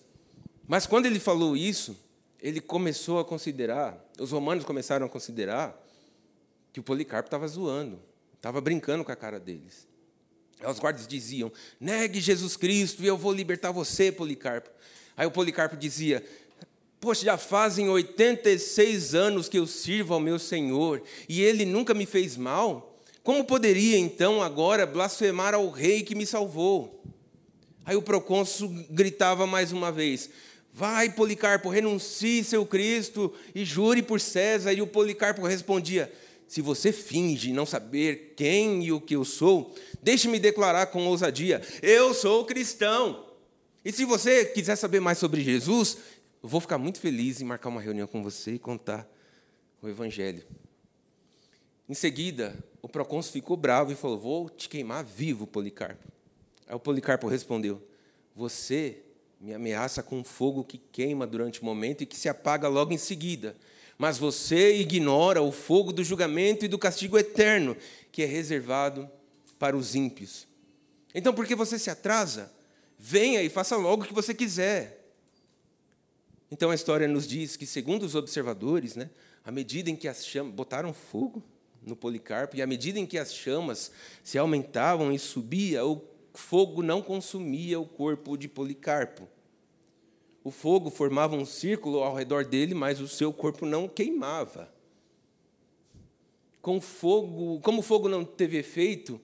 [0.66, 1.96] Mas, quando ele falou isso,
[2.40, 5.80] ele começou a considerar, os romanos começaram a considerar
[6.72, 8.00] que o Policarpo estava zoando,
[8.34, 9.88] estava brincando com a cara deles.
[10.68, 14.70] Os guardas diziam: negue Jesus Cristo e eu vou libertar você, Policarpo.
[15.16, 16.24] Aí o Policarpo dizia:
[17.00, 22.04] Poxa, já fazem 86 anos que eu sirvo ao meu Senhor e ele nunca me
[22.04, 23.00] fez mal.
[23.22, 27.02] Como poderia então agora blasfemar ao rei que me salvou?
[27.86, 30.28] Aí o procônsul gritava mais uma vez:
[30.74, 34.74] Vai, Policarpo, renuncie seu Cristo e jure por César.
[34.74, 36.12] E o Policarpo respondia:
[36.46, 41.62] Se você finge não saber quem e o que eu sou, deixe-me declarar com ousadia:
[41.80, 43.24] Eu sou cristão.
[43.82, 45.96] E se você quiser saber mais sobre Jesus,
[46.42, 49.06] eu vou ficar muito feliz em marcar uma reunião com você e contar
[49.82, 50.44] o Evangelho.
[51.88, 56.08] Em seguida, o procônsul ficou bravo e falou: Vou te queimar vivo, Policarpo.
[56.66, 57.82] Aí o Policarpo respondeu:
[58.34, 59.02] Você
[59.40, 62.98] me ameaça com fogo que queima durante o momento e que se apaga logo em
[62.98, 63.56] seguida.
[63.98, 67.76] Mas você ignora o fogo do julgamento e do castigo eterno,
[68.10, 69.10] que é reservado
[69.58, 70.48] para os ímpios.
[71.14, 72.50] Então, por que você se atrasa?
[72.98, 74.99] Venha e faça logo o que você quiser.
[76.50, 79.10] Então a história nos diz que, segundo os observadores, né,
[79.44, 81.42] à medida em que as chamas botaram fogo
[81.80, 83.92] no Policarpo, e à medida em que as chamas
[84.24, 86.02] se aumentavam e subia, o
[86.34, 89.28] fogo não consumia o corpo de Policarpo.
[90.42, 94.72] O fogo formava um círculo ao redor dele, mas o seu corpo não queimava.
[96.60, 99.20] Com fogo, como o fogo não teve efeito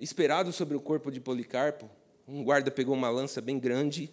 [0.00, 1.90] esperado sobre o corpo de Policarpo,
[2.28, 4.12] um guarda pegou uma lança bem grande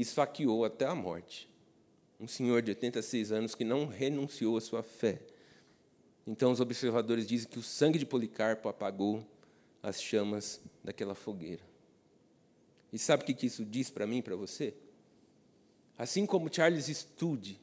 [0.00, 1.46] e esfaqueou até a morte.
[2.18, 5.20] Um senhor de 86 anos que não renunciou à sua fé.
[6.26, 9.22] Então os observadores dizem que o sangue de Policarpo apagou
[9.82, 11.62] as chamas daquela fogueira.
[12.90, 14.72] E sabe o que isso diz para mim para você?
[15.98, 17.60] Assim como Charles Studd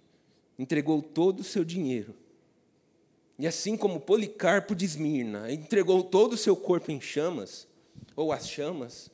[0.60, 2.14] entregou todo o seu dinheiro,
[3.40, 7.68] e assim como Policarpo de Esmirna entregou todo o seu corpo em chamas,
[8.16, 9.10] ou as chamas,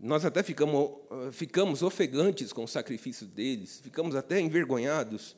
[0.00, 0.90] nós até ficamos,
[1.32, 5.36] ficamos ofegantes com o sacrifício deles, ficamos até envergonhados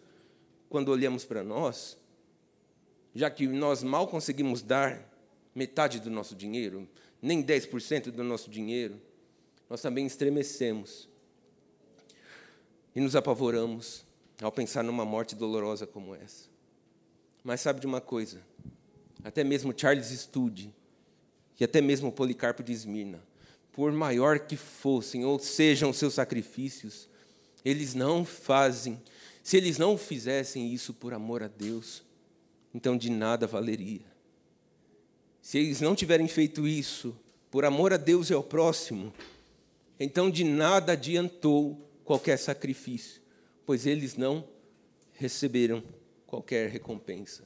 [0.68, 1.96] quando olhamos para nós,
[3.14, 5.02] já que nós mal conseguimos dar
[5.54, 6.88] metade do nosso dinheiro,
[7.20, 9.00] nem 10% do nosso dinheiro,
[9.68, 11.08] nós também estremecemos
[12.94, 14.04] e nos apavoramos
[14.40, 16.48] ao pensar numa morte dolorosa como essa.
[17.42, 18.40] Mas sabe de uma coisa?
[19.22, 20.74] Até mesmo Charles Studd
[21.58, 23.20] e até mesmo Policarpo de Esmirna,
[23.78, 27.08] por maior que fossem ou sejam seus sacrifícios,
[27.64, 29.00] eles não fazem.
[29.40, 32.02] Se eles não fizessem isso por amor a Deus,
[32.74, 34.04] então de nada valeria.
[35.40, 37.16] Se eles não tiverem feito isso
[37.52, 39.14] por amor a Deus e ao próximo,
[40.00, 43.22] então de nada adiantou qualquer sacrifício,
[43.64, 44.44] pois eles não
[45.12, 45.84] receberam
[46.26, 47.44] qualquer recompensa.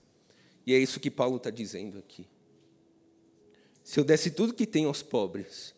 [0.67, 2.27] E é isso que Paulo está dizendo aqui.
[3.85, 5.75] Se eu desse tudo que tenho aos pobres,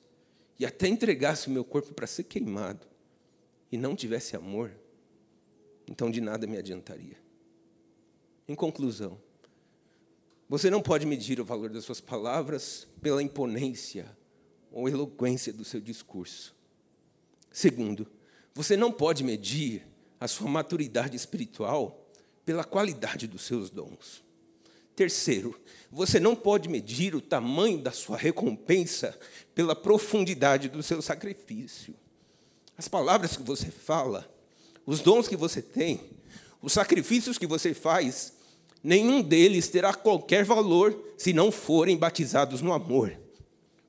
[0.59, 2.87] e até entregasse o meu corpo para ser queimado,
[3.71, 4.71] e não tivesse amor,
[5.87, 7.17] então de nada me adiantaria.
[8.47, 9.19] Em conclusão,
[10.49, 14.17] você não pode medir o valor das suas palavras pela imponência
[14.71, 16.55] ou eloquência do seu discurso.
[17.51, 18.07] Segundo,
[18.55, 19.87] você não pode medir
[20.21, 22.11] a sua maturidade espiritual
[22.45, 24.24] pela qualidade dos seus dons.
[24.97, 25.59] Terceiro,
[25.91, 29.19] você não pode medir o tamanho da sua recompensa
[29.55, 31.95] pela profundidade do seu sacrifício.
[32.77, 34.29] As palavras que você fala,
[34.85, 36.01] os dons que você tem,
[36.61, 38.33] os sacrifícios que você faz,
[38.83, 43.17] nenhum deles terá qualquer valor se não forem batizados no amor.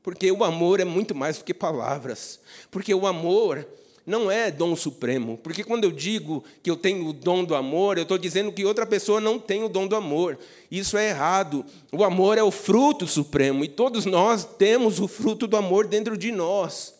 [0.03, 2.39] Porque o amor é muito mais do que palavras.
[2.69, 3.67] Porque o amor
[4.05, 5.37] não é dom supremo.
[5.37, 8.65] Porque quando eu digo que eu tenho o dom do amor, eu estou dizendo que
[8.65, 10.37] outra pessoa não tem o dom do amor.
[10.69, 11.65] Isso é errado.
[11.91, 16.17] O amor é o fruto supremo e todos nós temos o fruto do amor dentro
[16.17, 16.93] de nós.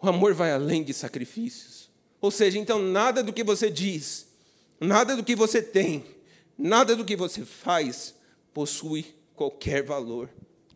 [0.00, 1.90] O amor vai além de sacrifícios.
[2.20, 4.26] Ou seja, então nada do que você diz,
[4.78, 6.04] nada do que você tem,
[6.62, 8.14] Nada do que você faz
[8.52, 10.28] possui qualquer valor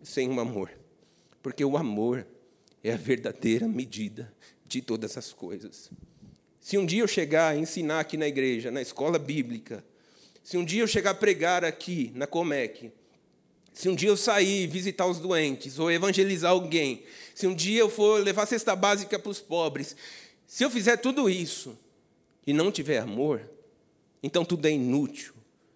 [0.03, 0.71] sem o amor,
[1.43, 2.27] porque o amor
[2.83, 4.33] é a verdadeira medida
[4.79, 5.91] de todas as coisas.
[6.61, 9.85] Se um dia eu chegar a ensinar aqui na igreja, na escola bíblica,
[10.43, 12.93] se um dia eu chegar a pregar aqui na Comec,
[13.73, 17.91] se um dia eu sair visitar os doentes ou evangelizar alguém, se um dia eu
[17.91, 19.97] for levar cesta básica para os pobres,
[20.47, 21.79] se eu fizer tudo isso
[22.47, 23.43] e não tiver amor,
[24.23, 25.35] então tudo é inútil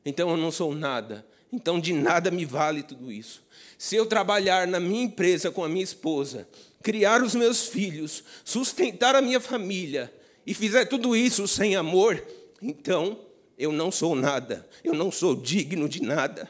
[0.08, 1.26] então eu não sou nada.
[1.52, 3.42] Então de nada me vale tudo isso.
[3.76, 6.48] Se eu trabalhar na minha empresa com a minha esposa,
[6.82, 10.12] criar os meus filhos, sustentar a minha família
[10.46, 12.22] e fizer tudo isso sem amor,
[12.62, 13.20] então
[13.58, 14.66] eu não sou nada.
[14.84, 16.48] Eu não sou digno de nada.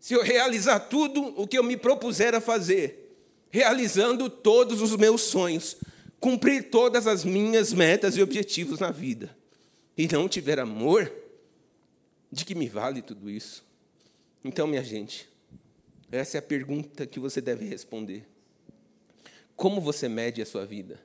[0.00, 3.16] Se eu realizar tudo o que eu me propuser a fazer,
[3.50, 5.76] realizando todos os meus sonhos,
[6.20, 9.36] cumprir todas as minhas metas e objetivos na vida,
[9.96, 11.12] e não tiver amor,
[12.30, 13.64] De que me vale tudo isso?
[14.44, 15.26] Então, minha gente,
[16.12, 18.26] essa é a pergunta que você deve responder.
[19.58, 21.04] Como você mede a sua vida?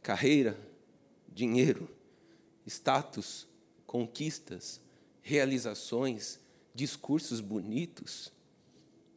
[0.00, 0.58] Carreira,
[1.28, 1.90] dinheiro,
[2.66, 3.46] status,
[3.86, 4.80] conquistas,
[5.20, 6.40] realizações,
[6.74, 8.32] discursos bonitos?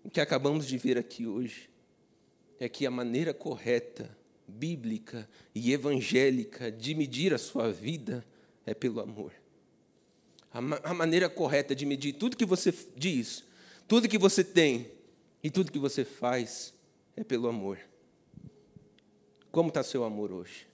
[0.03, 1.69] O que acabamos de ver aqui hoje
[2.59, 4.13] é que a maneira correta,
[4.45, 5.25] bíblica
[5.55, 8.25] e evangélica de medir a sua vida
[8.65, 9.31] é pelo amor.
[10.51, 13.45] A, ma a maneira correta de medir tudo que você diz,
[13.87, 14.91] tudo que você tem
[15.41, 16.73] e tudo que você faz
[17.15, 17.79] é pelo amor.
[19.53, 20.65] Como está seu amor hoje?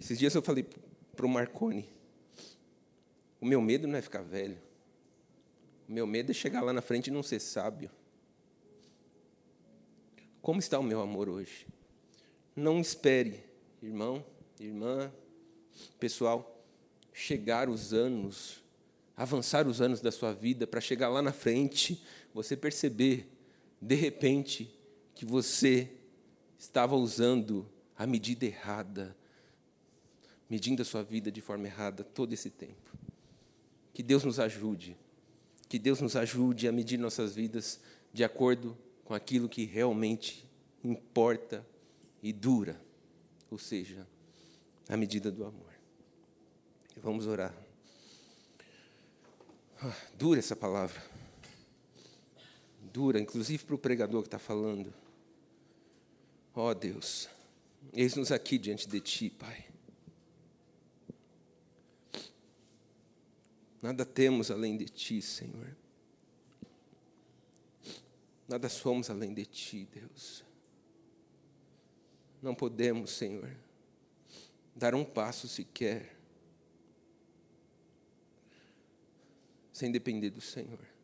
[0.00, 0.64] Esses dias eu falei
[1.16, 1.84] para o Marconi:
[3.40, 4.56] o meu medo não é ficar velho,
[5.88, 7.90] o meu medo é chegar lá na frente e não ser sábio.
[10.40, 11.66] Como está o meu amor hoje?
[12.54, 13.42] Não espere,
[13.82, 14.24] irmão,
[14.60, 15.12] irmã,
[15.98, 16.64] pessoal,
[17.12, 18.62] chegar os anos,
[19.16, 22.00] avançar os anos da sua vida para chegar lá na frente,
[22.32, 23.35] você perceber,
[23.80, 24.70] de repente,
[25.14, 25.90] que você
[26.58, 29.16] estava usando a medida errada,
[30.48, 32.96] medindo a sua vida de forma errada todo esse tempo.
[33.92, 34.96] Que Deus nos ajude,
[35.68, 37.80] que Deus nos ajude a medir nossas vidas
[38.12, 40.48] de acordo com aquilo que realmente
[40.82, 41.66] importa
[42.22, 42.80] e dura,
[43.50, 44.06] ou seja,
[44.88, 45.72] a medida do amor.
[47.02, 47.54] Vamos orar.
[49.80, 51.15] Ah, dura essa palavra.
[52.96, 54.90] Dura, inclusive para o pregador que está falando.
[56.54, 57.28] Ó oh, Deus,
[57.92, 59.66] eis-nos aqui diante de Ti, Pai.
[63.82, 65.76] Nada temos além de Ti, Senhor.
[68.48, 70.42] Nada somos além de Ti, Deus.
[72.40, 73.54] Não podemos, Senhor,
[74.74, 76.16] dar um passo sequer
[79.70, 80.95] sem depender do Senhor.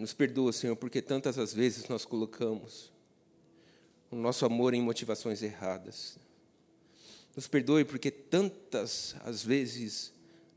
[0.00, 2.90] Nos perdoa, Senhor, porque tantas as vezes nós colocamos
[4.10, 6.18] o nosso amor em motivações erradas.
[7.36, 10.10] Nos perdoe porque tantas as vezes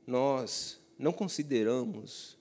[0.08, 2.38] nós não consideramos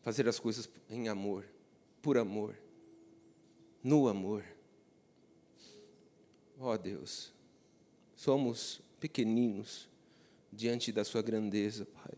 [0.00, 1.44] fazer as coisas em amor,
[2.00, 2.56] por amor,
[3.84, 4.42] no amor.
[6.58, 7.34] Ó oh, Deus,
[8.16, 9.86] somos pequeninos
[10.50, 12.17] diante da Sua grandeza, Pai.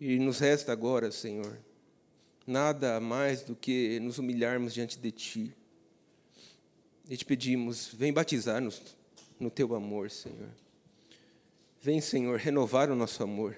[0.00, 1.58] E nos resta agora, Senhor,
[2.46, 5.56] nada mais do que nos humilharmos diante de Ti.
[7.08, 8.96] E te pedimos, vem batizar-nos
[9.40, 10.50] no Teu amor, Senhor.
[11.80, 13.56] Vem, Senhor, renovar o nosso amor.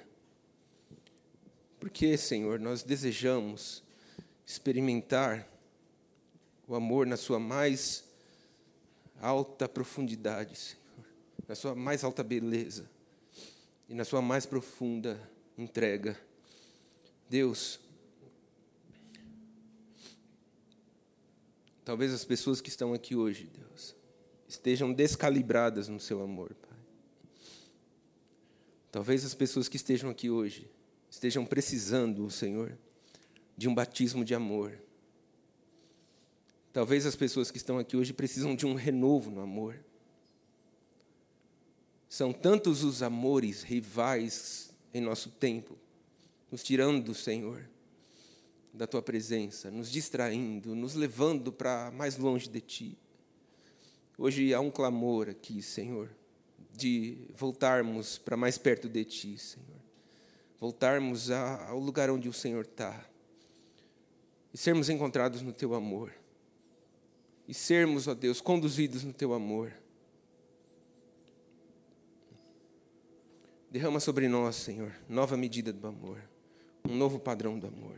[1.78, 3.82] Porque, Senhor, nós desejamos
[4.46, 5.48] experimentar
[6.66, 8.04] o amor na sua mais
[9.20, 10.80] alta profundidade, Senhor
[11.50, 12.88] na sua mais alta beleza
[13.88, 15.20] e na sua mais profunda
[15.58, 16.16] entrega.
[17.30, 17.78] Deus,
[21.84, 23.94] talvez as pessoas que estão aqui hoje, Deus,
[24.48, 26.76] estejam descalibradas no seu amor, Pai.
[28.90, 30.68] Talvez as pessoas que estejam aqui hoje
[31.08, 32.76] estejam precisando, Senhor,
[33.56, 34.76] de um batismo de amor.
[36.72, 39.78] Talvez as pessoas que estão aqui hoje precisam de um renovo no amor.
[42.08, 45.78] São tantos os amores rivais em nosso tempo,
[46.50, 47.68] nos tirando do Senhor,
[48.72, 52.98] da tua presença, nos distraindo, nos levando para mais longe de ti.
[54.18, 56.10] Hoje há um clamor aqui, Senhor,
[56.72, 59.80] de voltarmos para mais perto de ti, Senhor.
[60.58, 63.08] Voltarmos ao lugar onde o Senhor está
[64.52, 66.12] e sermos encontrados no teu amor.
[67.48, 69.72] E sermos, ó Deus, conduzidos no teu amor
[73.70, 76.20] Derrama sobre nós, Senhor, nova medida do amor,
[76.88, 77.96] um novo padrão do amor.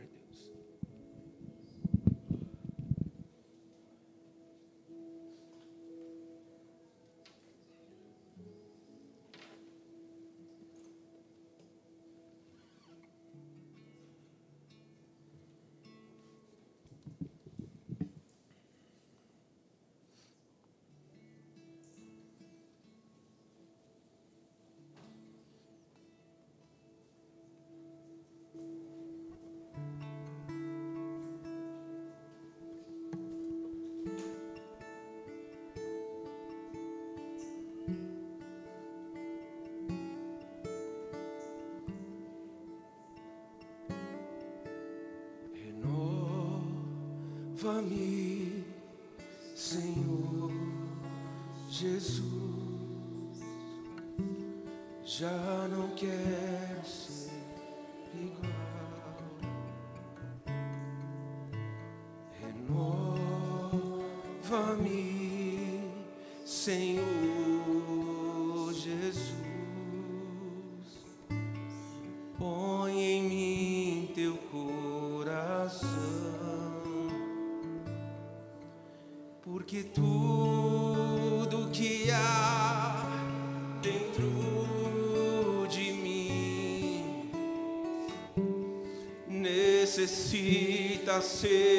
[91.43, 91.72] você.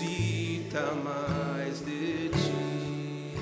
[0.00, 3.34] necessita mais de ti.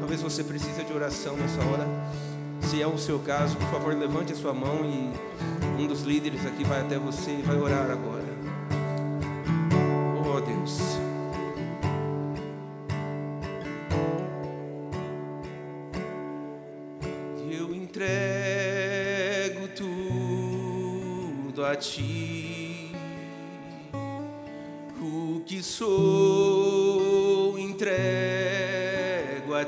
[0.00, 1.86] Talvez você precise de oração nessa hora.
[2.62, 6.44] Se é o seu caso, por favor, levante a sua mão e um dos líderes
[6.46, 8.23] aqui vai até você e vai orar agora.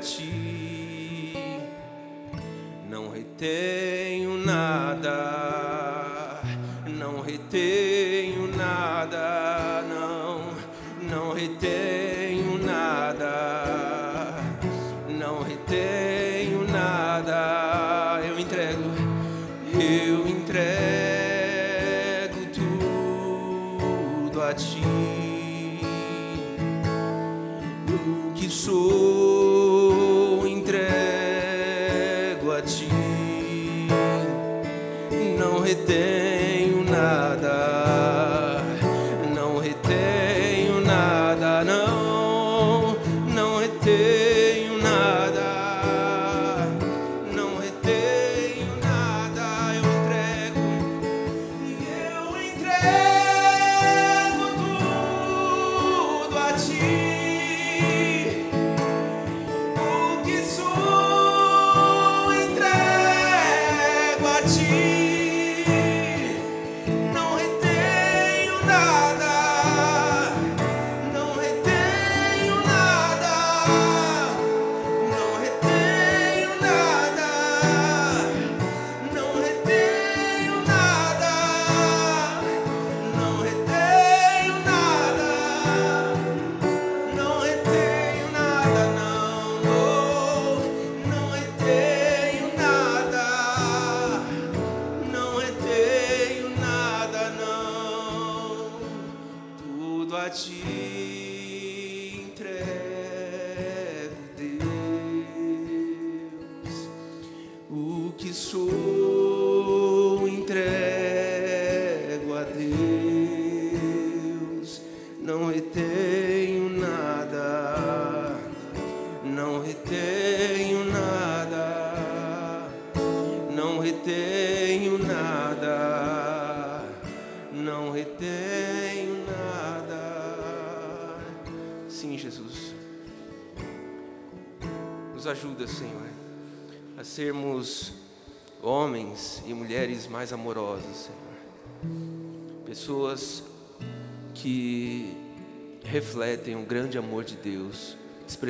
[0.07, 0.23] She.
[0.23, 0.46] you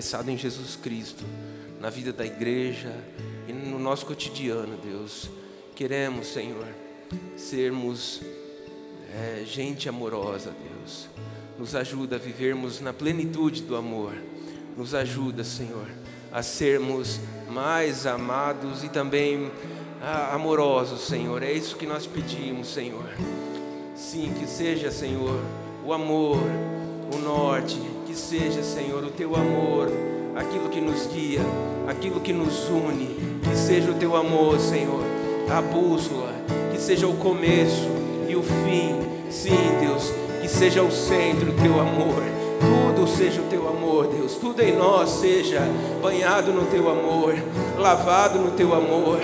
[0.08, 1.26] expressado em Jesus Cristo,
[1.82, 2.96] na vida da igreja
[3.46, 5.30] e no nosso cotidiano, Deus.
[5.76, 6.66] Queremos, Senhor,
[7.36, 8.22] sermos
[9.14, 11.10] é, gente amorosa, Deus.
[11.60, 14.14] Nos ajuda a vivermos na plenitude do amor.
[14.78, 15.90] Nos ajuda, Senhor,
[16.32, 17.20] a sermos
[17.50, 19.52] mais amados e também
[20.02, 21.44] ah, amorosos, Senhor.
[21.44, 23.10] É isso que nós pedimos, Senhor.
[23.94, 25.44] Sim, que seja, Senhor,
[25.86, 26.40] o amor,
[27.14, 29.92] o norte, que seja, Senhor, o teu amor,
[30.34, 31.42] aquilo que nos guia,
[31.86, 35.04] aquilo que nos une, que seja o teu amor, Senhor,
[35.50, 36.34] a bússola,
[36.72, 37.90] que seja o começo
[38.30, 38.96] e o fim.
[39.30, 42.24] Sim, Deus, que seja o centro o teu amor.
[42.96, 44.36] Tudo seja o teu amor, Deus.
[44.36, 45.60] Tudo em nós seja
[46.02, 47.36] banhado no teu amor,
[47.78, 49.20] lavado no teu amor,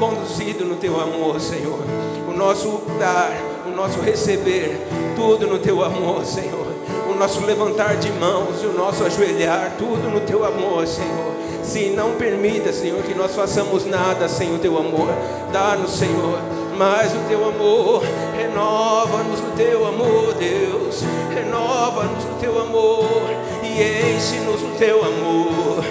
[0.00, 1.80] conduzido no teu amor, Senhor.
[2.26, 3.30] O nosso dar,
[3.66, 4.80] o nosso receber,
[5.14, 6.61] tudo no teu amor, Senhor.
[7.10, 11.32] O nosso levantar de mãos e o nosso ajoelhar, tudo no teu amor, Senhor.
[11.62, 15.08] Se não permita, Senhor, que nós façamos nada sem o teu amor.
[15.52, 16.38] Dá-nos, Senhor,
[16.76, 18.02] mais o teu amor.
[18.36, 21.02] Renova-nos no teu amor, Deus.
[21.32, 23.30] Renova-nos no teu amor
[23.62, 25.84] e enche-nos no teu amor.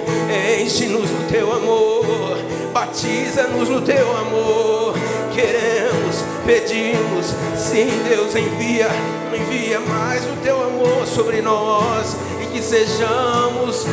[0.59, 2.37] Enche-nos no teu amor.
[2.73, 4.93] Batiza-nos no teu amor.
[5.33, 7.27] Queremos, pedimos,
[7.57, 8.89] sim, Deus, envia,
[9.33, 13.85] envia mais o teu amor sobre nós e que sejamos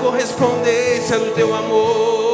[0.00, 2.30] correspondência do teu amor.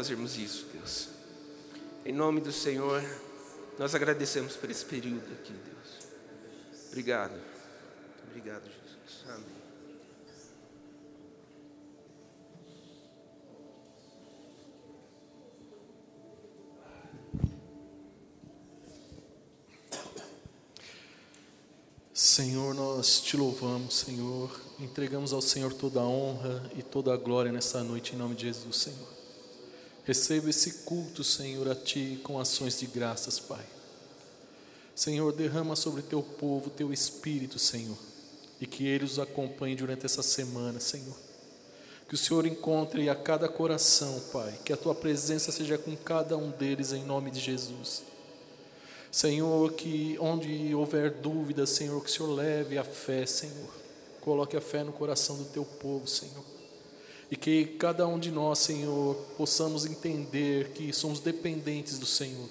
[0.00, 1.08] Fazermos isso, Deus.
[2.06, 3.04] Em nome do Senhor,
[3.78, 6.86] nós agradecemos por esse período aqui, Deus.
[6.88, 7.38] Obrigado,
[8.26, 9.24] obrigado, Jesus.
[9.28, 9.60] Amém.
[22.14, 24.58] Senhor, nós te louvamos, Senhor.
[24.78, 28.46] Entregamos ao Senhor toda a honra e toda a glória nessa noite, em nome de
[28.46, 29.19] Jesus, Senhor.
[30.10, 33.64] Receba esse culto, Senhor, a Ti com ações de graças, Pai.
[34.92, 37.96] Senhor, derrama sobre Teu povo Teu Espírito, Senhor,
[38.60, 41.14] e que Ele os acompanhe durante essa semana, Senhor.
[42.08, 46.36] Que o Senhor encontre a cada coração, Pai, que a Tua presença seja com cada
[46.36, 48.02] um deles, em nome de Jesus.
[49.12, 53.70] Senhor, que onde houver dúvida, Senhor, que o Senhor leve a fé, Senhor.
[54.20, 56.49] Coloque a fé no coração do teu povo, Senhor.
[57.30, 62.48] E que cada um de nós, Senhor, possamos entender que somos dependentes do Senhor.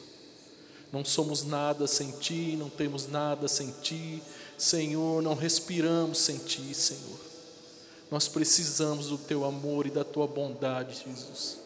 [0.91, 4.23] Não somos nada sem Ti, não temos nada sem Ti,
[4.57, 7.19] Senhor, não respiramos sem Ti, Senhor.
[8.10, 11.60] Nós precisamos do Teu amor e da Tua bondade, Jesus.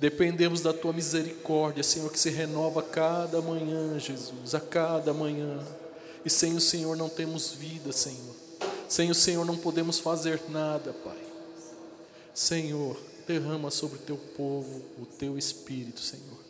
[0.00, 5.60] Dependemos da tua misericórdia, Senhor, que se renova a cada manhã, Jesus, a cada manhã.
[6.24, 8.34] E sem o Senhor não temos vida, Senhor.
[8.88, 11.19] Sem o Senhor não podemos fazer nada, Pai.
[12.34, 12.96] Senhor,
[13.26, 16.40] derrama sobre o teu povo o teu espírito, Senhor.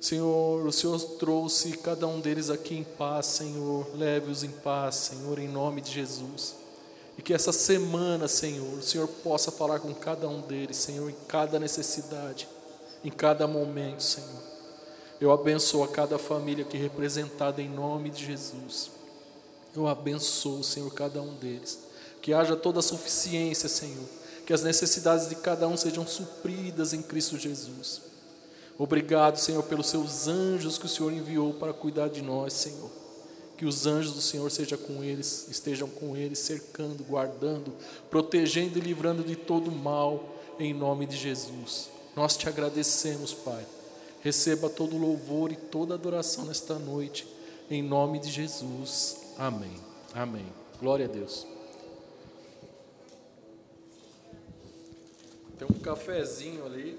[0.00, 3.86] Senhor, o Senhor trouxe cada um deles aqui em paz, Senhor.
[3.96, 6.56] Leve-os em paz, Senhor, em nome de Jesus.
[7.16, 11.16] E que essa semana, Senhor, o Senhor possa falar com cada um deles, Senhor, em
[11.26, 12.46] cada necessidade,
[13.02, 14.42] em cada momento, Senhor.
[15.20, 18.90] Eu abençoo a cada família aqui representada em nome de Jesus.
[19.74, 21.78] Eu abençoo, Senhor, cada um deles.
[22.20, 24.04] Que haja toda a suficiência, Senhor.
[24.46, 28.02] Que as necessidades de cada um sejam supridas em Cristo Jesus.
[28.78, 32.90] Obrigado, Senhor, pelos seus anjos que o Senhor enviou para cuidar de nós, Senhor.
[33.56, 37.72] Que os anjos do Senhor com eles, estejam com eles, cercando, guardando,
[38.10, 41.88] protegendo e livrando de todo mal, em nome de Jesus.
[42.16, 43.64] Nós te agradecemos, Pai.
[44.22, 47.26] Receba todo louvor e toda adoração nesta noite,
[47.70, 49.16] em nome de Jesus.
[49.38, 49.74] Amém.
[50.12, 50.46] Amém.
[50.80, 51.53] Glória a Deus.
[55.58, 56.98] Tem um cafezinho ali,